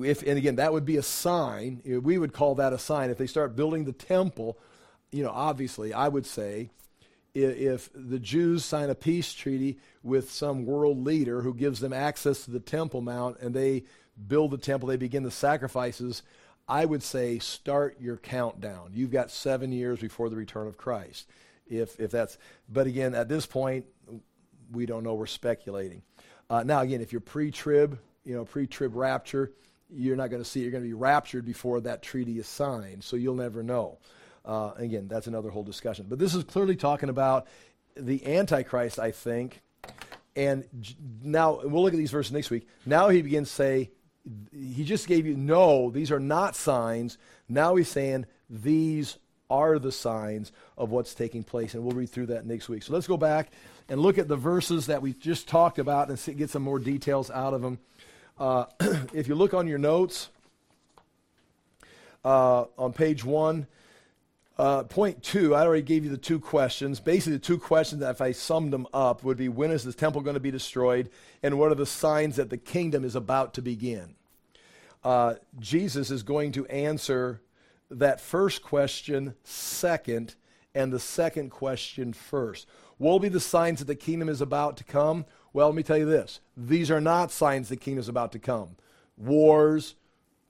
if, 0.01 0.23
and 0.23 0.37
again, 0.37 0.55
that 0.55 0.73
would 0.73 0.85
be 0.85 0.97
a 0.97 1.03
sign. 1.03 1.81
We 1.85 2.17
would 2.17 2.33
call 2.33 2.55
that 2.55 2.73
a 2.73 2.79
sign. 2.79 3.09
If 3.09 3.17
they 3.17 3.27
start 3.27 3.55
building 3.55 3.85
the 3.85 3.91
temple, 3.91 4.57
you 5.11 5.23
know, 5.23 5.31
obviously, 5.31 5.93
I 5.93 6.07
would 6.07 6.25
say 6.25 6.71
if 7.35 7.89
the 7.93 8.19
Jews 8.19 8.65
sign 8.65 8.89
a 8.89 8.95
peace 8.95 9.33
treaty 9.33 9.79
with 10.03 10.31
some 10.31 10.65
world 10.65 11.03
leader 11.03 11.41
who 11.41 11.53
gives 11.53 11.79
them 11.79 11.93
access 11.93 12.45
to 12.45 12.51
the 12.51 12.59
Temple 12.59 13.01
Mount 13.01 13.39
and 13.39 13.53
they 13.53 13.83
build 14.27 14.51
the 14.51 14.57
temple, 14.57 14.89
they 14.89 14.97
begin 14.97 15.23
the 15.23 15.31
sacrifices, 15.31 16.21
I 16.73 16.85
would 16.85 17.03
say 17.03 17.37
start 17.37 17.97
your 18.01 18.17
countdown. 18.17 18.93
You've 18.95 19.11
got 19.11 19.29
seven 19.29 19.71
years 19.71 19.99
before 19.99 20.27
the 20.29 20.35
return 20.35 20.65
of 20.65 20.75
Christ. 20.75 21.29
If, 21.67 21.99
if 21.99 22.09
that's, 22.09 22.39
but 22.67 22.87
again, 22.87 23.13
at 23.13 23.29
this 23.29 23.45
point, 23.45 23.85
we 24.71 24.87
don't 24.87 25.03
know. 25.03 25.13
We're 25.13 25.27
speculating. 25.27 26.01
Uh, 26.49 26.63
now, 26.63 26.81
again, 26.81 26.99
if 26.99 27.11
you're 27.11 27.21
pre-trib, 27.21 27.99
you 28.25 28.33
know, 28.33 28.43
pre-trib 28.43 28.95
rapture, 28.95 29.51
you're 29.91 30.15
not 30.15 30.31
going 30.31 30.41
to 30.41 30.49
see 30.49 30.61
it. 30.61 30.63
You're 30.63 30.71
going 30.71 30.83
to 30.83 30.89
be 30.89 30.95
raptured 30.95 31.45
before 31.45 31.79
that 31.81 32.01
treaty 32.01 32.39
is 32.39 32.47
signed, 32.47 33.03
so 33.03 33.17
you'll 33.17 33.35
never 33.35 33.61
know. 33.61 33.99
Uh, 34.43 34.71
again, 34.75 35.07
that's 35.07 35.27
another 35.27 35.51
whole 35.51 35.63
discussion. 35.63 36.07
But 36.09 36.17
this 36.17 36.33
is 36.33 36.43
clearly 36.43 36.75
talking 36.75 37.09
about 37.09 37.45
the 37.95 38.35
Antichrist, 38.35 38.97
I 38.97 39.11
think. 39.11 39.61
And 40.35 40.65
now 41.21 41.61
we'll 41.63 41.83
look 41.83 41.93
at 41.93 41.99
these 41.99 42.09
verses 42.09 42.31
next 42.31 42.49
week. 42.49 42.67
Now 42.83 43.09
he 43.09 43.21
begins 43.21 43.49
to 43.49 43.53
say, 43.53 43.91
he 44.51 44.83
just 44.83 45.07
gave 45.07 45.25
you, 45.25 45.35
no, 45.35 45.89
these 45.89 46.11
are 46.11 46.19
not 46.19 46.55
signs. 46.55 47.17
Now 47.49 47.75
he's 47.75 47.89
saying 47.89 48.25
these 48.49 49.17
are 49.49 49.77
the 49.77 49.91
signs 49.91 50.51
of 50.77 50.89
what's 50.89 51.13
taking 51.13 51.43
place. 51.43 51.73
And 51.73 51.83
we'll 51.83 51.95
read 51.95 52.09
through 52.09 52.27
that 52.27 52.45
next 52.45 52.69
week. 52.69 52.83
So 52.83 52.93
let's 52.93 53.07
go 53.07 53.17
back 53.17 53.51
and 53.89 54.01
look 54.01 54.17
at 54.17 54.27
the 54.27 54.37
verses 54.37 54.87
that 54.87 55.01
we 55.01 55.13
just 55.13 55.47
talked 55.47 55.79
about 55.79 56.09
and 56.09 56.17
see, 56.17 56.33
get 56.33 56.49
some 56.49 56.63
more 56.63 56.79
details 56.79 57.29
out 57.29 57.53
of 57.53 57.61
them. 57.61 57.79
Uh, 58.39 58.65
if 59.13 59.27
you 59.27 59.35
look 59.35 59.53
on 59.53 59.67
your 59.67 59.77
notes 59.77 60.29
uh, 62.23 62.65
on 62.77 62.93
page 62.93 63.23
one, 63.23 63.67
uh, 64.57 64.83
point 64.83 65.23
two, 65.23 65.55
I 65.55 65.63
already 65.63 65.81
gave 65.81 66.03
you 66.03 66.11
the 66.11 66.17
two 66.17 66.39
questions. 66.39 66.99
Basically, 66.99 67.33
the 67.33 67.39
two 67.39 67.57
questions, 67.57 68.01
that 68.01 68.11
if 68.11 68.21
I 68.21 68.31
summed 68.31 68.71
them 68.71 68.87
up, 68.93 69.23
would 69.23 69.37
be 69.37 69.49
when 69.49 69.71
is 69.71 69.83
the 69.83 69.93
temple 69.93 70.21
going 70.21 70.35
to 70.35 70.39
be 70.39 70.51
destroyed, 70.51 71.09
and 71.41 71.57
what 71.57 71.71
are 71.71 71.75
the 71.75 71.87
signs 71.87 72.35
that 72.35 72.49
the 72.49 72.57
kingdom 72.57 73.03
is 73.03 73.15
about 73.15 73.55
to 73.55 73.61
begin? 73.61 74.15
Uh, 75.03 75.35
Jesus 75.59 76.09
is 76.09 76.23
going 76.23 76.51
to 76.53 76.65
answer 76.67 77.41
that 77.91 78.21
first 78.21 78.63
question 78.63 79.35
second, 79.43 80.35
and 80.73 80.91
the 80.91 80.99
second 80.99 81.49
question 81.49 82.13
first. 82.13 82.67
What 82.97 83.11
Will 83.11 83.19
be 83.19 83.29
the 83.29 83.39
signs 83.39 83.79
that 83.79 83.85
the 83.85 83.95
kingdom 83.95 84.29
is 84.29 84.41
about 84.41 84.77
to 84.77 84.83
come? 84.83 85.25
Well, 85.51 85.67
let 85.67 85.75
me 85.75 85.83
tell 85.83 85.97
you 85.97 86.05
this. 86.05 86.39
These 86.55 86.89
are 86.89 87.01
not 87.01 87.31
signs 87.31 87.69
the 87.69 87.75
kingdom 87.75 87.99
is 87.99 88.09
about 88.09 88.31
to 88.31 88.39
come. 88.39 88.75
Wars, 89.17 89.95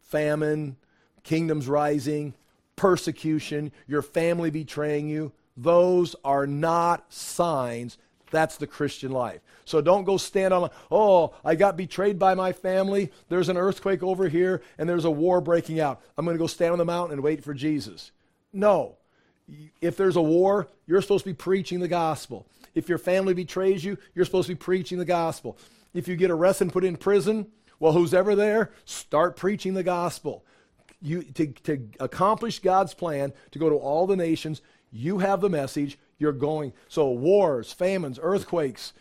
famine, 0.02 0.78
kingdoms 1.24 1.68
rising, 1.68 2.34
persecution, 2.76 3.72
your 3.88 4.02
family 4.02 4.50
betraying 4.50 5.10
you. 5.10 5.32
Those 5.58 6.16
are 6.24 6.48
not 6.48 7.12
signs. 7.12 7.98
That's 8.32 8.58
the 8.58 8.68
Christian 8.68 9.12
life. 9.12 9.42
So 9.66 9.82
don't 9.82 10.04
go 10.04 10.18
stand 10.18 10.54
on, 10.54 10.70
oh, 10.92 11.34
I 11.44 11.56
got 11.56 11.78
betrayed 11.78 12.20
by 12.20 12.34
my 12.34 12.52
family. 12.52 13.12
There's 13.30 13.50
an 13.50 13.58
earthquake 13.58 14.04
over 14.04 14.28
here 14.28 14.62
and 14.78 14.88
there's 14.88 15.06
a 15.06 15.12
war 15.12 15.42
breaking 15.42 15.80
out. 15.80 16.02
I'm 16.18 16.26
going 16.26 16.36
to 16.36 16.42
go 16.42 16.48
stand 16.48 16.74
on 16.74 16.78
the 16.78 16.86
mountain 16.86 17.14
and 17.14 17.24
wait 17.24 17.44
for 17.44 17.54
Jesus. 17.54 18.12
No. 18.52 18.98
If 19.82 19.98
there's 19.98 20.16
a 20.16 20.22
war, 20.22 20.68
you're 20.86 21.02
supposed 21.02 21.26
to 21.26 21.30
be 21.30 21.36
preaching 21.36 21.80
the 21.80 21.88
gospel. 21.88 22.48
If 22.76 22.90
your 22.90 22.98
family 22.98 23.34
betrays 23.34 23.84
you, 23.84 23.98
you're 24.16 24.26
supposed 24.26 24.48
to 24.48 24.56
be 24.56 24.60
preaching 24.60 24.98
the 24.98 25.06
gospel. 25.06 25.58
If 25.94 26.08
you 26.08 26.16
get 26.16 26.32
arrested 26.32 26.66
and 26.66 26.74
put 26.74 26.84
in 26.84 26.96
prison, 26.96 27.48
well, 27.80 27.94
who's 27.94 28.14
ever 28.14 28.36
there, 28.36 28.72
start 28.86 29.36
preaching 29.36 29.74
the 29.74 29.84
gospel. 29.84 30.46
You, 31.02 31.24
to, 31.24 31.48
to 31.48 31.90
accomplish 32.00 32.60
God's 32.60 32.94
plan, 32.94 33.34
to 33.52 33.60
go 33.60 33.70
to 33.70 33.76
all 33.76 34.08
the 34.08 34.16
nations, 34.16 34.62
you 34.92 35.20
have 35.20 35.42
the 35.42 35.50
message, 35.50 36.00
you're 36.18 36.32
going. 36.32 36.72
So, 36.88 37.10
wars, 37.12 37.74
famines, 37.74 38.20
earthquakes, 38.22 38.94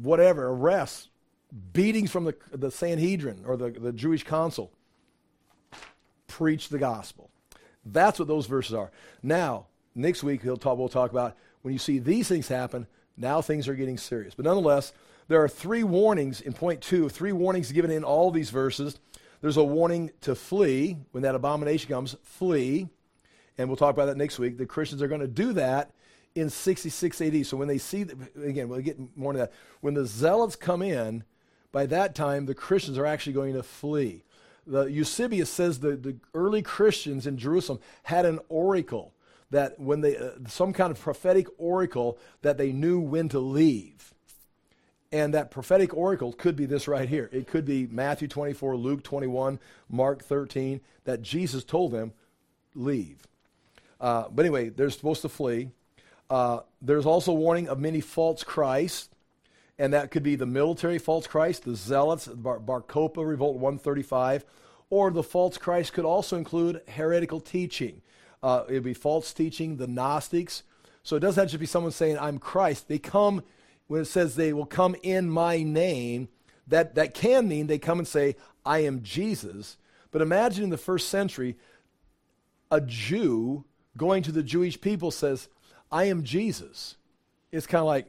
whatever, 0.00 0.48
arrests, 0.48 1.08
beatings 1.72 2.10
from 2.10 2.24
the, 2.24 2.36
the 2.52 2.70
Sanhedrin 2.70 3.44
or 3.46 3.56
the, 3.56 3.70
the 3.70 3.92
Jewish 3.92 4.24
council. 4.24 4.72
Preach 6.26 6.68
the 6.68 6.78
gospel. 6.78 7.30
That's 7.84 8.18
what 8.18 8.28
those 8.28 8.46
verses 8.46 8.74
are. 8.74 8.90
Now, 9.22 9.66
next 9.94 10.22
week 10.22 10.42
he'll 10.42 10.56
talk, 10.56 10.78
we'll 10.78 10.88
talk 10.88 11.10
about 11.10 11.36
when 11.62 11.72
you 11.72 11.78
see 11.78 11.98
these 11.98 12.28
things 12.28 12.48
happen, 12.48 12.86
now 13.16 13.40
things 13.40 13.66
are 13.66 13.74
getting 13.74 13.98
serious. 13.98 14.34
But 14.34 14.44
nonetheless, 14.44 14.92
there 15.26 15.42
are 15.42 15.48
three 15.48 15.84
warnings 15.84 16.40
in 16.40 16.52
point 16.52 16.80
two, 16.80 17.08
three 17.08 17.32
warnings 17.32 17.72
given 17.72 17.90
in 17.90 18.04
all 18.04 18.30
these 18.30 18.50
verses. 18.50 18.98
There's 19.40 19.56
a 19.56 19.64
warning 19.64 20.10
to 20.22 20.34
flee 20.34 20.98
when 21.12 21.22
that 21.22 21.34
abomination 21.34 21.88
comes, 21.88 22.16
flee. 22.22 22.88
And 23.56 23.68
we'll 23.68 23.76
talk 23.76 23.94
about 23.94 24.06
that 24.06 24.16
next 24.16 24.38
week. 24.38 24.56
The 24.58 24.66
Christians 24.66 25.02
are 25.02 25.08
going 25.08 25.20
to 25.20 25.26
do 25.26 25.52
that 25.54 25.92
in 26.38 26.50
66 26.50 27.20
AD. 27.20 27.46
So 27.46 27.56
when 27.56 27.68
they 27.68 27.78
see, 27.78 28.04
the, 28.04 28.16
again, 28.42 28.68
we'll 28.68 28.80
get 28.80 28.98
more 29.16 29.32
into 29.32 29.40
that. 29.40 29.52
When 29.80 29.94
the 29.94 30.06
zealots 30.06 30.56
come 30.56 30.82
in, 30.82 31.24
by 31.72 31.86
that 31.86 32.14
time, 32.14 32.46
the 32.46 32.54
Christians 32.54 32.98
are 32.98 33.06
actually 33.06 33.34
going 33.34 33.54
to 33.54 33.62
flee. 33.62 34.24
The 34.66 34.84
Eusebius 34.84 35.50
says 35.50 35.80
the, 35.80 35.96
the 35.96 36.16
early 36.34 36.62
Christians 36.62 37.26
in 37.26 37.38
Jerusalem 37.38 37.80
had 38.04 38.26
an 38.26 38.38
oracle 38.48 39.12
that 39.50 39.78
when 39.80 40.02
they, 40.02 40.16
uh, 40.16 40.30
some 40.46 40.72
kind 40.72 40.90
of 40.90 41.00
prophetic 41.00 41.46
oracle 41.56 42.18
that 42.42 42.58
they 42.58 42.72
knew 42.72 43.00
when 43.00 43.28
to 43.30 43.38
leave. 43.38 44.12
And 45.10 45.32
that 45.32 45.50
prophetic 45.50 45.94
oracle 45.94 46.32
could 46.34 46.54
be 46.54 46.66
this 46.66 46.86
right 46.86 47.08
here. 47.08 47.30
It 47.32 47.46
could 47.46 47.64
be 47.64 47.86
Matthew 47.86 48.28
24, 48.28 48.76
Luke 48.76 49.02
21, 49.02 49.58
Mark 49.88 50.22
13, 50.22 50.82
that 51.04 51.22
Jesus 51.22 51.64
told 51.64 51.92
them, 51.92 52.12
leave. 52.74 53.26
Uh, 54.00 54.24
but 54.30 54.44
anyway, 54.44 54.68
they're 54.68 54.90
supposed 54.90 55.22
to 55.22 55.30
flee. 55.30 55.70
Uh, 56.30 56.60
there's 56.82 57.06
also 57.06 57.32
warning 57.32 57.68
of 57.68 57.78
many 57.78 58.00
false 58.00 58.44
Christs, 58.44 59.08
and 59.78 59.92
that 59.92 60.10
could 60.10 60.22
be 60.22 60.36
the 60.36 60.46
military 60.46 60.98
false 60.98 61.26
Christ, 61.26 61.64
the 61.64 61.74
zealots, 61.74 62.26
Bar, 62.26 62.58
Bar 62.60 62.84
Revolt 63.16 63.56
135, 63.56 64.44
or 64.90 65.10
the 65.10 65.22
false 65.22 65.58
Christ 65.58 65.92
could 65.92 66.04
also 66.04 66.36
include 66.36 66.82
heretical 66.88 67.40
teaching. 67.40 68.02
Uh, 68.42 68.64
it 68.68 68.74
would 68.74 68.84
be 68.84 68.94
false 68.94 69.32
teaching, 69.32 69.76
the 69.76 69.86
Gnostics. 69.86 70.62
So 71.02 71.16
it 71.16 71.20
doesn't 71.20 71.42
have 71.42 71.50
to 71.52 71.58
be 71.58 71.66
someone 71.66 71.92
saying, 71.92 72.18
I'm 72.18 72.38
Christ. 72.38 72.88
They 72.88 72.98
come, 72.98 73.42
when 73.86 74.02
it 74.02 74.06
says 74.06 74.34
they 74.34 74.52
will 74.52 74.66
come 74.66 74.94
in 75.02 75.30
my 75.30 75.62
name, 75.62 76.28
that, 76.66 76.94
that 76.96 77.14
can 77.14 77.48
mean 77.48 77.66
they 77.66 77.78
come 77.78 77.98
and 77.98 78.06
say, 78.06 78.36
I 78.64 78.80
am 78.80 79.02
Jesus. 79.02 79.78
But 80.10 80.22
imagine 80.22 80.64
in 80.64 80.70
the 80.70 80.76
first 80.76 81.08
century, 81.08 81.56
a 82.70 82.80
Jew 82.80 83.64
going 83.96 84.22
to 84.24 84.32
the 84.32 84.42
Jewish 84.42 84.80
people 84.80 85.10
says, 85.10 85.48
I 85.90 86.04
am 86.04 86.22
Jesus. 86.22 86.96
It's 87.50 87.66
kind 87.66 87.80
of 87.80 87.86
like, 87.86 88.06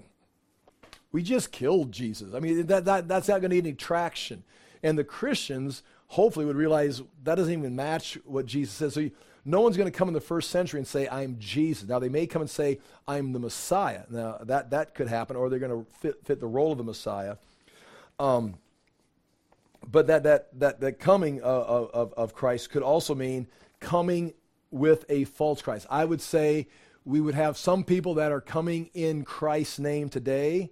we 1.11 1.23
just 1.23 1.51
killed 1.51 1.91
Jesus. 1.91 2.33
I 2.33 2.39
mean, 2.39 2.67
that, 2.67 2.85
that, 2.85 3.07
that's 3.07 3.27
not 3.27 3.41
going 3.41 3.49
to 3.49 3.55
need 3.55 3.65
any 3.65 3.73
traction. 3.73 4.43
And 4.83 4.97
the 4.97 5.03
Christians 5.03 5.83
hopefully 6.07 6.45
would 6.45 6.55
realize 6.55 7.01
that 7.23 7.35
doesn't 7.35 7.53
even 7.53 7.75
match 7.75 8.17
what 8.25 8.45
Jesus 8.45 8.73
says. 8.73 8.93
So 8.93 8.99
you, 8.99 9.11
no 9.45 9.61
one's 9.61 9.77
going 9.77 9.91
to 9.91 9.97
come 9.97 10.07
in 10.07 10.13
the 10.13 10.21
first 10.21 10.51
century 10.51 10.79
and 10.79 10.87
say, 10.87 11.07
I'm 11.07 11.37
Jesus. 11.39 11.87
Now, 11.87 11.99
they 11.99 12.09
may 12.09 12.27
come 12.27 12.41
and 12.41 12.49
say, 12.49 12.79
I'm 13.07 13.31
the 13.31 13.39
Messiah. 13.39 14.03
Now, 14.09 14.37
that, 14.41 14.69
that 14.71 14.93
could 14.93 15.07
happen, 15.07 15.35
or 15.35 15.49
they're 15.49 15.59
going 15.59 15.85
to 15.85 15.91
fit, 15.99 16.25
fit 16.25 16.39
the 16.39 16.47
role 16.47 16.71
of 16.71 16.77
the 16.77 16.83
Messiah. 16.83 17.37
Um, 18.19 18.55
but 19.89 20.07
that, 20.07 20.23
that, 20.23 20.59
that, 20.59 20.81
that 20.81 20.99
coming 20.99 21.41
of, 21.41 21.89
of, 21.91 22.13
of 22.13 22.33
Christ 22.33 22.69
could 22.69 22.83
also 22.83 23.15
mean 23.15 23.47
coming 23.79 24.33
with 24.71 25.05
a 25.09 25.23
false 25.23 25.61
Christ. 25.61 25.87
I 25.89 26.05
would 26.05 26.21
say 26.21 26.67
we 27.09 27.19
would 27.19 27.33
have 27.33 27.57
some 27.57 27.83
people 27.83 28.13
that 28.13 28.31
are 28.31 28.39
coming 28.39 28.91
in 28.93 29.25
Christ's 29.25 29.79
name 29.79 30.09
today, 30.09 30.69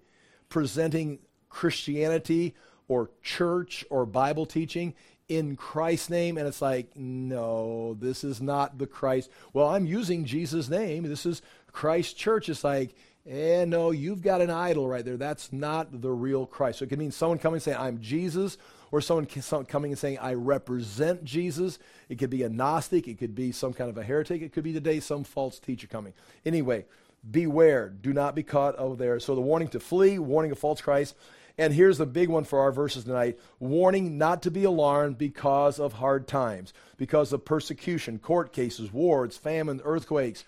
presenting 0.49 1.17
Christianity 1.49 2.53
or 2.87 3.09
church 3.23 3.83
or 3.89 4.05
Bible 4.05 4.45
teaching 4.45 4.93
in 5.27 5.55
Christ's 5.55 6.11
name. 6.11 6.37
And 6.37 6.47
it's 6.47 6.61
like, 6.61 6.95
no, 6.95 7.95
this 7.95 8.23
is 8.23 8.39
not 8.39 8.77
the 8.77 8.85
Christ. 8.85 9.31
Well, 9.51 9.69
I'm 9.69 9.87
using 9.87 10.25
Jesus' 10.25 10.69
name. 10.69 11.09
This 11.09 11.25
is 11.25 11.41
Christ 11.71 12.15
Church. 12.15 12.49
It's 12.49 12.63
like, 12.63 12.93
eh, 13.27 13.65
no, 13.65 13.89
you've 13.89 14.21
got 14.21 14.41
an 14.41 14.51
idol 14.51 14.87
right 14.87 15.03
there. 15.03 15.17
That's 15.17 15.51
not 15.51 16.03
the 16.03 16.11
real 16.11 16.45
Christ. 16.45 16.79
So 16.79 16.85
it 16.85 16.89
could 16.89 16.99
mean 16.99 17.11
someone 17.11 17.39
coming 17.39 17.55
and 17.55 17.63
saying, 17.63 17.77
I'm 17.79 17.99
Jesus, 17.99 18.59
or 18.91 19.01
someone 19.01 19.27
coming 19.65 19.91
and 19.91 19.99
saying, 19.99 20.19
I 20.19 20.33
represent 20.33 21.23
Jesus. 21.23 21.79
It 22.09 22.19
could 22.19 22.29
be 22.29 22.43
a 22.43 22.49
Gnostic. 22.49 23.07
It 23.07 23.17
could 23.17 23.35
be 23.35 23.51
some 23.51 23.73
kind 23.73 23.89
of 23.89 23.97
a 23.97 24.03
heretic. 24.03 24.41
It 24.41 24.53
could 24.53 24.63
be 24.63 24.73
today 24.73 24.99
some 24.99 25.23
false 25.23 25.59
teacher 25.59 25.87
coming. 25.87 26.13
Anyway, 26.45 26.85
beware. 27.29 27.89
Do 27.89 28.13
not 28.13 28.35
be 28.35 28.43
caught 28.43 28.75
over 28.75 28.95
there. 28.95 29.19
So 29.19 29.35
the 29.35 29.41
warning 29.41 29.67
to 29.69 29.79
flee, 29.79 30.19
warning 30.19 30.51
of 30.51 30.59
false 30.59 30.81
Christ. 30.81 31.15
And 31.57 31.73
here's 31.73 31.97
the 31.97 32.05
big 32.05 32.29
one 32.29 32.43
for 32.43 32.59
our 32.59 32.71
verses 32.71 33.03
tonight 33.03 33.39
warning 33.59 34.17
not 34.17 34.43
to 34.43 34.51
be 34.51 34.63
alarmed 34.63 35.17
because 35.17 35.79
of 35.79 35.93
hard 35.93 36.27
times, 36.27 36.73
because 36.97 37.33
of 37.33 37.45
persecution, 37.45 38.19
court 38.19 38.53
cases, 38.53 38.93
wars, 38.93 39.37
famine, 39.37 39.81
earthquakes. 39.83 40.45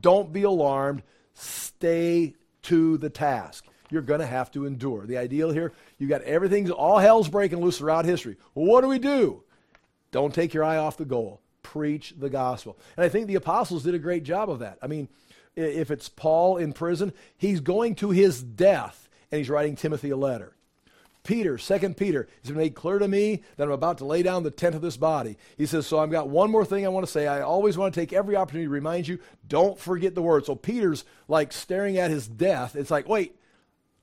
Don't 0.00 0.32
be 0.32 0.42
alarmed. 0.42 1.02
Stay 1.34 2.34
to 2.62 2.96
the 2.96 3.10
task. 3.10 3.66
You're 3.90 4.02
going 4.02 4.20
to 4.20 4.26
have 4.26 4.50
to 4.52 4.66
endure. 4.66 5.06
The 5.06 5.18
ideal 5.18 5.50
here, 5.50 5.72
you 5.98 6.08
got 6.08 6.22
everything's 6.22 6.70
all 6.70 6.98
hell's 6.98 7.28
breaking 7.28 7.60
loose 7.60 7.78
throughout 7.78 8.04
history. 8.04 8.36
Well, 8.54 8.66
what 8.66 8.80
do 8.80 8.88
we 8.88 8.98
do? 8.98 9.42
Don't 10.10 10.34
take 10.34 10.54
your 10.54 10.64
eye 10.64 10.76
off 10.76 10.96
the 10.96 11.04
goal. 11.04 11.40
Preach 11.62 12.14
the 12.18 12.30
gospel. 12.30 12.78
And 12.96 13.04
I 13.04 13.08
think 13.08 13.26
the 13.26 13.34
apostles 13.34 13.82
did 13.82 13.94
a 13.94 13.98
great 13.98 14.24
job 14.24 14.50
of 14.50 14.60
that. 14.60 14.78
I 14.82 14.86
mean, 14.86 15.08
if 15.54 15.90
it's 15.90 16.08
Paul 16.08 16.58
in 16.58 16.72
prison, 16.72 17.12
he's 17.36 17.60
going 17.60 17.94
to 17.96 18.10
his 18.10 18.42
death 18.42 19.08
and 19.30 19.38
he's 19.38 19.50
writing 19.50 19.76
Timothy 19.76 20.10
a 20.10 20.16
letter. 20.16 20.52
Peter, 21.26 21.58
Second 21.58 21.96
Peter, 21.96 22.28
has 22.42 22.50
been 22.50 22.58
made 22.58 22.76
clear 22.76 23.00
to 23.00 23.08
me 23.08 23.42
that 23.56 23.64
I'm 23.64 23.72
about 23.72 23.98
to 23.98 24.04
lay 24.04 24.22
down 24.22 24.44
the 24.44 24.50
tent 24.50 24.76
of 24.76 24.80
this 24.80 24.96
body. 24.96 25.36
He 25.58 25.66
says, 25.66 25.84
So 25.84 25.98
I've 25.98 26.10
got 26.10 26.28
one 26.28 26.52
more 26.52 26.64
thing 26.64 26.86
I 26.86 26.90
want 26.90 27.04
to 27.04 27.10
say. 27.10 27.26
I 27.26 27.40
always 27.40 27.76
want 27.76 27.92
to 27.92 28.00
take 28.00 28.12
every 28.12 28.36
opportunity 28.36 28.66
to 28.66 28.70
remind 28.70 29.08
you, 29.08 29.18
don't 29.48 29.76
forget 29.76 30.14
the 30.14 30.22
word. 30.22 30.46
So 30.46 30.54
Peter's 30.54 31.04
like 31.26 31.52
staring 31.52 31.98
at 31.98 32.12
his 32.12 32.28
death. 32.28 32.76
It's 32.76 32.92
like, 32.92 33.08
wait, 33.08 33.36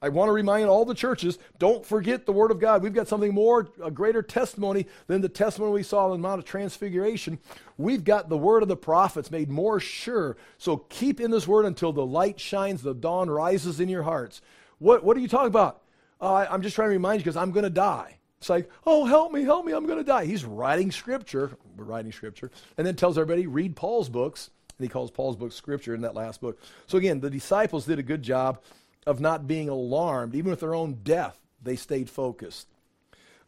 I 0.03 0.09
want 0.09 0.27
to 0.27 0.33
remind 0.33 0.67
all 0.67 0.83
the 0.83 0.93
churches, 0.93 1.39
don't 1.59 1.85
forget 1.85 2.25
the 2.25 2.33
word 2.33 2.51
of 2.51 2.59
God. 2.59 2.83
We've 2.83 2.93
got 2.93 3.07
something 3.07 3.33
more, 3.33 3.69
a 3.81 3.89
greater 3.89 4.21
testimony 4.21 4.85
than 5.07 5.21
the 5.21 5.29
testimony 5.29 5.71
we 5.71 5.83
saw 5.83 6.07
on 6.07 6.11
the 6.11 6.17
Mount 6.17 6.39
of 6.39 6.45
Transfiguration. 6.45 7.39
We've 7.77 8.03
got 8.03 8.27
the 8.27 8.37
word 8.37 8.63
of 8.63 8.67
the 8.67 8.75
prophets 8.75 9.31
made 9.31 9.49
more 9.49 9.79
sure. 9.79 10.35
So 10.57 10.75
keep 10.75 11.21
in 11.21 11.31
this 11.31 11.47
word 11.47 11.63
until 11.63 11.93
the 11.93 12.05
light 12.05 12.37
shines, 12.37 12.81
the 12.81 12.93
dawn 12.93 13.29
rises 13.29 13.79
in 13.79 13.87
your 13.87 14.03
hearts. 14.03 14.41
What, 14.77 15.05
what 15.05 15.15
are 15.15 15.21
you 15.21 15.29
talking 15.29 15.47
about? 15.47 15.83
Uh, 16.19 16.47
I'm 16.49 16.63
just 16.63 16.75
trying 16.75 16.89
to 16.89 16.93
remind 16.93 17.21
you 17.21 17.23
because 17.23 17.37
I'm 17.37 17.51
going 17.51 17.63
to 17.63 17.69
die. 17.69 18.17
It's 18.39 18.49
like, 18.49 18.69
oh, 18.85 19.05
help 19.05 19.31
me, 19.31 19.43
help 19.43 19.65
me, 19.65 19.71
I'm 19.71 19.85
going 19.85 19.99
to 19.99 20.03
die. 20.03 20.25
He's 20.25 20.43
writing 20.43 20.91
scripture, 20.91 21.51
writing 21.77 22.11
scripture, 22.11 22.51
and 22.77 22.85
then 22.85 22.97
tells 22.97 23.17
everybody, 23.17 23.47
read 23.47 23.77
Paul's 23.77 24.09
books. 24.09 24.49
And 24.77 24.83
he 24.83 24.89
calls 24.89 25.11
Paul's 25.11 25.37
book 25.37 25.53
scripture 25.53 25.95
in 25.95 26.01
that 26.01 26.13
last 26.13 26.41
book. 26.41 26.59
So 26.87 26.97
again, 26.97 27.21
the 27.21 27.29
disciples 27.29 27.85
did 27.85 27.99
a 27.99 28.03
good 28.03 28.21
job 28.21 28.59
of 29.05 29.19
not 29.19 29.47
being 29.47 29.69
alarmed. 29.69 30.35
Even 30.35 30.51
with 30.51 30.59
their 30.61 30.75
own 30.75 30.99
death, 31.03 31.37
they 31.61 31.75
stayed 31.75 32.09
focused. 32.09 32.67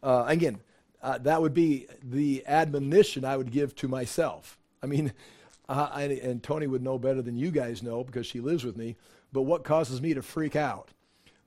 Uh, 0.02 0.24
again, 0.26 0.60
uh, 1.02 1.18
that 1.18 1.40
would 1.40 1.54
be 1.54 1.86
the 2.02 2.44
admonition 2.46 3.24
I 3.24 3.36
would 3.36 3.50
give 3.50 3.74
to 3.76 3.88
myself. 3.88 4.58
I 4.82 4.86
mean, 4.86 5.12
I, 5.68 6.04
and 6.22 6.42
Tony 6.42 6.66
would 6.66 6.82
know 6.82 6.98
better 6.98 7.22
than 7.22 7.36
you 7.36 7.50
guys 7.50 7.82
know 7.82 8.04
because 8.04 8.26
she 8.26 8.40
lives 8.40 8.64
with 8.64 8.76
me, 8.76 8.96
but 9.32 9.42
what 9.42 9.64
causes 9.64 10.00
me 10.00 10.14
to 10.14 10.22
freak 10.22 10.54
out? 10.54 10.90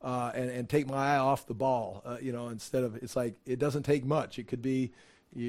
uh, 0.01 0.31
and, 0.33 0.49
and 0.49 0.69
take 0.69 0.87
my 0.87 1.15
eye 1.15 1.17
off 1.17 1.45
the 1.45 1.53
ball. 1.53 2.01
Uh, 2.05 2.17
you 2.21 2.31
know, 2.31 2.49
instead 2.49 2.83
of 2.83 2.95
it's 2.97 3.15
like 3.15 3.35
it 3.45 3.59
doesn't 3.59 3.83
take 3.83 4.05
much. 4.05 4.39
It 4.39 4.47
could 4.47 4.61
be 4.61 4.91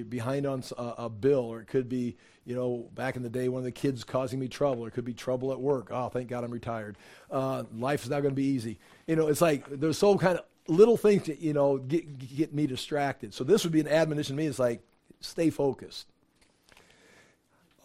behind 0.08 0.46
on 0.46 0.62
a, 0.76 0.82
a, 0.98 1.08
bill, 1.08 1.40
or 1.40 1.60
it 1.60 1.66
could 1.66 1.88
be, 1.88 2.16
you 2.44 2.54
know, 2.54 2.88
back 2.94 3.16
in 3.16 3.22
the 3.22 3.30
day, 3.30 3.48
one 3.48 3.60
of 3.60 3.64
the 3.64 3.72
kids 3.72 4.04
causing 4.04 4.38
me 4.38 4.48
trouble, 4.48 4.84
or 4.84 4.88
it 4.88 4.92
could 4.92 5.04
be 5.04 5.14
trouble 5.14 5.52
at 5.52 5.60
work. 5.60 5.88
Oh, 5.90 6.08
thank 6.08 6.28
God 6.28 6.44
I'm 6.44 6.50
retired. 6.50 6.96
Uh, 7.30 7.64
life 7.76 8.04
is 8.04 8.10
not 8.10 8.20
going 8.20 8.32
to 8.32 8.36
be 8.36 8.44
easy. 8.44 8.78
You 9.06 9.16
know, 9.16 9.28
it's 9.28 9.40
like 9.40 9.66
there's 9.68 9.98
so 9.98 10.16
kind 10.18 10.38
of 10.38 10.44
little 10.68 10.96
things 10.96 11.24
that, 11.26 11.40
you 11.40 11.52
know, 11.52 11.78
get, 11.78 12.36
get 12.36 12.54
me 12.54 12.66
distracted. 12.66 13.34
So 13.34 13.44
this 13.44 13.64
would 13.64 13.72
be 13.72 13.80
an 13.80 13.88
admonition 13.88 14.36
to 14.36 14.42
me. 14.42 14.46
It's 14.46 14.58
like, 14.58 14.82
stay 15.20 15.50
focused. 15.50 16.06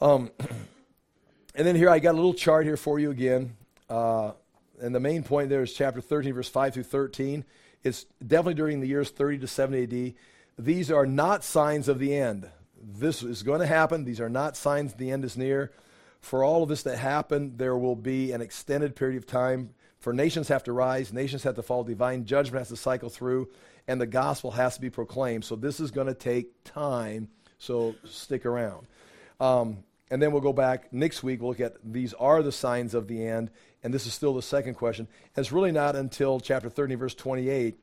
Um, 0.02 0.32
and 1.56 1.66
then 1.66 1.76
here 1.76 1.90
I 1.90 2.00
got 2.00 2.12
a 2.12 2.18
little 2.18 2.34
chart 2.34 2.66
here 2.66 2.78
for 2.78 3.00
you 3.00 3.12
again. 3.12 3.56
Uh, 3.90 4.32
and 4.82 4.94
the 4.94 5.00
main 5.00 5.24
point 5.24 5.50
there 5.50 5.64
is 5.64 5.74
chapter 5.74 6.02
13, 6.02 6.34
verse 6.34 6.50
5 6.50 6.74
through 6.74 6.84
13. 6.84 7.46
It's 7.84 8.06
definitely 8.26 8.56
during 8.56 8.82
the 8.82 8.88
years 8.88 9.10
30 9.10 9.40
to 9.40 9.48
70 9.48 9.84
AD. 9.84 10.14
These 10.58 10.90
are 10.92 11.06
not 11.06 11.44
signs 11.44 11.88
of 11.88 12.00
the 12.00 12.16
end. 12.16 12.50
This 12.82 13.24
is 13.24 13.44
going 13.44 13.60
to 13.60 13.68
happen. 13.68 14.06
These 14.06 14.22
are 14.22 14.30
not 14.30 14.56
signs 14.56 14.94
the 14.94 15.12
end 15.12 15.26
is 15.26 15.38
near. 15.38 15.72
For 16.22 16.44
all 16.44 16.64
of 16.64 16.70
this 16.70 16.84
to 16.84 16.96
happen, 16.96 17.58
there 17.58 17.78
will 17.78 17.96
be 17.96 18.32
an 18.32 18.42
extended 18.42 18.96
period 18.96 19.18
of 19.18 19.28
time. 19.28 19.72
For 20.00 20.14
nations 20.14 20.48
have 20.48 20.64
to 20.66 20.74
rise, 20.74 21.12
nations 21.12 21.44
have 21.44 21.56
to 21.56 21.64
fall, 21.64 21.84
divine 21.84 22.26
judgment 22.26 22.60
has 22.60 22.70
to 22.70 22.76
cycle 22.76 23.10
through, 23.10 23.50
and 23.88 24.00
the 24.00 24.06
gospel 24.06 24.52
has 24.52 24.76
to 24.76 24.82
be 24.82 24.90
proclaimed. 24.90 25.46
So 25.46 25.56
this 25.56 25.80
is 25.80 25.92
going 25.92 26.08
to 26.08 26.14
take 26.14 26.64
time. 26.64 27.30
So 27.58 27.96
stick 28.06 28.46
around. 28.46 28.88
Um, 29.40 29.84
and 30.12 30.22
then 30.22 30.32
we'll 30.32 30.42
go 30.42 30.54
back 30.54 30.94
next 30.94 31.24
week. 31.24 31.42
We'll 31.42 31.50
look 31.50 31.60
at 31.60 31.76
these 31.84 32.14
are 32.14 32.44
the 32.44 32.52
signs 32.52 32.94
of 32.94 33.08
the 33.08 33.26
end. 33.26 33.50
And 33.84 33.94
this 33.94 34.06
is 34.06 34.14
still 34.14 34.34
the 34.34 34.42
second 34.42 34.76
question. 34.76 35.08
And 35.36 35.44
it's 35.44 35.52
really 35.52 35.72
not 35.72 35.96
until 35.96 36.40
chapter 36.40 36.70
30, 36.70 36.96
verse 36.96 37.16
28, 37.16 37.76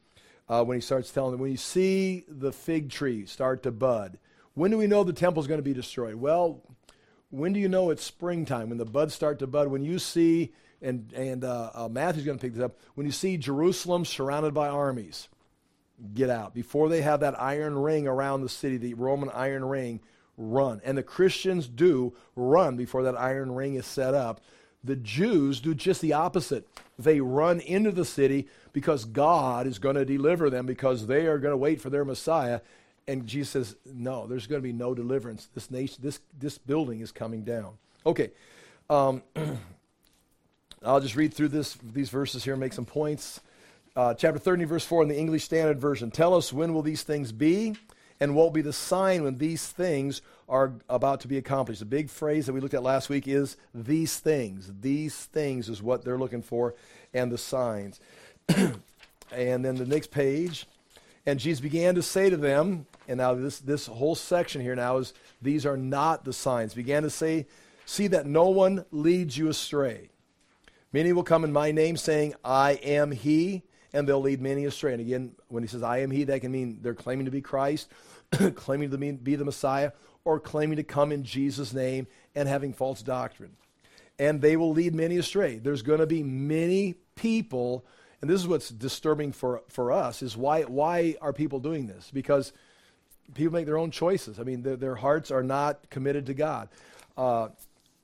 uh, 0.48 0.64
when 0.64 0.76
he 0.76 0.80
starts 0.80 1.10
telling 1.10 1.32
them, 1.32 1.40
when 1.40 1.50
you 1.50 1.56
see 1.56 2.24
the 2.28 2.52
fig 2.52 2.90
tree 2.90 3.26
start 3.26 3.62
to 3.62 3.70
bud, 3.70 4.18
when 4.54 4.70
do 4.70 4.78
we 4.78 4.86
know 4.86 5.04
the 5.04 5.12
temple 5.12 5.40
is 5.40 5.46
going 5.46 5.58
to 5.58 5.62
be 5.62 5.74
destroyed? 5.74 6.16
Well, 6.16 6.62
when 7.30 7.52
do 7.52 7.60
you 7.60 7.68
know 7.68 7.90
it's 7.90 8.04
springtime? 8.04 8.68
When 8.68 8.78
the 8.78 8.84
buds 8.84 9.14
start 9.14 9.38
to 9.38 9.46
bud? 9.46 9.68
When 9.68 9.84
you 9.84 9.98
see, 9.98 10.52
and, 10.82 11.10
and 11.14 11.44
uh, 11.44 11.70
uh, 11.74 11.88
Matthew's 11.88 12.24
going 12.24 12.38
to 12.38 12.42
pick 12.42 12.54
this 12.54 12.62
up, 12.62 12.76
when 12.94 13.06
you 13.06 13.12
see 13.12 13.36
Jerusalem 13.38 14.04
surrounded 14.04 14.52
by 14.52 14.68
armies, 14.68 15.28
get 16.12 16.28
out. 16.28 16.52
Before 16.52 16.88
they 16.88 17.00
have 17.00 17.20
that 17.20 17.40
iron 17.40 17.78
ring 17.78 18.06
around 18.06 18.42
the 18.42 18.48
city, 18.48 18.76
the 18.76 18.94
Roman 18.94 19.30
iron 19.30 19.64
ring, 19.64 20.00
run. 20.36 20.80
And 20.84 20.98
the 20.98 21.02
Christians 21.02 21.68
do 21.68 22.14
run 22.36 22.76
before 22.76 23.04
that 23.04 23.18
iron 23.18 23.54
ring 23.54 23.74
is 23.76 23.86
set 23.86 24.14
up. 24.14 24.40
The 24.84 24.96
Jews 24.96 25.60
do 25.60 25.74
just 25.74 26.00
the 26.00 26.12
opposite. 26.12 26.68
They 26.98 27.20
run 27.20 27.60
into 27.60 27.92
the 27.92 28.04
city 28.04 28.48
because 28.72 29.04
God 29.04 29.66
is 29.66 29.78
going 29.78 29.94
to 29.94 30.04
deliver 30.04 30.50
them 30.50 30.66
because 30.66 31.06
they 31.06 31.26
are 31.26 31.38
going 31.38 31.52
to 31.52 31.56
wait 31.56 31.80
for 31.80 31.90
their 31.90 32.04
Messiah. 32.04 32.60
And 33.06 33.26
Jesus 33.26 33.50
says, 33.50 33.76
No, 33.84 34.26
there's 34.26 34.46
going 34.46 34.60
to 34.60 34.66
be 34.66 34.72
no 34.72 34.94
deliverance. 34.94 35.48
This 35.54 35.70
nation, 35.70 35.98
this, 36.02 36.20
this 36.38 36.58
building 36.58 37.00
is 37.00 37.12
coming 37.12 37.44
down. 37.44 37.74
Okay. 38.04 38.30
Um, 38.90 39.22
I'll 40.84 41.00
just 41.00 41.14
read 41.16 41.32
through 41.32 41.48
this, 41.48 41.76
these 41.92 42.10
verses 42.10 42.42
here 42.42 42.54
and 42.54 42.60
make 42.60 42.72
some 42.72 42.84
points. 42.84 43.40
Uh, 43.94 44.14
chapter 44.14 44.38
30, 44.38 44.64
verse 44.64 44.84
4 44.84 45.02
in 45.02 45.08
the 45.08 45.18
English 45.18 45.44
Standard 45.44 45.80
Version. 45.80 46.10
Tell 46.10 46.34
us 46.34 46.52
when 46.52 46.74
will 46.74 46.82
these 46.82 47.02
things 47.02 47.30
be? 47.30 47.76
And 48.22 48.36
what 48.36 48.44
will 48.44 48.50
be 48.50 48.62
the 48.62 48.72
sign 48.72 49.24
when 49.24 49.36
these 49.38 49.66
things 49.66 50.22
are 50.48 50.74
about 50.88 51.18
to 51.18 51.26
be 51.26 51.38
accomplished. 51.38 51.80
The 51.80 51.86
big 51.86 52.08
phrase 52.08 52.46
that 52.46 52.52
we 52.52 52.60
looked 52.60 52.72
at 52.72 52.84
last 52.84 53.08
week 53.08 53.26
is 53.26 53.56
these 53.74 54.16
things. 54.16 54.70
These 54.80 55.16
things 55.16 55.68
is 55.68 55.82
what 55.82 56.04
they're 56.04 56.20
looking 56.20 56.40
for, 56.40 56.76
and 57.12 57.32
the 57.32 57.38
signs. 57.38 57.98
and 58.48 59.64
then 59.64 59.74
the 59.74 59.86
next 59.86 60.12
page, 60.12 60.68
and 61.26 61.40
Jesus 61.40 61.60
began 61.60 61.96
to 61.96 62.02
say 62.02 62.30
to 62.30 62.36
them, 62.36 62.86
and 63.08 63.18
now 63.18 63.34
this, 63.34 63.58
this 63.58 63.86
whole 63.86 64.14
section 64.14 64.62
here 64.62 64.76
now 64.76 64.98
is 64.98 65.14
these 65.40 65.66
are 65.66 65.76
not 65.76 66.24
the 66.24 66.32
signs. 66.32 66.74
Began 66.74 67.02
to 67.02 67.10
say, 67.10 67.46
see 67.86 68.06
that 68.06 68.24
no 68.24 68.50
one 68.50 68.84
leads 68.92 69.36
you 69.36 69.48
astray. 69.48 70.10
Many 70.92 71.12
will 71.12 71.24
come 71.24 71.42
in 71.42 71.52
my 71.52 71.72
name 71.72 71.96
saying, 71.96 72.34
I 72.44 72.74
am 72.84 73.10
he, 73.10 73.64
and 73.92 74.08
they'll 74.08 74.20
lead 74.20 74.40
many 74.40 74.64
astray. 74.64 74.92
And 74.92 75.00
again, 75.00 75.32
when 75.48 75.62
he 75.62 75.68
says, 75.68 75.82
I 75.82 75.98
am 75.98 76.10
he, 76.10 76.24
that 76.24 76.40
can 76.40 76.52
mean 76.52 76.78
they're 76.82 76.94
claiming 76.94 77.26
to 77.26 77.30
be 77.30 77.40
Christ 77.40 77.88
claiming 78.54 78.90
to 78.90 78.98
be 78.98 79.36
the 79.36 79.44
Messiah 79.44 79.92
or 80.24 80.40
claiming 80.40 80.76
to 80.76 80.82
come 80.82 81.12
in 81.12 81.24
Jesus' 81.24 81.72
name 81.72 82.06
and 82.34 82.48
having 82.48 82.72
false 82.72 83.02
doctrine. 83.02 83.56
And 84.18 84.40
they 84.40 84.56
will 84.56 84.72
lead 84.72 84.94
many 84.94 85.16
astray. 85.16 85.56
There's 85.56 85.82
going 85.82 86.00
to 86.00 86.06
be 86.06 86.22
many 86.22 86.94
people, 87.16 87.84
and 88.20 88.30
this 88.30 88.40
is 88.40 88.46
what's 88.46 88.68
disturbing 88.68 89.32
for, 89.32 89.62
for 89.68 89.92
us, 89.92 90.22
is 90.22 90.36
why, 90.36 90.62
why 90.62 91.16
are 91.20 91.32
people 91.32 91.58
doing 91.58 91.86
this? 91.86 92.10
Because 92.12 92.52
people 93.34 93.52
make 93.52 93.66
their 93.66 93.78
own 93.78 93.90
choices. 93.90 94.38
I 94.38 94.44
mean, 94.44 94.62
their, 94.62 94.76
their 94.76 94.94
hearts 94.94 95.30
are 95.30 95.42
not 95.42 95.90
committed 95.90 96.26
to 96.26 96.34
God. 96.34 96.68
Uh, 97.16 97.48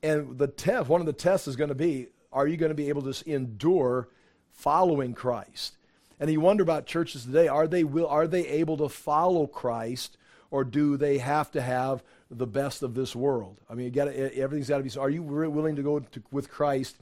and 0.02 0.38
the 0.38 0.48
test, 0.48 0.88
one 0.88 1.00
of 1.00 1.06
the 1.06 1.12
tests 1.12 1.48
is 1.48 1.56
going 1.56 1.68
to 1.68 1.74
be, 1.74 2.08
are 2.32 2.46
you 2.46 2.56
going 2.56 2.70
to 2.70 2.74
be 2.74 2.88
able 2.88 3.10
to 3.10 3.30
endure 3.30 4.08
following 4.52 5.14
Christ? 5.14 5.77
And 6.20 6.30
you 6.30 6.40
wonder 6.40 6.62
about 6.62 6.86
churches 6.86 7.24
today, 7.24 7.48
are 7.48 7.68
they, 7.68 7.84
will, 7.84 8.08
are 8.08 8.26
they 8.26 8.46
able 8.48 8.76
to 8.78 8.88
follow 8.88 9.46
Christ 9.46 10.16
or 10.50 10.64
do 10.64 10.96
they 10.96 11.18
have 11.18 11.50
to 11.52 11.60
have 11.60 12.02
the 12.30 12.46
best 12.46 12.82
of 12.82 12.94
this 12.94 13.14
world? 13.14 13.60
I 13.68 13.74
mean, 13.74 13.86
you 13.86 13.90
gotta, 13.90 14.36
everything's 14.36 14.68
got 14.68 14.78
to 14.78 14.82
be. 14.82 14.88
So. 14.88 15.00
Are 15.00 15.10
you 15.10 15.22
willing 15.22 15.76
to 15.76 15.82
go 15.82 16.00
to, 16.00 16.22
with 16.30 16.50
Christ 16.50 16.96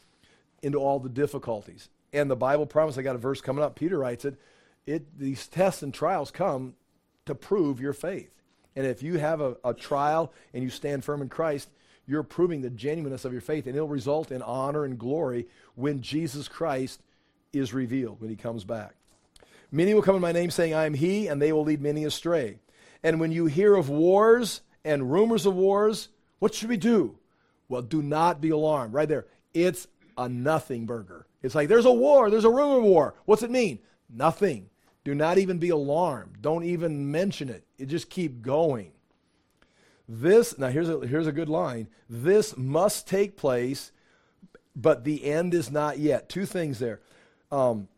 into 0.62 0.79
all 0.79 0.99
the 0.99 1.09
difficulties? 1.09 1.89
And 2.12 2.31
the 2.31 2.37
Bible 2.37 2.67
promises. 2.67 2.99
I 2.99 3.03
got 3.03 3.14
a 3.14 3.19
verse 3.19 3.41
coming 3.41 3.64
up. 3.64 3.77
Peter 3.77 3.99
writes 3.99 4.25
it. 4.25 4.39
It 4.87 5.19
these 5.19 5.49
tests 5.49 5.83
and 5.83 5.93
trials 5.93 6.31
come 6.31 6.75
to 7.25 7.35
prove 7.35 7.81
your 7.81 7.93
faith. 7.93 8.31
And 8.77 8.87
if 8.87 9.03
you 9.03 9.19
have 9.19 9.41
a, 9.41 9.57
a 9.64 9.75
trial 9.75 10.33
and 10.55 10.62
you 10.62 10.71
stand 10.71 11.05
firm 11.05 11.23
in 11.23 11.29
Christ, 11.29 11.69
you're 12.07 12.23
proving 12.23 12.61
the 12.61 12.71
genuineness 12.71 13.25
of 13.25 13.33
your 13.33 13.41
faith, 13.41 13.67
and 13.67 13.75
it'll 13.75 13.89
result 13.89 14.31
in 14.31 14.43
honor 14.43 14.85
and 14.85 14.97
glory 14.97 15.49
when 15.75 16.03
Jesus 16.03 16.47
Christ 16.47 17.03
is 17.53 17.75
revealed 17.75 18.21
when 18.21 18.31
He 18.31 18.37
comes 18.37 18.64
back. 18.64 18.95
Many 19.71 19.95
will 19.95 20.03
come 20.03 20.17
in 20.17 20.23
my 20.23 20.33
name 20.33 20.51
saying, 20.51 20.75
I 20.75 20.87
am 20.87 20.95
He, 20.95 21.27
and 21.27 21.41
they 21.41 21.53
will 21.53 21.64
lead 21.64 21.81
many 21.81 22.05
astray. 22.05 22.59
And 23.03 23.21
when 23.21 23.33
you 23.33 23.47
hear 23.47 23.75
of 23.75 23.89
wars 23.89 24.62
and 24.85 25.12
rumors 25.12 25.47
of 25.47 25.55
wars, 25.55 26.09
what 26.39 26.55
should 26.55 26.69
we 26.69 26.77
do? 26.77 27.19
Well, 27.69 27.83
do 27.83 28.03
not 28.03 28.41
be 28.41 28.51
alarmed. 28.51 28.95
Right 28.95 29.09
there. 29.09 29.27
It's 29.53 29.89
a 30.17 30.29
nothing 30.29 30.87
burger. 30.87 31.27
It's 31.43 31.55
like 31.55 31.69
there's 31.69 31.85
a 31.85 31.93
war, 31.93 32.31
there's 32.31 32.45
a 32.45 32.51
rumor 32.51 32.79
of 32.79 32.85
war. 32.85 33.14
What's 33.25 33.43
it 33.43 33.51
mean? 33.51 33.81
Nothing. 34.09 34.71
Do 35.05 35.14
not 35.14 35.39
even 35.39 35.59
be 35.59 35.69
alarmed. 35.69 36.39
Don't 36.41 36.64
even 36.64 37.11
mention 37.11 37.49
it. 37.49 37.64
You 37.79 37.87
just 37.87 38.11
keep 38.11 38.43
going. 38.43 38.93
This, 40.09 40.59
now 40.59 40.69
here's 40.69 40.89
a, 40.89 41.07
here's 41.07 41.27
a 41.27 41.33
good 41.33 41.49
line. 41.49 41.89
This 42.09 42.57
must 42.57 43.09
take 43.09 43.37
place, 43.37 43.93
but 44.75 45.05
the 45.05 45.25
end 45.25 45.55
is 45.55 45.71
not 45.71 45.99
yet. 45.99 46.29
Two 46.29 46.47
things 46.47 46.79
there. 46.79 47.01
Um, 47.51 47.89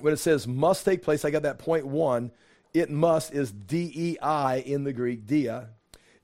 when 0.00 0.12
it 0.12 0.18
says 0.18 0.46
must 0.46 0.84
take 0.84 1.02
place, 1.02 1.24
I 1.24 1.30
got 1.30 1.42
that 1.42 1.58
point 1.58 1.86
one. 1.86 2.30
It 2.74 2.90
must 2.90 3.32
is 3.32 3.50
D 3.52 3.90
E 3.94 4.18
I 4.20 4.56
in 4.56 4.84
the 4.84 4.92
Greek, 4.92 5.26
dia. 5.26 5.70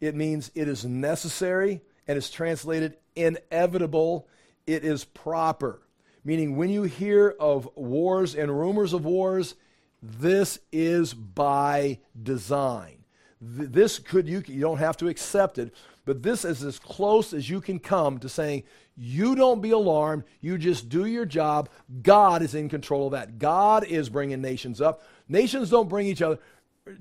It 0.00 0.14
means 0.14 0.50
it 0.54 0.68
is 0.68 0.84
necessary 0.84 1.80
and 2.06 2.18
is 2.18 2.30
translated 2.30 2.96
inevitable. 3.16 4.28
It 4.66 4.84
is 4.84 5.04
proper. 5.04 5.82
Meaning, 6.24 6.56
when 6.56 6.70
you 6.70 6.84
hear 6.84 7.34
of 7.40 7.68
wars 7.74 8.34
and 8.34 8.50
rumors 8.50 8.92
of 8.92 9.04
wars, 9.04 9.54
this 10.02 10.58
is 10.70 11.14
by 11.14 11.98
design. 12.20 13.04
This 13.40 13.98
could, 13.98 14.28
you, 14.28 14.42
you 14.46 14.60
don't 14.60 14.78
have 14.78 14.96
to 14.98 15.08
accept 15.08 15.58
it, 15.58 15.74
but 16.04 16.22
this 16.22 16.44
is 16.44 16.62
as 16.62 16.78
close 16.78 17.32
as 17.32 17.48
you 17.48 17.60
can 17.60 17.78
come 17.78 18.18
to 18.18 18.28
saying, 18.28 18.62
you 18.96 19.34
don't 19.34 19.60
be 19.60 19.70
alarmed. 19.70 20.24
You 20.40 20.58
just 20.58 20.88
do 20.88 21.06
your 21.06 21.24
job. 21.24 21.68
God 22.02 22.42
is 22.42 22.54
in 22.54 22.68
control 22.68 23.06
of 23.06 23.12
that. 23.12 23.38
God 23.38 23.84
is 23.84 24.08
bringing 24.08 24.40
nations 24.40 24.80
up. 24.80 25.02
Nations 25.28 25.70
don't 25.70 25.88
bring 25.88 26.06
each 26.06 26.22
other. 26.22 26.38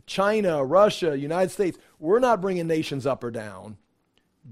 China, 0.05 0.63
Russia, 0.63 1.17
United 1.17 1.51
States, 1.51 1.77
we're 1.99 2.19
not 2.19 2.41
bringing 2.41 2.67
nations 2.67 3.05
up 3.05 3.23
or 3.23 3.31
down. 3.31 3.77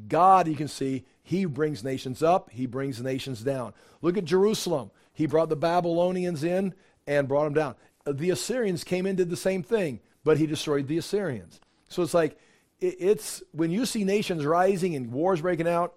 God, 0.07 0.47
you 0.47 0.55
can 0.55 0.67
see, 0.67 1.05
He 1.23 1.45
brings 1.45 1.83
nations 1.83 2.21
up, 2.21 2.49
He 2.49 2.65
brings 2.65 3.01
nations 3.01 3.41
down. 3.41 3.73
Look 4.01 4.17
at 4.17 4.25
Jerusalem. 4.25 4.91
He 5.13 5.25
brought 5.25 5.49
the 5.49 5.55
Babylonians 5.55 6.43
in 6.43 6.73
and 7.05 7.27
brought 7.27 7.45
them 7.45 7.53
down. 7.53 7.75
The 8.05 8.29
Assyrians 8.29 8.83
came 8.83 9.05
in, 9.05 9.15
did 9.15 9.29
the 9.29 9.37
same 9.37 9.63
thing, 9.63 9.99
but 10.23 10.37
He 10.37 10.47
destroyed 10.47 10.87
the 10.87 10.97
Assyrians. 10.97 11.59
So 11.89 12.01
it's 12.01 12.13
like, 12.13 12.37
it's 12.79 13.43
when 13.51 13.71
you 13.71 13.85
see 13.85 14.03
nations 14.03 14.45
rising 14.45 14.95
and 14.95 15.11
wars 15.11 15.41
breaking 15.41 15.67
out, 15.67 15.95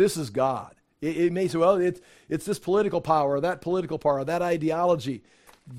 this 0.00 0.16
is 0.16 0.30
God. 0.30 0.74
It, 1.00 1.16
it 1.16 1.32
may 1.32 1.48
say, 1.48 1.58
well, 1.58 1.76
it's, 1.76 2.00
it's 2.28 2.44
this 2.44 2.58
political 2.58 3.00
power, 3.00 3.40
that 3.40 3.60
political 3.60 3.98
power, 3.98 4.24
that 4.24 4.42
ideology. 4.42 5.22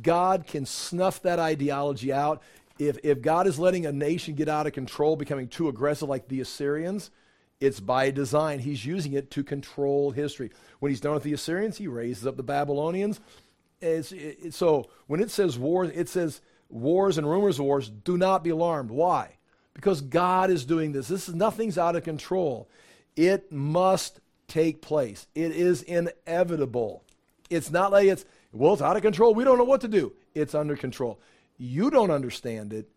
God 0.01 0.45
can 0.47 0.65
snuff 0.65 1.22
that 1.24 1.39
ideology 1.39 2.13
out. 2.13 2.41
If, 2.80 2.97
if 3.03 3.22
God 3.22 3.47
is 3.47 3.59
letting 3.59 3.86
a 3.86 3.91
nation 3.91 4.36
get 4.36 4.47
out 4.47 4.67
of 4.67 4.74
control, 4.74 5.15
becoming 5.15 5.47
too 5.47 5.67
aggressive 5.67 6.09
like 6.09 6.28
the 6.28 6.41
Assyrians, 6.41 7.11
it's 7.59 7.80
by 7.80 8.09
design. 8.11 8.59
He's 8.59 8.86
using 8.86 9.13
it 9.13 9.30
to 9.32 9.43
control 9.43 10.11
history. 10.11 10.51
When 10.80 10.91
he's 10.91 11.01
done 11.01 11.13
with 11.13 11.24
the 11.24 11.34
Assyrians, 11.34 11.78
he 11.78 11.88
raises 11.88 12.26
up 12.26 12.38
the 12.38 12.43
Babylonians. 12.43 13.19
It, 13.82 14.53
so 14.53 14.89
when 15.07 15.22
it 15.22 15.32
says 15.32 15.57
wars, 15.57 15.91
it 15.93 16.09
says 16.09 16.41
wars 16.69 17.17
and 17.17 17.30
rumors 17.30 17.59
of 17.59 17.65
wars, 17.65 17.89
do 17.89 18.17
not 18.17 18.43
be 18.43 18.49
alarmed. 18.51 18.89
Why? 18.89 19.38
because 19.74 20.01
God 20.01 20.49
is 20.49 20.65
doing 20.65 20.91
this. 20.91 21.07
This 21.07 21.30
is 21.30 21.36
nothing's 21.36 21.78
out 21.78 21.95
of 21.95 22.03
control. 22.03 22.69
It 23.16 23.51
must 23.51 24.20
take 24.47 24.82
place. 24.82 25.28
It 25.36 25.51
is 25.51 25.82
inevitable. 25.84 27.03
It's 27.49 27.72
not 27.72 27.91
like 27.91 28.07
it's 28.07 28.26
well, 28.53 28.74
it's 28.74 28.82
out 28.82 28.97
of 28.97 29.01
control. 29.01 29.34
We 29.34 29.43
don't 29.43 29.57
know 29.57 29.64
what 29.64 29.82
to 29.82 29.88
do. 29.88 30.14
It's 30.36 30.55
under 30.55 30.76
control. 30.76 31.20
You 31.57 31.89
don't 31.89 32.12
understand 32.12 32.74
it, 32.74 32.89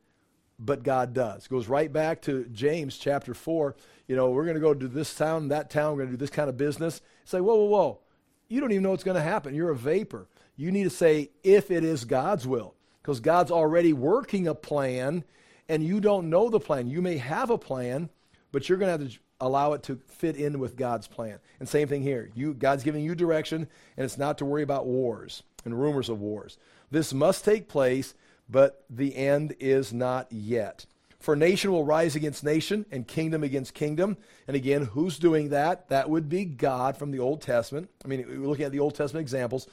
but 0.59 0.83
God 0.83 1.15
does. 1.15 1.47
Goes 1.47 1.69
right 1.69 1.93
back 1.93 2.23
to 2.23 2.45
James 2.47 2.99
chapter 2.99 3.35
4. 3.35 3.77
You 4.09 4.17
know, 4.17 4.31
we're 4.31 4.45
going 4.45 4.57
to 4.57 4.61
go 4.61 4.75
to 4.75 4.89
this 4.89 5.15
town, 5.15 5.49
that 5.49 5.71
town, 5.71 5.93
we're 5.93 5.99
going 5.99 6.09
to 6.09 6.17
do 6.17 6.21
this 6.21 6.31
kind 6.31 6.49
of 6.49 6.57
business. 6.57 7.01
Say, 7.25 7.41
whoa, 7.41 7.55
whoa, 7.55 7.65
whoa. 7.65 8.01
You 8.49 8.61
don't 8.61 8.73
even 8.73 8.83
know 8.83 8.91
what's 8.91 9.05
going 9.05 9.17
to 9.17 9.23
happen. 9.23 9.55
You're 9.55 9.71
a 9.71 9.77
vapor. 9.77 10.29
You 10.57 10.71
need 10.71 10.85
to 10.85 10.91
say, 10.91 11.31
if 11.43 11.71
it 11.71 11.85
is 11.85 12.05
God's 12.05 12.47
will, 12.47 12.75
because 13.03 13.21
God's 13.21 13.51
already 13.51 13.93
working 13.93 14.49
a 14.49 14.55
plan 14.55 15.25
and 15.69 15.85
you 15.85 16.01
don't 16.01 16.31
know 16.31 16.49
the 16.51 16.61
plan. 16.61 16.89
You 16.89 17.01
may 17.01 17.17
have 17.17 17.51
a 17.51 17.59
plan, 17.59 18.11
but 18.53 18.69
you're 18.69 18.79
going 18.79 18.99
to 18.99 19.05
have 19.05 19.13
to 19.13 19.19
allow 19.41 19.73
it 19.73 19.83
to 19.85 20.01
fit 20.07 20.37
in 20.37 20.59
with 20.59 20.77
God's 20.77 21.07
plan. 21.07 21.39
And 21.61 21.69
same 21.69 21.89
thing 21.89 22.03
here. 22.03 22.31
You, 22.35 22.55
God's 22.55 22.85
giving 22.85 23.05
you 23.05 23.15
direction, 23.15 23.69
and 23.97 24.05
it's 24.05 24.19
not 24.19 24.39
to 24.39 24.45
worry 24.45 24.63
about 24.63 24.87
wars 24.87 25.43
and 25.65 25.79
rumors 25.79 26.09
of 26.09 26.21
wars. 26.21 26.59
This 26.91 27.13
must 27.13 27.45
take 27.45 27.69
place, 27.69 28.15
but 28.49 28.85
the 28.89 29.17
end 29.17 29.55
is 29.59 29.93
not 29.93 30.31
yet. 30.31 30.87
For 31.25 31.35
nation 31.35 31.73
will 31.73 31.85
rise 31.85 32.17
against 32.17 32.45
nation 32.45 32.85
and 32.91 33.09
kingdom 33.09 33.43
against 33.43 33.73
kingdom. 33.73 34.19
And 34.47 34.55
again, 34.55 34.85
who's 34.85 35.19
doing 35.19 35.49
that? 35.49 35.89
That 35.89 36.11
would 36.11 36.29
be 36.29 36.45
God 36.45 36.99
from 36.99 37.13
the 37.13 37.19
Old 37.19 37.41
Testament. 37.41 37.89
I 38.05 38.09
mean, 38.09 38.27
we're 38.29 38.47
looking 38.47 38.67
at 38.67 38.73
the 38.73 38.81
Old 38.81 38.95
Testament 38.95 39.23
examples. 39.23 39.67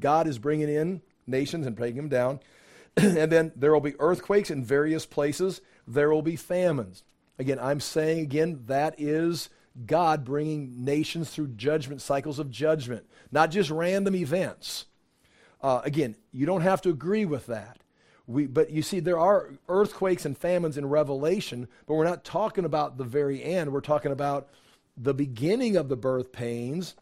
God 0.00 0.26
is 0.26 0.38
bringing 0.38 0.68
in 0.68 1.00
nations 1.26 1.64
and 1.64 1.76
breaking 1.76 1.96
them 1.96 2.08
down. 2.08 2.40
and 2.96 3.30
then 3.30 3.52
there 3.54 3.72
will 3.72 3.80
be 3.80 3.94
earthquakes 4.00 4.50
in 4.50 4.64
various 4.64 5.06
places. 5.06 5.60
There 5.86 6.10
will 6.10 6.22
be 6.22 6.34
famines. 6.34 7.04
Again, 7.38 7.58
I'm 7.60 7.80
saying 7.80 8.20
again, 8.20 8.62
that 8.66 8.94
is 8.98 9.50
God 9.84 10.24
bringing 10.24 10.84
nations 10.84 11.30
through 11.30 11.48
judgment, 11.48 12.00
cycles 12.00 12.38
of 12.38 12.50
judgment, 12.50 13.06
not 13.30 13.50
just 13.50 13.70
random 13.70 14.14
events. 14.14 14.86
Uh, 15.60 15.80
again, 15.84 16.16
you 16.32 16.46
don't 16.46 16.62
have 16.62 16.80
to 16.82 16.90
agree 16.90 17.24
with 17.24 17.46
that. 17.46 17.78
We, 18.26 18.46
but 18.46 18.70
you 18.70 18.82
see, 18.82 19.00
there 19.00 19.18
are 19.18 19.50
earthquakes 19.68 20.24
and 20.24 20.36
famines 20.36 20.76
in 20.76 20.88
Revelation, 20.88 21.68
but 21.86 21.94
we're 21.94 22.04
not 22.04 22.24
talking 22.24 22.64
about 22.64 22.96
the 22.96 23.04
very 23.04 23.42
end. 23.42 23.72
We're 23.72 23.80
talking 23.80 24.12
about 24.12 24.48
the 24.96 25.14
beginning 25.14 25.76
of 25.76 25.88
the 25.88 25.96
birth 25.96 26.32
pains. 26.32 26.96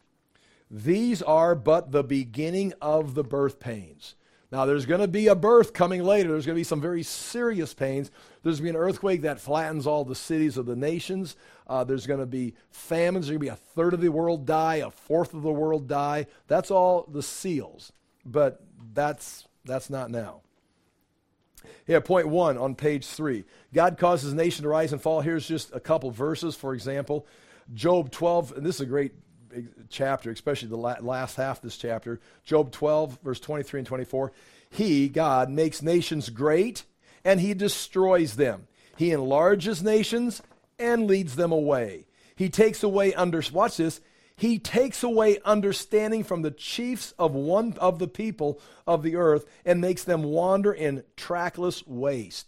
These 0.69 1.21
are 1.21 1.55
but 1.55 1.91
the 1.91 2.03
beginning 2.03 2.73
of 2.81 3.15
the 3.15 3.23
birth 3.23 3.59
pains. 3.59 4.15
Now, 4.55 4.63
there's 4.63 4.85
going 4.85 5.01
to 5.01 5.07
be 5.09 5.27
a 5.27 5.35
birth 5.35 5.73
coming 5.73 6.01
later. 6.01 6.29
There's 6.29 6.45
going 6.45 6.55
to 6.55 6.59
be 6.61 6.63
some 6.63 6.79
very 6.79 7.03
serious 7.03 7.73
pains. 7.73 8.09
There's 8.41 8.61
going 8.61 8.71
to 8.71 8.79
be 8.79 8.79
an 8.79 8.87
earthquake 8.87 9.23
that 9.23 9.41
flattens 9.41 9.85
all 9.85 10.05
the 10.05 10.15
cities 10.15 10.55
of 10.55 10.65
the 10.65 10.77
nations. 10.77 11.35
Uh, 11.67 11.83
there's 11.83 12.07
going 12.07 12.21
to 12.21 12.25
be 12.25 12.53
famines. 12.71 13.27
There's 13.27 13.37
going 13.37 13.49
to 13.49 13.53
be 13.53 13.61
a 13.61 13.73
third 13.75 13.93
of 13.93 13.99
the 13.99 14.07
world 14.07 14.45
die, 14.45 14.75
a 14.75 14.91
fourth 14.91 15.33
of 15.33 15.41
the 15.41 15.51
world 15.51 15.89
die. 15.89 16.27
That's 16.47 16.71
all 16.71 17.05
the 17.11 17.21
seals. 17.21 17.91
But 18.25 18.63
that's, 18.93 19.45
that's 19.65 19.89
not 19.89 20.09
now. 20.09 20.39
Yeah, 21.85 21.99
point 21.99 22.29
one 22.29 22.57
on 22.57 22.75
page 22.75 23.07
three. 23.07 23.43
God 23.73 23.97
causes 23.97 24.31
a 24.31 24.35
nation 24.37 24.63
to 24.63 24.69
rise 24.69 24.93
and 24.93 25.01
fall. 25.01 25.19
Here's 25.19 25.45
just 25.45 25.75
a 25.75 25.81
couple 25.81 26.11
verses, 26.11 26.55
for 26.55 26.73
example. 26.73 27.27
Job 27.73 28.09
12, 28.09 28.53
and 28.53 28.65
this 28.65 28.75
is 28.75 28.81
a 28.81 28.85
great 28.85 29.11
chapter, 29.89 30.31
especially 30.31 30.69
the 30.69 30.75
last 30.75 31.35
half 31.35 31.57
of 31.57 31.63
this 31.63 31.77
chapter. 31.77 32.19
Job 32.43 32.71
12, 32.71 33.19
verse 33.23 33.39
23 33.39 33.81
and 33.81 33.87
24. 33.87 34.31
He, 34.69 35.09
God, 35.09 35.49
makes 35.49 35.81
nations 35.81 36.29
great 36.29 36.83
and 37.23 37.39
he 37.39 37.53
destroys 37.53 38.35
them. 38.35 38.67
He 38.95 39.11
enlarges 39.11 39.83
nations 39.83 40.41
and 40.79 41.07
leads 41.07 41.35
them 41.35 41.51
away. 41.51 42.05
He 42.35 42.49
takes 42.49 42.83
away 42.83 43.13
under 43.13 43.41
watch 43.51 43.77
this. 43.77 44.01
He 44.37 44.59
takes 44.59 45.01
away 45.01 45.39
understanding 45.45 46.23
from 46.23 46.41
the 46.41 46.51
chiefs 46.51 47.13
of 47.17 47.33
one 47.33 47.73
of 47.79 47.99
the 47.99 48.07
people 48.07 48.59
of 48.85 49.01
the 49.01 49.15
earth 49.15 49.45
and 49.65 49.79
makes 49.79 50.03
them 50.03 50.23
wander 50.23 50.73
in 50.73 51.03
trackless 51.15 51.87
waste. 51.87 52.47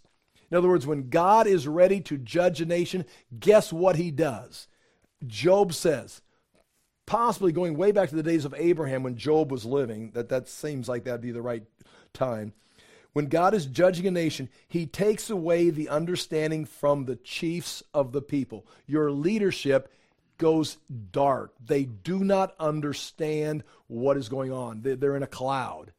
In 0.50 0.56
other 0.56 0.68
words, 0.68 0.86
when 0.86 1.08
God 1.08 1.46
is 1.46 1.66
ready 1.66 2.00
to 2.02 2.18
judge 2.18 2.60
a 2.60 2.66
nation, 2.66 3.04
guess 3.38 3.72
what 3.72 3.96
he 3.96 4.10
does? 4.10 4.66
Job 5.26 5.74
says, 5.74 6.20
possibly 7.08 7.52
going 7.52 7.74
way 7.74 7.90
back 7.90 8.10
to 8.10 8.14
the 8.16 8.22
days 8.22 8.44
of 8.44 8.54
Abraham 8.56 9.02
when 9.02 9.16
Job 9.16 9.50
was 9.50 9.64
living, 9.64 10.10
that 10.10 10.28
that 10.28 10.46
seems 10.46 10.90
like 10.90 11.04
that'd 11.04 11.22
be 11.22 11.30
the 11.30 11.40
right 11.40 11.64
time. 12.12 12.52
When 13.14 13.28
God 13.28 13.54
is 13.54 13.64
judging 13.64 14.06
a 14.06 14.10
nation, 14.10 14.50
he 14.68 14.84
takes 14.84 15.30
away 15.30 15.70
the 15.70 15.88
understanding 15.88 16.66
from 16.66 17.06
the 17.06 17.16
chiefs 17.16 17.82
of 17.94 18.12
the 18.12 18.20
people. 18.20 18.66
Your 18.86 19.10
leadership 19.10 19.90
goes 20.36 20.76
dark. 21.10 21.54
They 21.64 21.84
do 21.84 22.18
not 22.18 22.54
understand 22.60 23.64
what 23.86 24.18
is 24.18 24.28
going 24.28 24.52
on. 24.52 24.82
They're 24.82 25.16
in 25.16 25.22
a 25.22 25.26
cloud. 25.26 25.92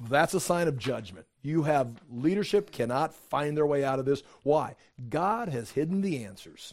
That's 0.00 0.32
a 0.32 0.40
sign 0.40 0.68
of 0.68 0.78
judgment. 0.78 1.26
You 1.42 1.64
have 1.64 2.00
leadership 2.10 2.72
cannot 2.72 3.14
find 3.14 3.56
their 3.56 3.66
way 3.66 3.84
out 3.84 3.98
of 3.98 4.06
this. 4.06 4.22
Why? 4.42 4.76
God 5.10 5.50
has 5.50 5.72
hidden 5.72 6.00
the 6.00 6.24
answers. 6.24 6.72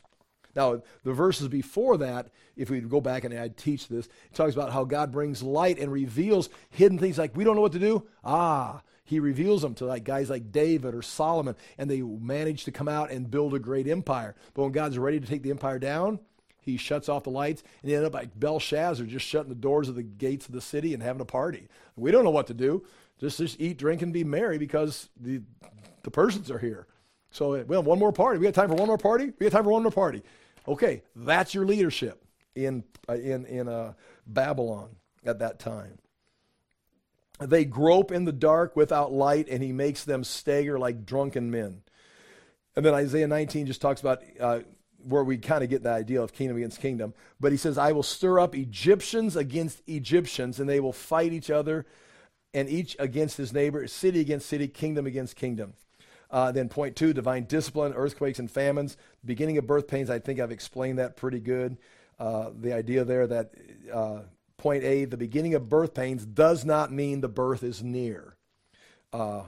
Now, 0.56 0.82
the 1.04 1.14
verses 1.14 1.48
before 1.48 1.98
that, 1.98 2.28
if 2.56 2.70
we 2.70 2.82
go 2.82 3.02
back 3.02 3.24
and 3.24 3.34
I 3.38 3.50
teach 3.50 3.88
this, 3.88 4.06
it 4.06 4.34
talks 4.34 4.54
about 4.54 4.72
how 4.72 4.84
God 4.84 5.12
brings 5.12 5.42
light 5.42 5.80
and 5.80 5.92
reveals 5.92 6.50
hidden 6.70 6.98
things 6.98 7.18
like 7.18 7.36
we 7.36 7.44
don't 7.44 7.56
know 7.56 7.62
what 7.62 7.72
to 7.74 7.80
do. 7.80 8.08
Ah, 8.24 8.82
he 9.04 9.20
reveals 9.20 9.62
them 9.62 9.76
to 9.76 9.86
like 9.86 10.04
guys 10.04 10.30
like 10.30 10.52
David 10.52 10.96
or 10.96 11.02
Solomon, 11.02 11.56
and 11.78 11.90
they 11.90 12.02
manage 12.02 12.66
to 12.66 12.72
come 12.72 12.88
out 12.88 13.12
and 13.12 13.30
build 13.30 13.54
a 13.54 13.60
great 13.60 13.88
empire. 13.88 14.36
But 14.54 14.64
when 14.64 14.72
God's 14.72 14.98
ready 14.98 15.20
to 15.20 15.28
take 15.28 15.44
the 15.44 15.52
empire 15.52 15.80
down, 15.80 16.20
he 16.62 16.78
shuts 16.78 17.10
off 17.10 17.24
the 17.24 17.32
lights, 17.32 17.64
and 17.82 17.92
you 17.92 17.98
end 17.98 18.06
up 18.06 18.14
like 18.14 18.40
Belshazzar, 18.40 19.06
just 19.08 19.26
shutting 19.26 19.50
the 19.50 19.56
doors 19.56 19.90
of 19.90 19.96
the 19.96 20.04
gates 20.04 20.46
of 20.46 20.54
the 20.54 20.62
city 20.62 20.94
and 20.94 21.02
having 21.02 21.22
a 21.22 21.26
party. 21.26 21.68
We 21.96 22.12
don't 22.12 22.24
know 22.24 22.30
what 22.30 22.48
to 22.48 22.54
do. 22.54 22.86
Just, 23.20 23.40
just 23.40 23.60
eat, 23.60 23.78
drink, 23.78 24.02
and 24.02 24.14
be 24.14 24.24
merry 24.24 24.58
because 24.58 25.10
the, 25.20 25.42
the 26.04 26.12
Persians 26.12 26.50
are 26.50 26.60
here. 26.60 26.88
So, 27.32 27.64
well, 27.64 27.84
one 27.84 28.00
more 28.00 28.12
party. 28.12 28.40
We 28.40 28.46
got 28.46 28.54
time 28.54 28.70
for 28.70 28.76
one 28.76 28.88
more 28.88 28.98
party? 28.98 29.32
We 29.40 29.46
got 29.46 29.52
time 29.52 29.64
for 29.64 29.72
one 29.72 29.84
more 29.84 29.92
party. 29.92 30.22
Okay, 30.72 31.04
that's 31.18 31.54
your 31.54 31.66
leadership 31.66 32.24
in, 32.56 32.86
uh, 33.10 33.16
in, 33.16 33.46
in 33.46 33.68
uh, 33.68 33.92
Babylon 34.26 34.96
at 35.26 35.40
that 35.40 35.60
time. 35.60 35.98
They 37.42 37.66
grope 37.66 38.10
in 38.10 38.24
the 38.24 38.32
dark 38.32 38.74
without 38.78 39.12
light, 39.12 39.50
and 39.50 39.62
he 39.62 39.74
makes 39.74 40.06
them 40.06 40.24
stagger 40.24 40.80
like 40.80 41.06
drunken 41.06 41.52
men. 41.52 41.82
And 42.74 42.86
then 42.86 42.94
Isaiah 42.94 43.28
19 43.28 43.66
just 43.66 43.82
talks 43.82 44.00
about 44.00 44.24
uh, 44.40 44.60
where 45.04 45.26
we 45.26 45.38
kind 45.40 45.62
of 45.62 45.70
get 45.70 45.84
the 45.84 45.90
idea 45.92 46.22
of 46.22 46.32
kingdom 46.32 46.56
against 46.56 46.80
kingdom. 46.80 47.16
But 47.38 47.52
he 47.52 47.58
says, 47.58 47.78
I 47.78 47.92
will 47.92 48.02
stir 48.02 48.40
up 48.40 48.56
Egyptians 48.56 49.36
against 49.36 49.82
Egyptians, 49.88 50.58
and 50.58 50.70
they 50.70 50.80
will 50.80 50.94
fight 50.94 51.34
each 51.34 51.50
other, 51.50 51.86
and 52.54 52.70
each 52.70 52.96
against 52.98 53.36
his 53.36 53.52
neighbor, 53.52 53.86
city 53.88 54.22
against 54.22 54.48
city, 54.48 54.70
kingdom 54.70 55.06
against 55.06 55.36
kingdom. 55.36 55.74
Uh, 56.32 56.52
then 56.52 56.70
point 56.70 56.96
two, 56.96 57.12
divine 57.12 57.44
discipline, 57.44 57.94
earthquakes 57.94 58.40
and 58.40 58.50
famines. 58.50 58.96
Beginning 59.26 59.58
of 59.58 59.68
birth 59.68 59.88
pains, 59.88 60.10
I 60.10 60.20
think 60.20 60.40
I've 60.40 60.52
explained 60.52 60.98
that 60.98 61.18
pretty 61.18 61.42
good. 61.42 61.78
Uh, 62.18 62.52
the 62.58 62.74
idea 62.74 63.04
there 63.04 63.28
that 63.28 63.52
uh, 63.94 64.20
point 64.58 64.84
A, 64.84 65.06
the 65.06 65.18
beginning 65.18 65.56
of 65.56 65.68
birth 65.68 65.94
pains 65.94 66.26
does 66.26 66.64
not 66.64 66.92
mean 66.92 67.20
the 67.20 67.28
birth 67.28 67.64
is 67.64 67.84
near. 67.84 68.38
Uh, 69.12 69.44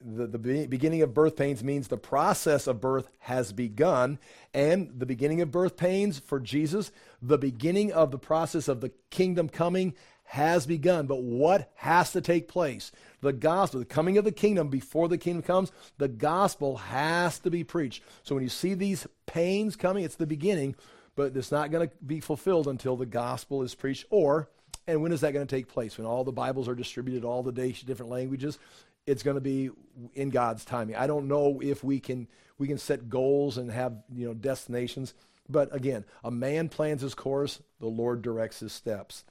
the, 0.00 0.26
the 0.26 0.38
be- 0.38 0.66
beginning 0.66 1.02
of 1.02 1.14
birth 1.14 1.36
pains 1.36 1.62
means 1.62 1.88
the 1.88 1.96
process 1.96 2.66
of 2.66 2.80
birth 2.80 3.08
has 3.20 3.52
begun. 3.52 4.18
And 4.52 4.90
the 4.98 5.06
beginning 5.06 5.40
of 5.40 5.50
birth 5.50 5.76
pains 5.76 6.18
for 6.18 6.40
Jesus, 6.40 6.90
the 7.22 7.38
beginning 7.38 7.92
of 7.92 8.10
the 8.10 8.18
process 8.18 8.68
of 8.68 8.80
the 8.80 8.92
kingdom 9.10 9.48
coming 9.48 9.94
has 10.26 10.66
begun. 10.66 11.06
But 11.06 11.22
what 11.22 11.70
has 11.76 12.12
to 12.12 12.20
take 12.20 12.48
place? 12.48 12.92
The 13.20 13.32
gospel, 13.32 13.80
the 13.80 13.86
coming 13.86 14.18
of 14.18 14.24
the 14.24 14.32
kingdom 14.32 14.68
before 14.68 15.08
the 15.08 15.18
kingdom 15.18 15.42
comes, 15.42 15.72
the 15.98 16.08
gospel 16.08 16.76
has 16.76 17.38
to 17.40 17.50
be 17.50 17.64
preached. 17.64 18.02
So 18.22 18.34
when 18.34 18.44
you 18.44 18.50
see 18.50 18.74
these 18.74 19.06
pains 19.26 19.76
coming, 19.76 20.04
it's 20.04 20.16
the 20.16 20.26
beginning, 20.26 20.76
but 21.14 21.36
it's 21.36 21.52
not 21.52 21.70
going 21.70 21.88
to 21.88 21.94
be 22.04 22.20
fulfilled 22.20 22.68
until 22.68 22.96
the 22.96 23.06
gospel 23.06 23.62
is 23.62 23.74
preached. 23.74 24.04
Or, 24.10 24.48
and 24.86 25.02
when 25.02 25.12
is 25.12 25.22
that 25.22 25.32
going 25.32 25.46
to 25.46 25.56
take 25.56 25.68
place? 25.68 25.98
When 25.98 26.06
all 26.06 26.24
the 26.24 26.32
Bibles 26.32 26.68
are 26.68 26.74
distributed, 26.74 27.24
all 27.24 27.42
the 27.42 27.52
different 27.52 28.10
languages? 28.10 28.58
it's 29.06 29.22
going 29.22 29.36
to 29.36 29.40
be 29.40 29.70
in 30.14 30.30
God's 30.30 30.64
timing. 30.64 30.96
I 30.96 31.06
don't 31.06 31.28
know 31.28 31.60
if 31.62 31.82
we 31.82 32.00
can 32.00 32.26
we 32.58 32.66
can 32.66 32.78
set 32.78 33.08
goals 33.08 33.58
and 33.58 33.70
have 33.70 33.94
you 34.12 34.26
know 34.26 34.34
destinations, 34.34 35.14
but 35.48 35.74
again, 35.74 36.04
a 36.24 36.30
man 36.30 36.68
plans 36.68 37.02
his 37.02 37.14
course, 37.14 37.60
the 37.80 37.86
Lord 37.86 38.22
directs 38.22 38.60
his 38.60 38.72
steps. 38.72 39.24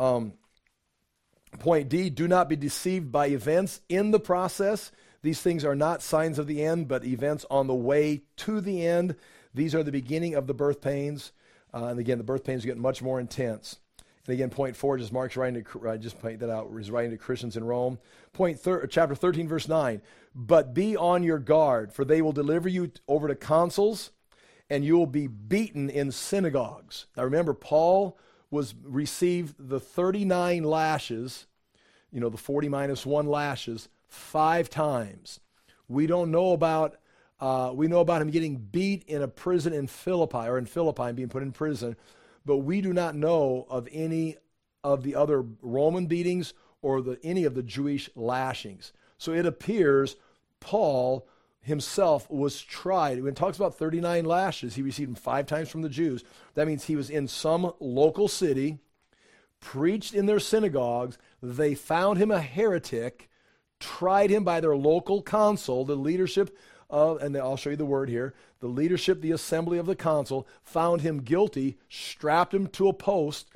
Um, 0.00 0.32
point 1.60 1.88
D: 1.88 2.10
Do 2.10 2.26
not 2.26 2.48
be 2.48 2.56
deceived 2.56 3.12
by 3.12 3.28
events 3.28 3.82
in 3.88 4.10
the 4.10 4.18
process. 4.18 4.90
These 5.22 5.42
things 5.42 5.64
are 5.64 5.76
not 5.76 6.02
signs 6.02 6.38
of 6.38 6.46
the 6.46 6.64
end, 6.64 6.88
but 6.88 7.04
events 7.04 7.44
on 7.50 7.66
the 7.66 7.74
way 7.74 8.22
to 8.38 8.60
the 8.60 8.84
end. 8.84 9.14
These 9.54 9.74
are 9.74 9.82
the 9.82 9.92
beginning 9.92 10.34
of 10.34 10.46
the 10.46 10.54
birth 10.54 10.80
pains, 10.80 11.32
uh, 11.74 11.86
and 11.86 12.00
again, 12.00 12.18
the 12.18 12.24
birth 12.24 12.44
pains 12.44 12.64
get 12.64 12.78
much 12.78 13.02
more 13.02 13.20
intense. 13.20 13.76
And 14.26 14.34
again, 14.34 14.50
point 14.50 14.76
four, 14.76 14.96
just 14.96 15.12
Mark's 15.12 15.36
writing 15.36 15.64
to, 15.64 15.88
I 15.88 15.96
just 15.96 16.20
point 16.20 16.40
that 16.40 16.50
out, 16.50 16.70
he's 16.76 16.90
writing 16.90 17.10
to 17.10 17.16
Christians 17.16 17.56
in 17.56 17.64
Rome. 17.64 17.98
Point 18.32 18.60
thir- 18.60 18.86
chapter 18.86 19.14
13, 19.14 19.48
verse 19.48 19.66
9. 19.66 20.00
But 20.34 20.72
be 20.72 20.96
on 20.96 21.22
your 21.22 21.38
guard, 21.38 21.92
for 21.92 22.04
they 22.04 22.22
will 22.22 22.32
deliver 22.32 22.68
you 22.68 22.92
over 23.08 23.28
to 23.28 23.34
councils, 23.34 24.10
and 24.68 24.84
you 24.84 24.96
will 24.96 25.06
be 25.06 25.26
beaten 25.26 25.90
in 25.90 26.12
synagogues. 26.12 27.06
Now 27.16 27.24
remember, 27.24 27.54
Paul 27.54 28.16
was 28.50 28.74
received 28.82 29.54
the 29.58 29.80
39 29.80 30.64
lashes, 30.64 31.46
you 32.10 32.20
know, 32.20 32.28
the 32.28 32.36
40 32.36 32.68
minus 32.68 33.06
one 33.06 33.26
lashes, 33.26 33.88
five 34.08 34.68
times. 34.68 35.40
We 35.88 36.06
don't 36.06 36.30
know 36.30 36.52
about 36.52 36.96
uh, 37.40 37.72
we 37.74 37.88
know 37.88 38.00
about 38.00 38.20
him 38.20 38.30
getting 38.30 38.56
beat 38.56 39.02
in 39.04 39.22
a 39.22 39.28
prison 39.28 39.72
in 39.72 39.86
Philippi 39.86 40.46
or 40.46 40.58
in 40.58 40.66
Philippi 40.66 41.04
and 41.04 41.16
being 41.16 41.30
put 41.30 41.42
in 41.42 41.52
prison, 41.52 41.96
but 42.44 42.58
we 42.58 42.82
do 42.82 42.92
not 42.92 43.14
know 43.14 43.66
of 43.70 43.88
any 43.90 44.36
of 44.84 45.02
the 45.02 45.14
other 45.14 45.42
Roman 45.62 46.06
beatings 46.06 46.52
or 46.82 47.00
the, 47.00 47.18
any 47.22 47.44
of 47.44 47.54
the 47.54 47.62
Jewish 47.62 48.10
lashings. 48.14 48.92
So 49.16 49.32
it 49.32 49.46
appears 49.46 50.16
Paul 50.60 51.26
himself 51.62 52.30
was 52.30 52.60
tried. 52.60 53.18
When 53.22 53.32
it 53.32 53.36
talks 53.36 53.56
about 53.56 53.76
39 53.76 54.24
lashes, 54.24 54.74
he 54.74 54.82
received 54.82 55.08
them 55.08 55.14
five 55.14 55.46
times 55.46 55.68
from 55.68 55.82
the 55.82 55.88
Jews. 55.88 56.24
That 56.54 56.66
means 56.66 56.84
he 56.84 56.96
was 56.96 57.10
in 57.10 57.28
some 57.28 57.72
local 57.80 58.28
city, 58.28 58.78
preached 59.60 60.14
in 60.14 60.26
their 60.26 60.40
synagogues. 60.40 61.18
They 61.42 61.74
found 61.74 62.18
him 62.18 62.30
a 62.30 62.40
heretic, 62.40 63.28
tried 63.78 64.30
him 64.30 64.44
by 64.44 64.60
their 64.60 64.76
local 64.76 65.22
council, 65.22 65.84
the 65.84 65.96
leadership 65.96 66.56
of, 66.88 67.22
and 67.22 67.36
I'll 67.36 67.56
show 67.56 67.70
you 67.70 67.76
the 67.76 67.84
word 67.84 68.08
here, 68.08 68.34
the 68.60 68.66
leadership, 68.66 69.20
the 69.20 69.32
assembly 69.32 69.78
of 69.78 69.86
the 69.86 69.96
council, 69.96 70.46
found 70.62 71.02
him 71.02 71.22
guilty, 71.22 71.78
strapped 71.88 72.52
him 72.52 72.66
to 72.68 72.88
a 72.88 72.92
post, 72.92 73.48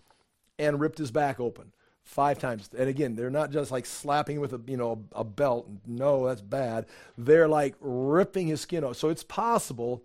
and 0.58 0.80
ripped 0.80 0.98
his 0.98 1.10
back 1.10 1.40
open 1.40 1.73
five 2.04 2.38
times. 2.38 2.70
And 2.76 2.88
again, 2.88 3.16
they're 3.16 3.30
not 3.30 3.50
just 3.50 3.70
like 3.70 3.86
slapping 3.86 4.40
with 4.40 4.52
a 4.52 4.60
you 4.66 4.76
know 4.76 5.04
a 5.12 5.24
belt. 5.24 5.68
No, 5.86 6.26
that's 6.26 6.42
bad. 6.42 6.86
They're 7.18 7.48
like 7.48 7.74
ripping 7.80 8.48
his 8.48 8.60
skin 8.60 8.84
off. 8.84 8.96
So 8.96 9.08
it's 9.08 9.24
possible 9.24 10.02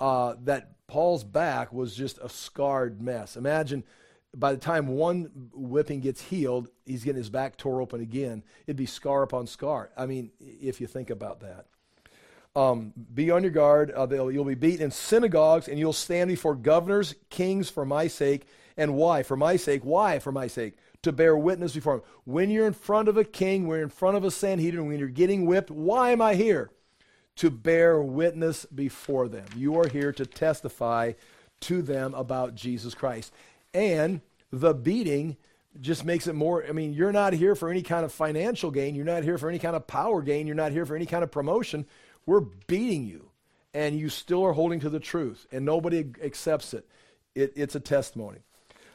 uh, 0.00 0.34
that 0.44 0.86
Paul's 0.86 1.24
back 1.24 1.72
was 1.72 1.94
just 1.94 2.18
a 2.18 2.28
scarred 2.28 3.02
mess. 3.02 3.36
Imagine 3.36 3.84
by 4.34 4.52
the 4.52 4.58
time 4.58 4.88
one 4.88 5.50
whipping 5.52 6.00
gets 6.00 6.22
healed, 6.22 6.68
he's 6.86 7.04
getting 7.04 7.18
his 7.18 7.30
back 7.30 7.56
tore 7.56 7.80
open 7.80 8.00
again. 8.00 8.42
It'd 8.66 8.76
be 8.76 8.86
scar 8.86 9.22
upon 9.22 9.46
scar. 9.46 9.90
I 9.96 10.06
mean, 10.06 10.30
if 10.40 10.80
you 10.80 10.86
think 10.86 11.10
about 11.10 11.40
that. 11.40 11.66
Um, 12.54 12.92
be 13.14 13.30
on 13.30 13.42
your 13.42 13.52
guard. 13.52 13.92
Uh, 13.96 14.06
you'll 14.28 14.44
be 14.44 14.54
beaten 14.54 14.84
in 14.84 14.90
synagogues, 14.90 15.68
and 15.68 15.78
you'll 15.78 15.92
stand 15.92 16.28
before 16.28 16.54
governors, 16.54 17.14
kings 17.30 17.70
for 17.70 17.84
my 17.84 18.08
sake. 18.08 18.46
And 18.76 18.94
why? 18.94 19.22
For 19.22 19.36
my 19.36 19.56
sake. 19.56 19.82
Why? 19.84 20.18
For 20.18 20.32
my 20.32 20.46
sake. 20.46 20.74
To 21.02 21.12
bear 21.12 21.36
witness 21.36 21.74
before 21.74 21.96
him. 21.96 22.02
When 22.24 22.50
you're 22.50 22.66
in 22.66 22.72
front 22.72 23.08
of 23.08 23.16
a 23.16 23.24
king, 23.24 23.66
you're 23.66 23.82
in 23.82 23.88
front 23.88 24.16
of 24.16 24.24
a 24.24 24.30
Sanhedrin, 24.30 24.86
when 24.86 24.98
you're 24.98 25.08
getting 25.08 25.46
whipped, 25.46 25.70
why 25.70 26.10
am 26.10 26.22
I 26.22 26.34
here? 26.34 26.70
To 27.36 27.50
bear 27.50 28.00
witness 28.00 28.66
before 28.66 29.28
them. 29.28 29.46
You 29.56 29.78
are 29.80 29.88
here 29.88 30.12
to 30.12 30.26
testify 30.26 31.14
to 31.62 31.82
them 31.82 32.14
about 32.14 32.54
Jesus 32.54 32.94
Christ. 32.94 33.32
And 33.74 34.20
the 34.52 34.74
beating 34.74 35.36
just 35.80 36.04
makes 36.04 36.26
it 36.26 36.34
more. 36.34 36.64
I 36.68 36.72
mean, 36.72 36.92
you're 36.92 37.12
not 37.12 37.32
here 37.32 37.54
for 37.54 37.70
any 37.70 37.82
kind 37.82 38.04
of 38.04 38.12
financial 38.12 38.70
gain. 38.70 38.94
You're 38.94 39.04
not 39.04 39.24
here 39.24 39.38
for 39.38 39.48
any 39.48 39.58
kind 39.58 39.74
of 39.74 39.86
power 39.86 40.22
gain. 40.22 40.46
You're 40.46 40.56
not 40.56 40.72
here 40.72 40.84
for 40.84 40.94
any 40.94 41.06
kind 41.06 41.24
of 41.24 41.30
promotion. 41.30 41.86
We're 42.26 42.40
beating 42.40 43.06
you, 43.06 43.30
and 43.72 43.98
you 43.98 44.08
still 44.08 44.44
are 44.44 44.52
holding 44.52 44.80
to 44.80 44.90
the 44.90 45.00
truth, 45.00 45.46
and 45.50 45.64
nobody 45.64 46.04
accepts 46.22 46.74
it. 46.74 46.86
it 47.34 47.52
it's 47.56 47.74
a 47.74 47.80
testimony. 47.80 48.38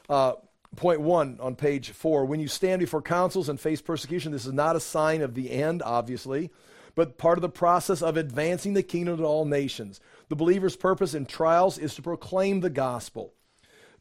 Uh, 0.07 0.33
point 0.75 1.01
one 1.01 1.37
on 1.39 1.55
page 1.55 1.91
four 1.91 2.25
when 2.25 2.39
you 2.39 2.47
stand 2.47 2.79
before 2.79 3.01
councils 3.01 3.49
and 3.49 3.59
face 3.59 3.81
persecution, 3.81 4.31
this 4.31 4.45
is 4.45 4.53
not 4.53 4.75
a 4.75 4.79
sign 4.79 5.21
of 5.21 5.33
the 5.33 5.51
end, 5.51 5.81
obviously, 5.81 6.51
but 6.95 7.17
part 7.17 7.37
of 7.37 7.41
the 7.41 7.49
process 7.49 8.01
of 8.01 8.17
advancing 8.17 8.73
the 8.73 8.83
kingdom 8.83 9.17
to 9.17 9.23
all 9.23 9.45
nations. 9.45 9.99
The 10.29 10.35
believer's 10.35 10.75
purpose 10.75 11.13
in 11.13 11.25
trials 11.25 11.77
is 11.77 11.95
to 11.95 12.01
proclaim 12.01 12.59
the 12.59 12.69
gospel. 12.69 13.33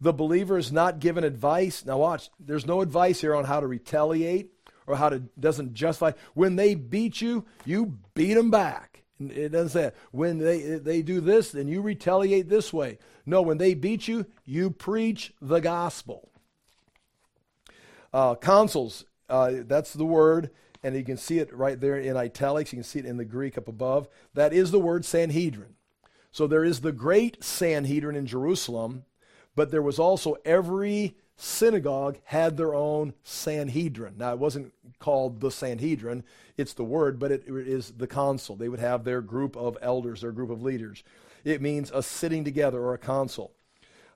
The 0.01 0.13
believer 0.13 0.59
is 0.59 0.73
not 0.73 0.99
given 0.99 1.25
advice. 1.25 1.85
Now, 1.85 1.99
watch, 1.99 2.29
there's 2.39 2.67
no 2.67 2.83
advice 2.83 3.21
here 3.21 3.35
on 3.35 3.45
how 3.45 3.61
to 3.61 3.67
retaliate 3.67 4.53
or 4.87 4.97
how 4.97 5.09
to 5.09 5.21
doesn't 5.39 5.75
justify. 5.75 6.13
When 6.35 6.57
they 6.57 6.75
beat 6.75 7.21
you, 7.21 7.47
you 7.65 7.99
beat 8.15 8.35
them 8.35 8.51
back. 8.51 9.05
It 9.19 9.51
doesn't 9.53 9.71
say 9.71 9.93
when 10.11 10.39
they 10.39 10.61
they 10.79 11.01
do 11.01 11.21
this, 11.21 11.53
then 11.53 11.69
you 11.69 11.81
retaliate 11.81 12.49
this 12.49 12.73
way. 12.73 12.99
No, 13.25 13.41
when 13.41 13.59
they 13.59 13.75
beat 13.75 14.07
you, 14.07 14.27
you 14.45 14.71
preach 14.71 15.33
the 15.41 15.61
gospel. 15.61 16.31
Uh, 18.17 18.35
councils, 18.35 19.05
uh, 19.29 19.53
that's 19.67 19.93
the 19.93 20.07
word, 20.07 20.49
and 20.83 20.97
you 20.97 21.05
can 21.05 21.19
see 21.19 21.39
it 21.39 21.55
right 21.55 21.79
there 21.79 21.99
in 21.99 22.17
italics. 22.17 22.73
You 22.73 22.79
can 22.79 22.83
see 22.83 22.99
it 22.99 23.05
in 23.05 23.19
the 23.19 23.27
Greek 23.27 23.59
up 23.59 23.69
above. 23.69 24.09
That 24.33 24.55
is 24.55 24.71
the 24.71 24.79
word 24.79 25.05
Sanhedrin. 25.05 25.75
So 26.33 26.47
there 26.47 26.65
is 26.65 26.81
the 26.81 26.93
great 26.93 27.45
Sanhedrin 27.45 28.17
in 28.17 28.25
Jerusalem, 28.25 29.05
but 29.55 29.71
there 29.71 29.83
was 29.83 29.99
also 29.99 30.37
every 30.47 31.15
synagogue 31.37 32.17
had 32.25 32.57
their 32.57 32.75
own 32.75 33.13
Sanhedrin. 33.23 34.15
Now, 34.17 34.33
it 34.33 34.39
wasn't 34.39 34.73
called 34.99 35.41
the 35.41 35.51
Sanhedrin, 35.51 36.25
it's 36.57 36.73
the 36.73 36.85
word, 36.85 37.19
but 37.19 37.31
it, 37.31 37.45
it 37.47 37.69
is 37.69 37.93
the 37.99 38.07
council. 38.07 38.57
They 38.57 38.71
would 38.71 38.81
have 38.81 39.05
their 39.05 39.21
group 39.21 39.59
of 39.59 39.77
elders, 39.83 40.23
their 40.23 40.33
group 40.33 40.49
of 40.49 40.63
leaders. 40.63 41.05
It 41.45 41.61
means 41.61 41.91
a 41.93 42.03
sitting 42.03 42.45
together 42.45 42.81
or 42.81 42.95
a 42.95 42.99
council. 42.99 43.53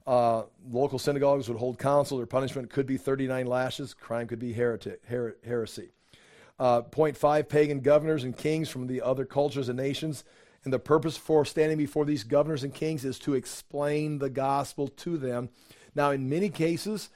Uh, 0.07 0.45
local 0.71 0.99
synagogues 0.99 1.49
would 1.49 1.59
hold 1.59 1.79
council. 1.79 2.17
Their 2.17 2.27
punishment 2.27 2.71
could 2.71 2.87
be 2.87 2.97
39 2.97 3.47
lashes. 3.47 3.95
Crime 3.95 4.27
could 4.27 4.39
be 4.39 4.53
heretic, 4.53 5.01
her- 5.07 5.37
heresy. 5.45 5.91
Uh, 6.59 6.83
point 6.83 7.17
five, 7.17 7.49
pagan 7.49 7.81
governors 7.81 8.25
and 8.25 8.37
kings 8.37 8.69
from 8.69 8.87
the 8.87 9.01
other 9.03 9.25
cultures 9.25 9.69
and 9.69 9.79
nations. 9.79 10.25
And 10.65 10.73
the 10.73 10.79
purpose 10.79 11.17
for 11.17 11.45
standing 11.47 11.79
before 11.79 12.05
these 12.05 12.23
governors 12.23 12.65
and 12.65 12.75
kings 12.75 13.05
is 13.05 13.19
to 13.21 13.35
explain 13.35 14.19
the 14.19 14.29
gospel 14.29 14.89
to 14.89 15.17
them 15.17 15.49
now, 15.95 16.11
in 16.11 16.29
many 16.29 16.49
cases 16.49 17.11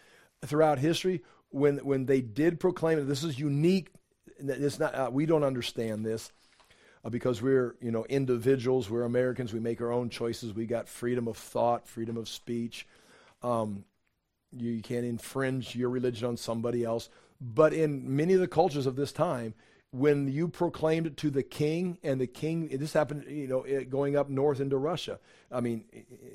throughout 0.45 0.79
history, 0.79 1.23
when, 1.51 1.79
when 1.79 2.07
they 2.07 2.21
did 2.21 2.59
proclaim 2.59 2.99
it, 2.99 3.05
this 3.05 3.23
is 3.23 3.39
unique. 3.39 3.91
It's 4.39 4.79
not, 4.79 4.95
uh, 4.95 5.11
we 5.13 5.27
don't 5.27 5.45
understand 5.45 6.05
this 6.05 6.33
uh, 7.05 7.11
because 7.11 7.43
we're 7.43 7.77
you 7.81 7.91
know 7.91 8.05
individuals. 8.09 8.91
We're 8.91 9.05
Americans. 9.05 9.53
We 9.53 9.61
make 9.61 9.81
our 9.81 9.93
own 9.93 10.11
choices. 10.11 10.53
We 10.55 10.67
got 10.67 10.89
freedom 10.89 11.29
of 11.29 11.37
thought, 11.37 11.87
freedom 11.87 12.17
of 12.17 12.29
speech. 12.29 12.87
Um, 13.43 13.85
you, 14.53 14.71
you 14.73 14.83
can't 14.83 15.05
infringe 15.05 15.75
your 15.77 15.91
religion 15.91 16.29
on 16.29 16.37
somebody 16.37 16.85
else. 16.85 17.09
But 17.41 17.73
in 17.73 18.17
many 18.17 18.35
of 18.35 18.41
the 18.41 18.49
cultures 18.49 18.87
of 18.87 18.97
this 18.97 19.13
time, 19.13 19.55
when 19.91 20.29
you 20.29 20.49
proclaimed 20.49 21.17
to 21.19 21.31
the 21.31 21.43
king 21.43 21.99
and 22.03 22.21
the 22.21 22.27
king 22.27 22.69
this 22.69 22.93
happened 22.93 23.25
you 23.29 23.47
know 23.47 23.65
going 23.85 24.17
up 24.17 24.29
north 24.29 24.59
into 24.59 24.77
russia 24.77 25.21
i 25.53 25.61
mean 25.61 25.85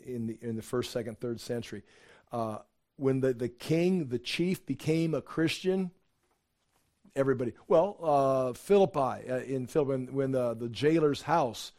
in 0.06 0.28
the 0.28 0.38
in 0.42 0.56
the 0.56 0.62
first 0.62 0.92
second 0.92 1.20
third 1.20 1.42
century 1.42 1.84
uh, 2.32 2.60
when 3.00 3.22
the, 3.22 3.34
the 3.34 3.50
king, 3.50 4.10
the 4.10 4.20
chief, 4.20 4.66
became 4.66 5.14
a 5.14 5.22
Christian, 5.22 5.92
everybody. 7.16 7.54
Well, 7.68 7.98
uh, 8.02 8.54
Philippi, 8.54 9.30
uh, 9.30 9.40
in 9.40 9.68
Philippi, 9.68 9.90
when, 9.90 10.14
when 10.14 10.32
the, 10.32 10.54
the 10.54 10.70
jailer's 10.70 11.24
house, 11.24 11.72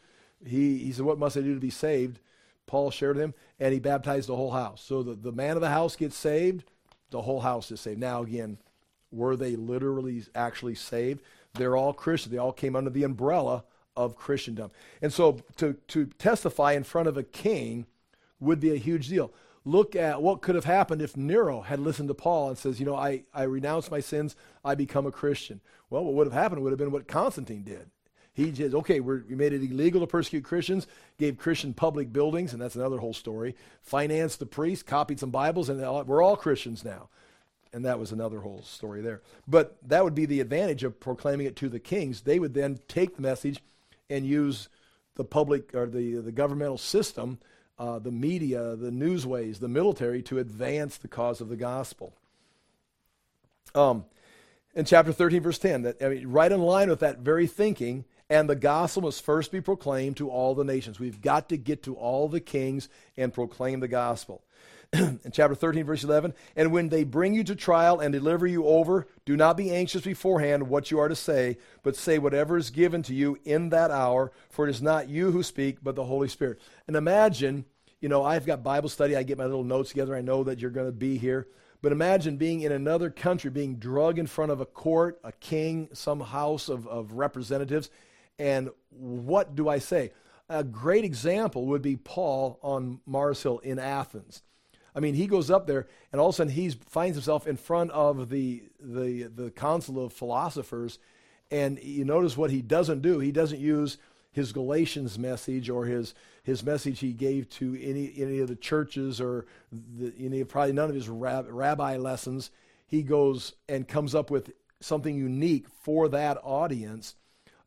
he, 0.45 0.77
he 0.79 0.91
said, 0.91 1.05
What 1.05 1.19
must 1.19 1.37
I 1.37 1.41
do 1.41 1.53
to 1.53 1.59
be 1.59 1.69
saved? 1.69 2.19
Paul 2.65 2.91
shared 2.91 3.17
with 3.17 3.25
him, 3.25 3.33
and 3.59 3.73
he 3.73 3.79
baptized 3.79 4.29
the 4.29 4.35
whole 4.35 4.51
house. 4.51 4.81
So 4.81 5.03
the, 5.03 5.15
the 5.15 5.31
man 5.31 5.57
of 5.57 5.61
the 5.61 5.69
house 5.69 5.95
gets 5.95 6.15
saved, 6.15 6.63
the 7.09 7.21
whole 7.21 7.41
house 7.41 7.71
is 7.71 7.81
saved. 7.81 7.99
Now, 7.99 8.23
again, 8.23 8.57
were 9.11 9.35
they 9.35 9.55
literally 9.55 10.23
actually 10.33 10.75
saved? 10.75 11.21
They're 11.53 11.75
all 11.75 11.93
Christians. 11.93 12.31
They 12.31 12.37
all 12.37 12.53
came 12.53 12.75
under 12.75 12.89
the 12.89 13.03
umbrella 13.03 13.65
of 13.97 14.15
Christendom. 14.15 14.71
And 15.01 15.11
so 15.11 15.41
to, 15.57 15.73
to 15.89 16.05
testify 16.05 16.73
in 16.73 16.83
front 16.83 17.09
of 17.09 17.17
a 17.17 17.23
king 17.23 17.85
would 18.39 18.59
be 18.59 18.71
a 18.71 18.77
huge 18.77 19.09
deal 19.09 19.31
look 19.63 19.95
at 19.95 20.21
what 20.21 20.41
could 20.41 20.55
have 20.55 20.65
happened 20.65 21.01
if 21.01 21.15
Nero 21.15 21.61
had 21.61 21.79
listened 21.79 22.07
to 22.07 22.13
Paul 22.13 22.49
and 22.49 22.57
says, 22.57 22.79
you 22.79 22.85
know, 22.85 22.95
I, 22.95 23.23
I 23.33 23.43
renounce 23.43 23.91
my 23.91 23.99
sins, 23.99 24.35
I 24.65 24.75
become 24.75 25.05
a 25.05 25.11
Christian. 25.11 25.61
Well, 25.89 26.03
what 26.03 26.13
would 26.15 26.27
have 26.27 26.33
happened 26.33 26.63
would 26.63 26.71
have 26.71 26.79
been 26.79 26.91
what 26.91 27.07
Constantine 27.07 27.63
did. 27.63 27.89
He 28.33 28.53
says, 28.55 28.73
okay, 28.73 29.01
we 29.01 29.19
made 29.27 29.51
it 29.51 29.61
illegal 29.61 29.99
to 30.01 30.07
persecute 30.07 30.45
Christians, 30.45 30.87
gave 31.17 31.37
Christian 31.37 31.73
public 31.73 32.13
buildings, 32.13 32.53
and 32.53 32.61
that's 32.61 32.77
another 32.77 32.97
whole 32.97 33.13
story, 33.13 33.55
financed 33.81 34.39
the 34.39 34.45
priests, 34.45 34.83
copied 34.83 35.19
some 35.19 35.31
Bibles, 35.31 35.67
and 35.67 35.81
we're 36.07 36.23
all 36.23 36.37
Christians 36.37 36.85
now. 36.85 37.09
And 37.73 37.85
that 37.85 37.99
was 37.99 38.11
another 38.11 38.39
whole 38.39 38.63
story 38.63 39.01
there. 39.01 39.21
But 39.47 39.77
that 39.87 40.03
would 40.03 40.15
be 40.15 40.25
the 40.25 40.39
advantage 40.39 40.83
of 40.83 40.99
proclaiming 40.99 41.45
it 41.45 41.55
to 41.57 41.69
the 41.69 41.79
kings. 41.79 42.21
They 42.21 42.39
would 42.39 42.53
then 42.53 42.79
take 42.87 43.15
the 43.15 43.21
message 43.21 43.61
and 44.09 44.25
use 44.25 44.69
the 45.15 45.23
public 45.23 45.75
or 45.75 45.87
the, 45.87 46.15
the 46.15 46.31
governmental 46.31 46.77
system 46.77 47.39
uh, 47.79 47.99
the 47.99 48.11
media, 48.11 48.75
the 48.75 48.91
newsways, 48.91 49.59
the 49.59 49.67
military 49.67 50.21
to 50.23 50.39
advance 50.39 50.97
the 50.97 51.07
cause 51.07 51.41
of 51.41 51.49
the 51.49 51.55
gospel. 51.55 52.13
Um, 53.73 54.05
in 54.75 54.85
chapter 54.85 55.11
13, 55.11 55.41
verse 55.41 55.57
10, 55.57 55.83
that 55.83 56.01
I 56.01 56.09
mean, 56.09 56.27
right 56.27 56.51
in 56.51 56.61
line 56.61 56.89
with 56.89 56.99
that 57.01 57.19
very 57.19 57.47
thinking, 57.47 58.05
and 58.29 58.49
the 58.49 58.55
gospel 58.55 59.03
must 59.03 59.23
first 59.23 59.51
be 59.51 59.59
proclaimed 59.59 60.17
to 60.17 60.29
all 60.29 60.55
the 60.55 60.63
nations. 60.63 60.99
We've 60.99 61.21
got 61.21 61.49
to 61.49 61.57
get 61.57 61.83
to 61.83 61.95
all 61.95 62.29
the 62.29 62.39
kings 62.39 62.87
and 63.17 63.33
proclaim 63.33 63.81
the 63.81 63.87
gospel. 63.89 64.43
in 64.93 65.31
chapter 65.31 65.55
13, 65.55 65.85
verse 65.85 66.03
11. 66.03 66.33
And 66.57 66.73
when 66.73 66.89
they 66.89 67.05
bring 67.05 67.33
you 67.33 67.45
to 67.45 67.55
trial 67.55 68.01
and 68.01 68.11
deliver 68.11 68.45
you 68.45 68.65
over, 68.65 69.07
do 69.25 69.37
not 69.37 69.55
be 69.55 69.71
anxious 69.71 70.01
beforehand 70.01 70.67
what 70.67 70.91
you 70.91 70.99
are 70.99 71.07
to 71.07 71.15
say, 71.15 71.57
but 71.81 71.95
say 71.95 72.19
whatever 72.19 72.57
is 72.57 72.69
given 72.69 73.01
to 73.03 73.13
you 73.13 73.37
in 73.45 73.69
that 73.69 73.89
hour, 73.89 74.33
for 74.49 74.67
it 74.67 74.69
is 74.69 74.81
not 74.81 75.07
you 75.07 75.31
who 75.31 75.43
speak, 75.43 75.77
but 75.81 75.95
the 75.95 76.03
Holy 76.03 76.27
Spirit. 76.27 76.59
And 76.87 76.97
imagine, 76.97 77.63
you 78.01 78.09
know, 78.09 78.25
I've 78.25 78.45
got 78.45 78.63
Bible 78.63 78.89
study, 78.89 79.15
I 79.15 79.23
get 79.23 79.37
my 79.37 79.45
little 79.45 79.63
notes 79.63 79.89
together, 79.89 80.13
I 80.13 80.21
know 80.21 80.43
that 80.43 80.59
you're 80.59 80.71
going 80.71 80.87
to 80.87 80.91
be 80.91 81.17
here. 81.17 81.47
But 81.81 81.93
imagine 81.93 82.35
being 82.35 82.61
in 82.61 82.73
another 82.73 83.09
country, 83.09 83.49
being 83.49 83.77
drug 83.77 84.19
in 84.19 84.27
front 84.27 84.51
of 84.51 84.59
a 84.59 84.65
court, 84.65 85.19
a 85.23 85.31
king, 85.31 85.87
some 85.93 86.19
house 86.19 86.67
of, 86.67 86.85
of 86.87 87.13
representatives, 87.13 87.89
and 88.37 88.69
what 88.89 89.55
do 89.55 89.69
I 89.69 89.79
say? 89.79 90.11
A 90.49 90.65
great 90.65 91.05
example 91.05 91.67
would 91.67 91.81
be 91.81 91.95
Paul 91.95 92.59
on 92.61 92.99
Mars 93.05 93.41
Hill 93.41 93.59
in 93.59 93.79
Athens. 93.79 94.41
I 94.95 94.99
mean, 94.99 95.13
he 95.15 95.27
goes 95.27 95.49
up 95.49 95.67
there, 95.67 95.87
and 96.11 96.19
all 96.19 96.29
of 96.29 96.35
a 96.35 96.37
sudden 96.37 96.53
he 96.53 96.69
finds 96.69 97.15
himself 97.15 97.47
in 97.47 97.57
front 97.57 97.91
of 97.91 98.29
the, 98.29 98.63
the, 98.79 99.23
the 99.23 99.51
council 99.51 100.03
of 100.03 100.13
philosophers. 100.13 100.99
And 101.49 101.81
you 101.81 102.05
notice 102.05 102.37
what 102.37 102.51
he 102.51 102.61
doesn't 102.61 103.01
do. 103.01 103.19
He 103.19 103.31
doesn't 103.31 103.59
use 103.59 103.97
his 104.31 104.53
Galatians 104.53 105.19
message 105.19 105.69
or 105.69 105.85
his, 105.85 106.13
his 106.43 106.63
message 106.63 106.99
he 106.99 107.13
gave 107.13 107.49
to 107.49 107.77
any, 107.81 108.13
any 108.17 108.39
of 108.39 108.47
the 108.47 108.55
churches 108.55 109.19
or 109.19 109.45
the, 109.71 110.13
any, 110.19 110.43
probably 110.43 110.73
none 110.73 110.89
of 110.89 110.95
his 110.95 111.09
rab, 111.09 111.47
rabbi 111.49 111.97
lessons. 111.97 112.51
He 112.87 113.03
goes 113.03 113.53
and 113.67 113.87
comes 113.87 114.15
up 114.15 114.31
with 114.31 114.51
something 114.79 115.15
unique 115.15 115.67
for 115.83 116.09
that 116.09 116.37
audience. 116.43 117.15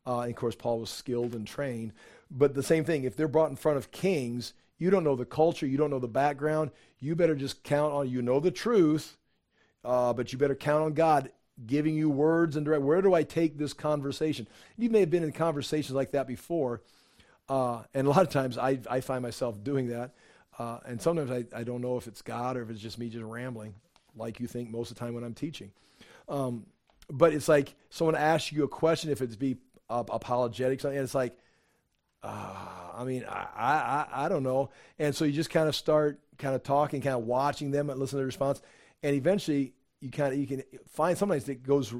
Uh, 0.05 0.21
of 0.21 0.35
course, 0.35 0.55
Paul 0.55 0.81
was 0.81 0.89
skilled 0.89 1.33
and 1.33 1.47
trained. 1.47 1.93
But 2.29 2.53
the 2.53 2.63
same 2.63 2.83
thing, 2.83 3.03
if 3.03 3.15
they're 3.15 3.27
brought 3.27 3.49
in 3.49 3.55
front 3.55 3.77
of 3.77 3.91
kings, 3.91 4.53
you 4.77 4.89
don't 4.89 5.03
know 5.03 5.15
the 5.15 5.25
culture, 5.25 5.65
you 5.65 5.77
don't 5.77 5.89
know 5.89 5.99
the 5.99 6.07
background. 6.07 6.71
You 6.99 7.15
better 7.15 7.35
just 7.35 7.63
count 7.63 7.93
on, 7.93 8.09
you 8.09 8.21
know 8.21 8.39
the 8.39 8.51
truth, 8.51 9.17
uh, 9.83 10.13
but 10.13 10.31
you 10.31 10.39
better 10.39 10.55
count 10.55 10.83
on 10.83 10.93
God 10.93 11.31
giving 11.65 11.95
you 11.95 12.09
words 12.09 12.55
and 12.55 12.65
direct. 12.65 12.83
Where 12.83 13.01
do 13.01 13.13
I 13.13 13.23
take 13.23 13.57
this 13.57 13.73
conversation? 13.73 14.47
You 14.77 14.89
may 14.89 14.99
have 15.01 15.09
been 15.09 15.23
in 15.23 15.31
conversations 15.31 15.95
like 15.95 16.11
that 16.11 16.27
before. 16.27 16.81
Uh, 17.47 17.83
and 17.93 18.07
a 18.07 18.09
lot 18.09 18.23
of 18.23 18.29
times 18.29 18.57
I, 18.57 18.79
I 18.89 19.01
find 19.01 19.21
myself 19.21 19.63
doing 19.63 19.87
that. 19.89 20.11
Uh, 20.57 20.79
and 20.85 21.01
sometimes 21.01 21.31
I, 21.31 21.45
I 21.57 21.63
don't 21.63 21.81
know 21.81 21.97
if 21.97 22.07
it's 22.07 22.21
God 22.21 22.57
or 22.57 22.63
if 22.63 22.69
it's 22.69 22.79
just 22.79 22.97
me 22.97 23.09
just 23.09 23.23
rambling, 23.23 23.75
like 24.15 24.39
you 24.39 24.47
think 24.47 24.69
most 24.69 24.91
of 24.91 24.97
the 24.97 25.05
time 25.05 25.13
when 25.13 25.23
I'm 25.23 25.33
teaching. 25.33 25.71
Um, 26.27 26.65
but 27.09 27.33
it's 27.33 27.47
like 27.47 27.75
someone 27.89 28.15
asks 28.15 28.51
you 28.51 28.63
a 28.63 28.67
question, 28.67 29.11
if 29.11 29.21
it's 29.21 29.35
be 29.35 29.57
uh, 29.89 30.03
apologetics, 30.09 30.83
and 30.83 30.95
it's 30.97 31.13
like, 31.13 31.37
uh, 32.25 32.97
I 32.97 33.03
mean, 33.03 33.23
I, 33.29 33.45
I, 33.55 34.25
I 34.25 34.29
don't 34.29 34.43
know. 34.43 34.71
And 34.97 35.15
so 35.15 35.25
you 35.25 35.31
just 35.31 35.49
kind 35.49 35.69
of 35.69 35.75
start 35.75 36.19
kind 36.37 36.55
of 36.55 36.63
talking, 36.63 37.01
kind 37.01 37.15
of 37.15 37.23
watching 37.23 37.71
them 37.71 37.89
and 37.89 37.99
listen 37.99 38.13
to 38.13 38.17
their 38.17 38.25
response. 38.25 38.61
And 39.03 39.15
eventually 39.15 39.73
you 40.01 40.09
kind 40.09 40.33
of, 40.33 40.39
you 40.39 40.47
can 40.47 40.63
find 40.87 41.17
sometimes 41.17 41.47
it 41.47 41.63
goes 41.63 41.93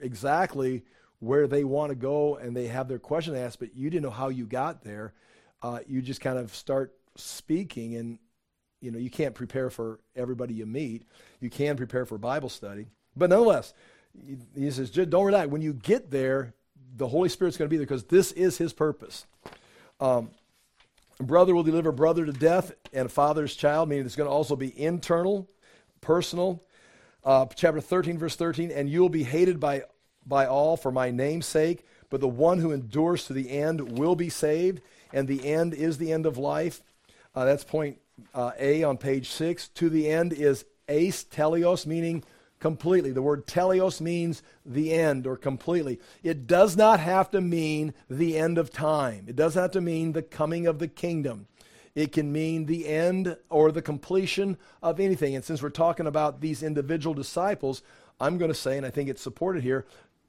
exactly 0.00 0.84
where 1.18 1.46
they 1.46 1.64
want 1.64 1.90
to 1.90 1.96
go 1.96 2.36
and 2.36 2.56
they 2.56 2.68
have 2.68 2.88
their 2.88 2.98
question 2.98 3.36
asked, 3.36 3.58
but 3.58 3.76
you 3.76 3.90
didn't 3.90 4.04
know 4.04 4.10
how 4.10 4.28
you 4.28 4.46
got 4.46 4.82
there. 4.82 5.12
Uh, 5.60 5.80
you 5.86 6.00
just 6.00 6.20
kind 6.20 6.38
of 6.38 6.54
start 6.54 6.94
speaking 7.16 7.96
and, 7.96 8.18
you 8.80 8.90
know, 8.90 8.98
you 8.98 9.10
can't 9.10 9.34
prepare 9.34 9.70
for 9.70 9.98
everybody 10.14 10.54
you 10.54 10.64
meet. 10.64 11.02
You 11.40 11.50
can 11.50 11.76
prepare 11.76 12.06
for 12.06 12.16
Bible 12.16 12.48
study. 12.48 12.86
But 13.16 13.30
nonetheless, 13.30 13.74
he 14.56 14.70
says, 14.70 14.90
don't 14.90 15.24
relax. 15.24 15.50
When 15.50 15.62
you 15.62 15.74
get 15.74 16.10
there, 16.10 16.54
the 16.96 17.08
Holy 17.08 17.28
Spirit's 17.28 17.56
going 17.56 17.68
to 17.68 17.70
be 17.70 17.76
there 17.76 17.86
because 17.86 18.04
this 18.04 18.32
is 18.32 18.56
his 18.56 18.72
purpose. 18.72 19.26
Um, 20.00 20.30
brother 21.20 21.54
will 21.54 21.62
deliver 21.62 21.92
brother 21.92 22.24
to 22.24 22.32
death 22.32 22.72
and 22.92 23.06
a 23.06 23.08
father's 23.08 23.54
child, 23.54 23.88
meaning 23.88 24.06
it's 24.06 24.16
going 24.16 24.28
to 24.28 24.32
also 24.32 24.56
be 24.56 24.78
internal, 24.80 25.48
personal. 26.00 26.62
Uh, 27.24 27.46
chapter 27.54 27.80
13, 27.80 28.18
verse 28.18 28.36
13, 28.36 28.70
and 28.70 28.88
you 28.88 29.00
will 29.00 29.08
be 29.08 29.24
hated 29.24 29.58
by, 29.58 29.82
by 30.24 30.46
all 30.46 30.76
for 30.76 30.92
my 30.92 31.10
name's 31.10 31.46
sake, 31.46 31.84
but 32.10 32.20
the 32.20 32.28
one 32.28 32.58
who 32.58 32.72
endures 32.72 33.24
to 33.26 33.32
the 33.32 33.50
end 33.50 33.98
will 33.98 34.14
be 34.14 34.28
saved, 34.28 34.80
and 35.12 35.26
the 35.26 35.46
end 35.46 35.74
is 35.74 35.98
the 35.98 36.12
end 36.12 36.26
of 36.26 36.38
life. 36.38 36.80
Uh, 37.34 37.44
that's 37.44 37.64
point 37.64 37.98
uh, 38.34 38.52
A 38.58 38.82
on 38.84 38.96
page 38.96 39.30
6. 39.30 39.68
To 39.68 39.90
the 39.90 40.08
end 40.08 40.32
is 40.32 40.64
ace 40.88 41.24
teleos, 41.24 41.86
meaning 41.86 42.24
completely. 42.60 43.12
The 43.12 43.22
word 43.22 43.46
teleos 43.46 44.00
means 44.00 44.42
the 44.64 44.92
end 44.92 45.26
or 45.26 45.36
completely. 45.36 46.00
It 46.22 46.46
does 46.46 46.76
not 46.76 47.00
have 47.00 47.30
to 47.30 47.40
mean 47.40 47.94
the 48.08 48.36
end 48.36 48.58
of 48.58 48.70
time, 48.70 49.24
it 49.28 49.36
doesn't 49.36 49.60
have 49.60 49.72
to 49.72 49.80
mean 49.80 50.12
the 50.12 50.22
coming 50.22 50.66
of 50.66 50.78
the 50.78 50.88
kingdom. 50.88 51.46
It 51.94 52.12
can 52.12 52.30
mean 52.30 52.66
the 52.66 52.86
end 52.86 53.36
or 53.50 53.72
the 53.72 53.82
completion 53.82 54.56
of 54.82 55.00
anything. 55.00 55.34
And 55.34 55.44
since 55.44 55.60
we're 55.60 55.70
talking 55.70 56.06
about 56.06 56.40
these 56.40 56.62
individual 56.62 57.12
disciples, 57.12 57.82
I'm 58.20 58.38
going 58.38 58.52
to 58.52 58.54
say, 58.54 58.76
and 58.76 58.86
I 58.86 58.90
think 58.90 59.08
it's 59.08 59.22
supported 59.22 59.64
here, 59.64 59.84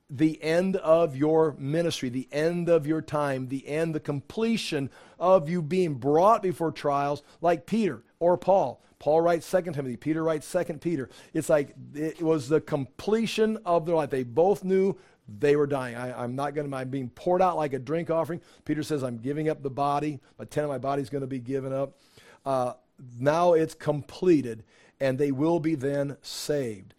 the 0.10 0.42
end 0.42 0.78
of 0.78 1.16
your 1.16 1.56
ministry, 1.60 2.10
the 2.10 2.28
end 2.32 2.70
of 2.70 2.88
your 2.88 3.02
time, 3.02 3.50
the 3.50 3.68
end, 3.68 3.94
the 3.94 4.00
completion 4.00 4.90
of 5.20 5.48
you 5.48 5.62
being 5.62 5.96
brought 5.96 6.42
before 6.42 6.72
trials 6.72 7.22
like 7.42 7.68
Peter 7.68 8.02
or 8.20 8.38
Paul. 8.38 8.82
Paul 9.00 9.22
writes 9.22 9.46
Second 9.46 9.74
Timothy, 9.74 9.96
Peter 9.96 10.24
writes 10.24 10.46
Second 10.46 10.82
Peter. 10.82 11.10
It's 11.34 11.50
like 11.50 11.74
it 11.96 12.22
was 12.22 12.50
the 12.50 12.62
completion 12.62 13.58
of 13.66 13.86
their 13.86 13.96
life. 13.96 14.10
They 14.10 14.24
both 14.24 14.64
knew 14.64 14.98
they 15.38 15.56
were 15.56 15.68
dying. 15.68 15.96
I, 15.96 16.24
am 16.24 16.36
not 16.36 16.54
going 16.54 16.70
to, 16.70 16.76
I'm 16.76 16.90
being 16.90 17.10
poured 17.10 17.42
out 17.42 17.56
like 17.56 17.74
a 17.74 17.80
drink 17.80 18.10
offering. 18.10 18.42
Peter 18.66 18.84
says, 18.84 19.04
I'm 19.04 19.18
giving 19.18 19.48
up 19.50 19.64
the 19.64 19.70
body. 19.70 20.20
A 20.38 20.46
tenth 20.46 20.66
of 20.66 20.70
my 20.70 20.78
body 20.78 21.02
is 21.02 21.10
going 21.10 21.22
to 21.22 21.28
be 21.28 21.40
given 21.40 21.72
up. 21.72 21.98
Uh, 22.46 22.74
now 23.20 23.54
it's 23.54 23.74
completed, 23.74 24.64
and 25.00 25.18
they 25.18 25.32
will 25.32 25.60
be 25.60 25.76
then 25.76 26.18
saved. 26.22 26.94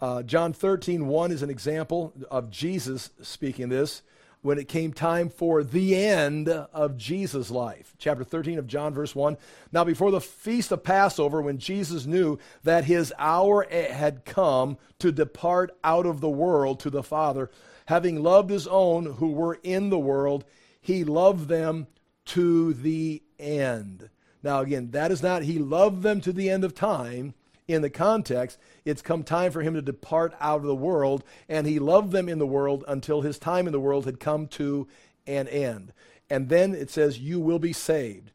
Uh, 0.00 0.22
John 0.22 0.52
13, 0.52 1.06
1 1.06 1.32
is 1.32 1.42
an 1.42 1.50
example 1.50 2.12
of 2.30 2.50
Jesus 2.50 3.10
speaking 3.22 3.68
this 3.68 4.02
when 4.42 4.58
it 4.58 4.68
came 4.68 4.92
time 4.92 5.28
for 5.28 5.62
the 5.62 5.94
end 5.96 6.48
of 6.48 6.96
Jesus' 6.96 7.50
life. 7.50 7.94
Chapter 7.98 8.24
13 8.24 8.58
of 8.58 8.66
John, 8.66 8.94
verse 8.94 9.14
1. 9.14 9.36
Now, 9.72 9.84
before 9.84 10.10
the 10.10 10.20
feast 10.20 10.72
of 10.72 10.82
Passover, 10.82 11.42
when 11.42 11.58
Jesus 11.58 12.06
knew 12.06 12.38
that 12.64 12.84
his 12.84 13.12
hour 13.18 13.66
had 13.70 14.24
come 14.24 14.78
to 14.98 15.12
depart 15.12 15.76
out 15.84 16.06
of 16.06 16.20
the 16.20 16.30
world 16.30 16.80
to 16.80 16.90
the 16.90 17.02
Father, 17.02 17.50
having 17.86 18.22
loved 18.22 18.50
his 18.50 18.66
own 18.66 19.06
who 19.06 19.32
were 19.32 19.58
in 19.62 19.90
the 19.90 19.98
world, 19.98 20.44
he 20.80 21.04
loved 21.04 21.48
them 21.48 21.86
to 22.26 22.72
the 22.72 23.22
end. 23.38 24.08
Now, 24.42 24.60
again, 24.60 24.90
that 24.92 25.10
is 25.10 25.22
not 25.22 25.42
he 25.42 25.58
loved 25.58 26.02
them 26.02 26.20
to 26.22 26.32
the 26.32 26.48
end 26.48 26.64
of 26.64 26.74
time 26.74 27.34
in 27.72 27.82
the 27.82 27.90
context, 27.90 28.58
it's 28.84 29.02
come 29.02 29.22
time 29.22 29.52
for 29.52 29.62
him 29.62 29.74
to 29.74 29.82
depart 29.82 30.34
out 30.40 30.60
of 30.60 30.66
the 30.66 30.74
world, 30.74 31.24
and 31.48 31.66
he 31.66 31.78
loved 31.78 32.12
them 32.12 32.28
in 32.28 32.38
the 32.38 32.46
world 32.46 32.84
until 32.88 33.22
his 33.22 33.38
time 33.38 33.66
in 33.66 33.72
the 33.72 33.80
world 33.80 34.04
had 34.04 34.20
come 34.20 34.46
to 34.48 34.88
an 35.26 35.48
end. 35.48 35.92
And 36.28 36.48
then 36.48 36.74
it 36.74 36.90
says, 36.90 37.18
You 37.18 37.40
will 37.40 37.58
be 37.58 37.72
saved. 37.72 38.30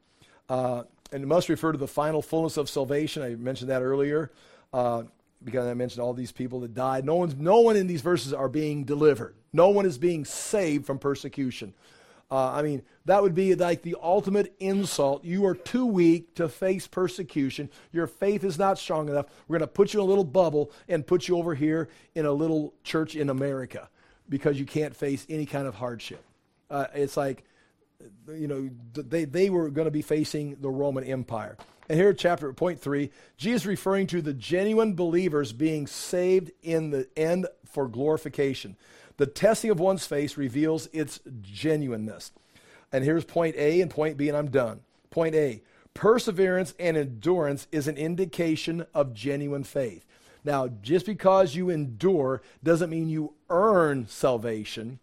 Uh, 0.50 0.84
and 1.12 1.24
it 1.24 1.28
must 1.28 1.50
refer 1.50 1.72
to 1.72 1.78
the 1.78 1.88
final 1.88 2.22
fullness 2.22 2.58
of 2.58 2.70
salvation. 2.70 3.24
I 3.24 3.36
mentioned 3.36 3.70
that 3.70 3.82
earlier 3.82 4.32
uh, 4.74 5.04
because 5.44 5.66
I 5.66 5.74
mentioned 5.74 6.02
all 6.02 6.14
these 6.14 6.32
people 6.32 6.60
that 6.62 6.74
died. 6.74 7.06
No, 7.06 7.16
one's, 7.16 7.36
no 7.36 7.60
one 7.60 7.76
in 7.76 7.88
these 7.88 8.02
verses 8.02 8.34
are 8.34 8.50
being 8.50 8.84
delivered, 8.84 9.36
no 9.54 9.70
one 9.70 9.86
is 9.86 9.98
being 9.98 10.26
saved 10.26 10.86
from 10.86 11.00
persecution. 11.00 11.74
Uh, 12.32 12.52
I 12.52 12.64
mean, 12.64 12.82
that 13.06 13.22
would 13.22 13.36
be 13.36 13.54
like 13.54 13.84
the 13.84 13.96
ultimate 14.02 14.56
insult. 14.60 15.24
You 15.24 15.46
are 15.46 15.54
too 15.54 15.86
weak 15.86 16.34
to 16.36 16.50
face 16.50 16.88
persecution. 16.88 17.70
Your 17.94 18.08
faith 18.08 18.44
is 18.44 18.58
not 18.58 18.80
strong 18.80 19.10
enough. 19.10 19.28
We're 19.48 19.60
going 19.60 19.68
to 19.68 19.74
put 19.74 19.94
you 19.94 20.00
in 20.00 20.06
a 20.06 20.10
little 20.10 20.24
bubble 20.24 20.72
and 20.88 21.06
put 21.06 21.28
you 21.28 21.38
over 21.38 21.54
here 21.54 21.88
in 22.16 22.26
a 22.26 22.32
little 22.32 22.74
church 22.84 23.16
in 23.16 23.30
America 23.30 23.90
because 24.28 24.60
you 24.60 24.66
can't 24.66 24.96
face 24.96 25.26
any 25.30 25.46
kind 25.46 25.68
of 25.68 25.76
hardship. 25.76 26.24
Uh, 26.70 26.88
it's 26.96 27.16
like, 27.16 27.44
you 28.28 28.48
know, 28.48 28.70
they, 28.94 29.26
they 29.26 29.52
were 29.52 29.70
going 29.70 29.86
to 29.86 29.92
be 29.92 30.02
facing 30.02 30.56
the 30.62 30.70
Roman 30.70 31.04
Empire. 31.04 31.58
And 31.88 32.00
here, 32.00 32.12
chapter 32.12 32.52
point 32.54 32.82
three, 32.82 33.12
Jesus 33.38 33.68
referring 33.68 34.08
to 34.08 34.22
the 34.24 34.34
genuine 34.34 34.96
believers 34.96 35.54
being 35.54 35.86
saved 35.86 36.52
in 36.64 36.90
the 36.90 37.08
end 37.16 37.46
for 37.66 37.88
glorification. 37.88 38.76
The 39.18 39.26
testing 39.26 39.72
of 39.72 39.80
one's 39.80 40.06
faith 40.06 40.38
reveals 40.38 40.88
its 40.92 41.20
genuineness. 41.42 42.32
And 42.92 43.04
here's 43.04 43.26
point 43.26 43.56
A 43.58 43.82
and 43.82 43.90
point 43.92 44.18
B, 44.18 44.28
and 44.28 44.38
I'm 44.38 44.50
done. 44.50 44.82
Point 45.10 45.36
A 45.36 45.62
perseverance 45.96 46.76
and 46.78 46.96
endurance 46.96 47.68
is 47.72 47.88
an 47.88 47.98
indication 47.98 48.86
of 48.94 49.14
genuine 49.14 49.64
faith. 49.64 50.06
Now, 50.44 50.68
just 50.68 51.08
because 51.08 51.56
you 51.56 51.72
endure 51.72 52.44
doesn't 52.64 52.92
mean 52.92 53.10
you 53.10 53.34
earn 53.50 54.08
salvation, 54.08 55.00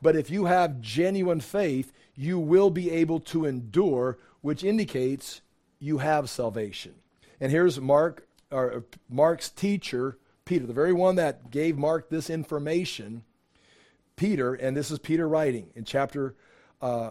but 0.00 0.14
if 0.14 0.30
you 0.30 0.44
have 0.44 0.80
genuine 0.80 1.40
faith, 1.40 1.92
you 2.14 2.38
will 2.38 2.70
be 2.70 2.90
able 2.92 3.18
to 3.18 3.44
endure, 3.44 4.18
which 4.40 4.62
indicates 4.62 5.40
you 5.80 5.98
have 5.98 6.30
salvation. 6.30 6.94
And 7.40 7.50
here's 7.50 7.80
Mark, 7.80 8.28
or 8.52 8.84
Mark's 9.08 9.48
teacher, 9.48 10.18
Peter, 10.44 10.66
the 10.66 10.72
very 10.72 10.92
one 10.92 11.16
that 11.16 11.50
gave 11.50 11.76
Mark 11.76 12.10
this 12.10 12.30
information 12.30 13.24
Peter, 14.16 14.54
and 14.54 14.76
this 14.76 14.90
is 14.90 14.98
Peter 14.98 15.28
writing 15.28 15.70
in 15.74 15.84
chapter, 15.84 16.34
uh, 16.80 17.10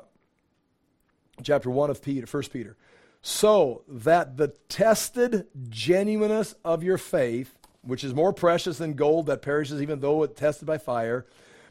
chapter 1.42 1.70
1 1.70 1.90
of 1.90 2.02
Peter, 2.02 2.26
First 2.26 2.52
Peter. 2.52 2.78
So 3.22 3.84
that 3.88 4.38
the 4.38 4.50
tested 4.70 5.48
genuineness 5.70 6.56
of 6.64 6.84
your 6.84 6.98
faith, 6.98 7.58
which 7.82 8.04
is 8.04 8.14
more 8.14 8.34
precious 8.34 8.78
than 8.78 8.94
gold 8.94 9.28
that 9.28 9.42
perishes 9.42 9.82
even 9.82 10.00
though 10.00 10.24
it 10.24 10.36
tested 10.36 10.66
by 10.66 10.78
fire, 10.78 11.26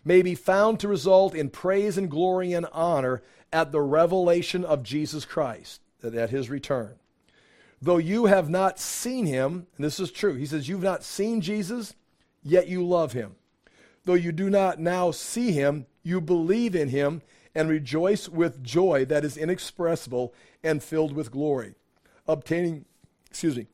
may 0.04 0.22
be 0.22 0.34
found 0.34 0.80
to 0.80 0.88
result 0.88 1.34
in 1.34 1.50
praise 1.50 1.96
and 1.96 2.10
glory 2.10 2.52
and 2.52 2.66
honor 2.72 3.22
at 3.52 3.72
the 3.72 3.80
revelation 3.80 4.64
of 4.64 4.82
Jesus 4.82 5.24
Christ, 5.24 5.80
at 6.02 6.30
his 6.30 6.50
return. 6.50 6.94
Though 7.80 7.98
you 7.98 8.26
have 8.26 8.48
not 8.48 8.78
seen 8.78 9.26
him, 9.26 9.66
and 9.76 9.84
this 9.84 10.00
is 10.00 10.10
true, 10.10 10.34
he 10.34 10.46
says, 10.46 10.68
You've 10.68 10.82
not 10.82 11.02
seen 11.02 11.40
Jesus, 11.40 11.94
yet 12.42 12.68
you 12.68 12.86
love 12.86 13.12
him. 13.12 13.34
Though 14.04 14.14
you 14.14 14.32
do 14.32 14.50
not 14.50 14.80
now 14.80 15.10
see 15.10 15.52
him, 15.52 15.86
you 16.02 16.20
believe 16.20 16.74
in 16.74 16.88
him 16.88 17.22
and 17.54 17.68
rejoice 17.68 18.28
with 18.28 18.62
joy 18.62 19.04
that 19.06 19.24
is 19.24 19.36
inexpressible 19.36 20.34
and 20.64 20.82
filled 20.82 21.12
with 21.12 21.30
glory, 21.30 21.74
obtaining, 22.26 22.84
excuse 23.30 23.56
me, 23.56 23.66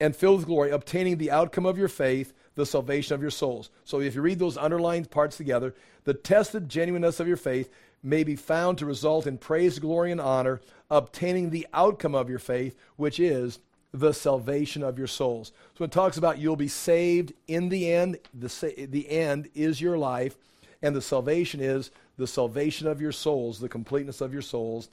and 0.00 0.14
filled 0.14 0.38
with 0.38 0.46
glory, 0.46 0.70
obtaining 0.70 1.18
the 1.18 1.30
outcome 1.30 1.66
of 1.66 1.78
your 1.78 1.88
faith, 1.88 2.32
the 2.54 2.64
salvation 2.64 3.14
of 3.14 3.20
your 3.20 3.30
souls. 3.30 3.70
So 3.84 4.00
if 4.00 4.14
you 4.14 4.22
read 4.22 4.38
those 4.38 4.56
underlined 4.56 5.10
parts 5.10 5.36
together, 5.36 5.74
the 6.04 6.14
tested 6.14 6.68
genuineness 6.68 7.20
of 7.20 7.28
your 7.28 7.36
faith 7.36 7.70
may 8.02 8.22
be 8.22 8.36
found 8.36 8.78
to 8.78 8.86
result 8.86 9.26
in 9.26 9.38
praise, 9.38 9.78
glory, 9.78 10.12
and 10.12 10.20
honor, 10.20 10.60
obtaining 10.90 11.50
the 11.50 11.66
outcome 11.72 12.14
of 12.14 12.28
your 12.30 12.38
faith, 12.38 12.76
which 12.96 13.18
is 13.18 13.58
the 13.94 14.12
salvation 14.12 14.82
of 14.82 14.98
your 14.98 15.06
souls. 15.06 15.52
So 15.78 15.84
it 15.84 15.92
talks 15.92 16.16
about 16.16 16.38
you'll 16.38 16.56
be 16.56 16.66
saved 16.66 17.32
in 17.46 17.68
the 17.68 17.92
end, 17.92 18.18
the, 18.34 18.88
the 18.90 19.08
end 19.08 19.48
is 19.54 19.80
your 19.80 19.96
life, 19.96 20.36
and 20.82 20.96
the 20.96 21.00
salvation 21.00 21.60
is 21.60 21.92
the 22.18 22.26
salvation 22.26 22.88
of 22.88 23.00
your 23.00 23.12
souls, 23.12 23.60
the 23.60 23.68
completeness 23.68 24.20
of 24.20 24.32
your 24.32 24.42
souls. 24.42 24.88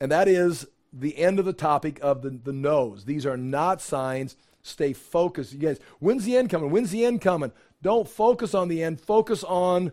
And 0.00 0.12
that 0.12 0.28
is 0.28 0.68
the 0.92 1.16
end 1.16 1.38
of 1.38 1.46
the 1.46 1.54
topic 1.54 1.98
of 2.02 2.20
the, 2.20 2.28
the 2.30 2.52
no's. 2.52 3.06
These 3.06 3.24
are 3.24 3.38
not 3.38 3.80
signs. 3.80 4.36
Stay 4.62 4.92
focused. 4.92 5.54
You 5.54 5.58
guys, 5.58 5.80
when's 5.98 6.26
the 6.26 6.36
end 6.36 6.50
coming? 6.50 6.70
When's 6.70 6.90
the 6.90 7.06
end 7.06 7.22
coming? 7.22 7.52
Don't 7.80 8.06
focus 8.06 8.54
on 8.54 8.68
the 8.68 8.82
end. 8.82 9.00
Focus 9.00 9.44
on 9.44 9.92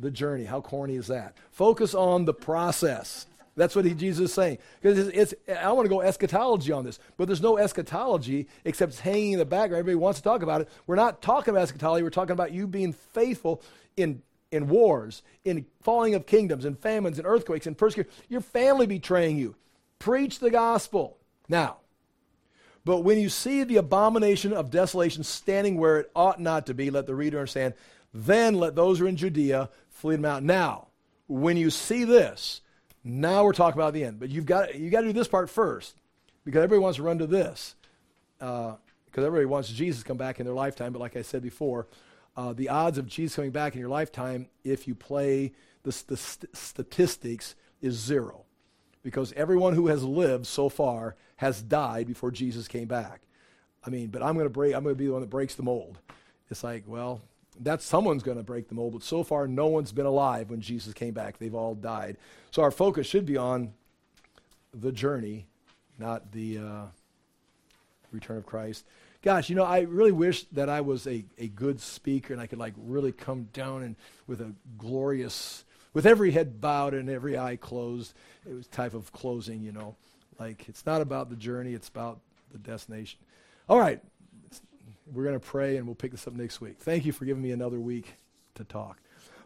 the 0.00 0.10
journey. 0.10 0.44
How 0.44 0.62
corny 0.62 0.96
is 0.96 1.08
that? 1.08 1.36
Focus 1.50 1.94
on 1.94 2.24
the 2.24 2.32
process. 2.32 3.26
That's 3.56 3.76
what 3.76 3.84
he, 3.84 3.94
Jesus 3.94 4.30
is 4.30 4.34
saying. 4.34 4.58
Because 4.80 4.98
it's, 4.98 5.32
it's, 5.32 5.58
I 5.60 5.70
want 5.72 5.84
to 5.84 5.90
go 5.90 6.00
eschatology 6.00 6.72
on 6.72 6.84
this, 6.84 6.98
but 7.16 7.26
there's 7.26 7.42
no 7.42 7.58
eschatology 7.58 8.48
except 8.64 8.92
it's 8.92 9.00
hanging 9.00 9.32
in 9.32 9.38
the 9.38 9.44
background. 9.44 9.80
Everybody 9.80 9.96
wants 9.96 10.20
to 10.20 10.24
talk 10.24 10.42
about 10.42 10.62
it. 10.62 10.68
We're 10.86 10.96
not 10.96 11.20
talking 11.22 11.52
about 11.52 11.64
eschatology. 11.64 12.02
We're 12.02 12.10
talking 12.10 12.32
about 12.32 12.52
you 12.52 12.66
being 12.66 12.92
faithful 12.92 13.62
in 13.96 14.22
in 14.52 14.68
wars, 14.68 15.22
in 15.44 15.64
falling 15.80 16.14
of 16.14 16.26
kingdoms, 16.26 16.66
in 16.66 16.76
famines, 16.76 17.18
in 17.18 17.24
earthquakes, 17.24 17.66
in 17.66 17.74
persecution, 17.74 18.12
your 18.28 18.42
family 18.42 18.86
betraying 18.86 19.38
you. 19.38 19.56
Preach 19.98 20.38
the 20.38 20.50
gospel. 20.50 21.16
Now, 21.48 21.78
but 22.84 23.00
when 23.00 23.18
you 23.18 23.28
see 23.28 23.64
the 23.64 23.78
abomination 23.78 24.52
of 24.52 24.70
desolation 24.70 25.24
standing 25.24 25.78
where 25.78 26.00
it 26.00 26.10
ought 26.14 26.40
not 26.40 26.66
to 26.66 26.74
be, 26.74 26.90
let 26.90 27.06
the 27.06 27.14
reader 27.14 27.38
understand, 27.38 27.74
then 28.12 28.54
let 28.54 28.74
those 28.74 28.98
who 28.98 29.06
are 29.06 29.08
in 29.08 29.16
Judea 29.16 29.70
flee 29.88 30.16
them 30.16 30.24
out. 30.24 30.42
Now, 30.42 30.88
when 31.28 31.56
you 31.56 31.70
see 31.70 32.04
this, 32.04 32.60
now 33.04 33.44
we're 33.44 33.52
talking 33.52 33.80
about 33.80 33.94
the 33.94 34.04
end. 34.04 34.20
But 34.20 34.30
you've 34.30 34.46
got, 34.46 34.74
you 34.74 34.90
got 34.90 35.00
to 35.00 35.08
do 35.08 35.12
this 35.12 35.28
part 35.28 35.50
first 35.50 35.96
because 36.44 36.58
everybody 36.58 36.80
wants 36.80 36.96
to 36.96 37.02
run 37.02 37.18
to 37.18 37.26
this. 37.26 37.74
Because 38.38 38.78
uh, 39.16 39.22
everybody 39.22 39.46
wants 39.46 39.68
Jesus 39.68 40.02
to 40.02 40.06
come 40.06 40.16
back 40.16 40.40
in 40.40 40.46
their 40.46 40.54
lifetime. 40.54 40.92
But 40.92 41.00
like 41.00 41.16
I 41.16 41.22
said 41.22 41.42
before, 41.42 41.86
uh, 42.36 42.52
the 42.52 42.68
odds 42.68 42.98
of 42.98 43.06
Jesus 43.06 43.36
coming 43.36 43.50
back 43.50 43.74
in 43.74 43.80
your 43.80 43.88
lifetime, 43.88 44.48
if 44.64 44.88
you 44.88 44.94
play 44.94 45.52
the, 45.82 46.02
the 46.06 46.16
st- 46.16 46.56
statistics, 46.56 47.54
is 47.80 47.94
zero. 47.94 48.44
Because 49.02 49.32
everyone 49.32 49.74
who 49.74 49.88
has 49.88 50.04
lived 50.04 50.46
so 50.46 50.68
far 50.68 51.16
has 51.36 51.60
died 51.60 52.06
before 52.06 52.30
Jesus 52.30 52.68
came 52.68 52.86
back. 52.86 53.22
I 53.84 53.90
mean, 53.90 54.08
but 54.08 54.22
I'm 54.22 54.34
going 54.34 54.46
to 54.46 54.50
break. 54.50 54.74
I'm 54.74 54.84
going 54.84 54.94
to 54.94 54.98
be 54.98 55.06
the 55.06 55.12
one 55.12 55.22
that 55.22 55.30
breaks 55.30 55.56
the 55.56 55.64
mold. 55.64 55.98
It's 56.50 56.62
like, 56.62 56.84
well, 56.86 57.20
that's 57.60 57.84
someone's 57.84 58.22
going 58.22 58.38
to 58.38 58.42
break 58.42 58.68
the 58.68 58.74
mold, 58.74 58.94
but 58.94 59.02
so 59.02 59.22
far 59.22 59.46
no 59.46 59.66
one's 59.66 59.92
been 59.92 60.06
alive 60.06 60.50
when 60.50 60.60
Jesus 60.60 60.94
came 60.94 61.14
back. 61.14 61.38
They've 61.38 61.54
all 61.54 61.74
died. 61.74 62.16
So 62.50 62.62
our 62.62 62.70
focus 62.70 63.06
should 63.06 63.26
be 63.26 63.36
on 63.36 63.72
the 64.72 64.92
journey, 64.92 65.46
not 65.98 66.32
the 66.32 66.58
uh, 66.58 66.84
return 68.10 68.38
of 68.38 68.46
Christ 68.46 68.84
gosh, 69.22 69.48
you 69.48 69.56
know, 69.56 69.64
I 69.64 69.80
really 69.80 70.12
wish 70.12 70.44
that 70.52 70.68
I 70.68 70.80
was 70.80 71.06
a, 71.06 71.24
a 71.38 71.48
good 71.48 71.80
speaker 71.80 72.32
and 72.32 72.42
I 72.42 72.46
could 72.46 72.58
like 72.58 72.74
really 72.76 73.12
come 73.12 73.44
down 73.52 73.82
and 73.82 73.96
with 74.26 74.40
a 74.40 74.52
glorious, 74.76 75.64
with 75.94 76.06
every 76.06 76.32
head 76.32 76.60
bowed 76.60 76.92
and 76.92 77.08
every 77.08 77.38
eye 77.38 77.56
closed, 77.56 78.14
it 78.48 78.52
was 78.52 78.66
type 78.66 78.94
of 78.94 79.12
closing, 79.12 79.62
you 79.62 79.72
know. 79.72 79.96
Like 80.38 80.68
it's 80.68 80.84
not 80.84 81.00
about 81.00 81.30
the 81.30 81.36
journey, 81.36 81.72
it's 81.72 81.88
about 81.88 82.20
the 82.50 82.58
destination. 82.58 83.20
All 83.68 83.78
right, 83.78 84.00
we're 85.06 85.24
going 85.24 85.38
to 85.38 85.46
pray 85.46 85.76
and 85.76 85.86
we'll 85.86 85.94
pick 85.94 86.12
this 86.12 86.26
up 86.26 86.34
next 86.34 86.60
week. 86.60 86.78
Thank 86.78 87.04
you 87.04 87.12
for 87.12 87.24
giving 87.24 87.42
me 87.42 87.52
another 87.52 87.80
week 87.80 88.14
to 88.54 88.64
talk. 88.64 88.98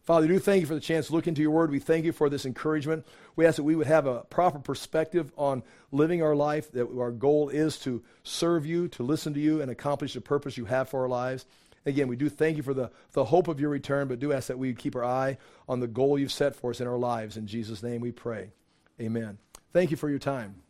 Father, 0.02 0.28
we 0.28 0.34
do 0.34 0.38
thank 0.38 0.61
you 0.61 0.66
for 0.66 0.74
the 0.74 0.80
chance 0.80 1.09
to 1.09 1.12
look 1.12 1.26
into 1.26 1.42
your 1.42 1.50
word. 1.50 1.70
We 1.72 1.80
thank 1.80 2.04
you 2.04 2.12
for 2.12 2.28
this 2.28 2.46
encouragement. 2.46 3.04
We 3.34 3.44
ask 3.44 3.57
that 3.57 3.64
we 3.64 3.74
would 3.74 3.88
have 3.88 4.07
a 4.07 4.20
proper 4.20 4.61
perspective 4.61 5.32
on 5.36 5.64
living 5.90 6.22
our 6.22 6.36
life, 6.36 6.70
that 6.72 6.88
our 6.96 7.11
goal 7.11 7.48
is 7.48 7.76
to 7.80 8.04
serve 8.22 8.64
you, 8.66 8.86
to 8.88 9.02
listen 9.02 9.34
to 9.34 9.40
you, 9.40 9.61
and 9.61 9.68
accomplish 9.68 10.14
the 10.14 10.20
purpose 10.20 10.57
you 10.57 10.66
have 10.66 10.88
for 10.88 11.02
our 11.02 11.09
lives. 11.09 11.44
Again, 11.84 12.07
we 12.07 12.14
do 12.14 12.28
thank 12.28 12.57
you 12.57 12.62
for 12.62 12.74
the, 12.74 12.90
the 13.12 13.24
hope 13.24 13.48
of 13.48 13.59
your 13.59 13.70
return, 13.70 14.07
but 14.07 14.20
do 14.20 14.32
ask 14.32 14.46
that 14.46 14.59
we 14.59 14.74
keep 14.74 14.94
our 14.94 15.04
eye 15.04 15.38
on 15.68 15.80
the 15.80 15.88
goal 15.88 16.18
you've 16.18 16.32
set 16.32 16.54
for 16.54 16.70
us 16.70 16.80
in 16.80 16.86
our 16.86 16.98
lives. 16.98 17.36
In 17.36 17.48
Jesus' 17.48 17.82
name 17.82 18.00
we 18.00 18.12
pray. 18.12 18.52
Amen. 19.00 19.38
Thank 19.72 19.90
you 19.90 19.96
for 19.96 20.09
your 20.09 20.20
time. 20.20 20.62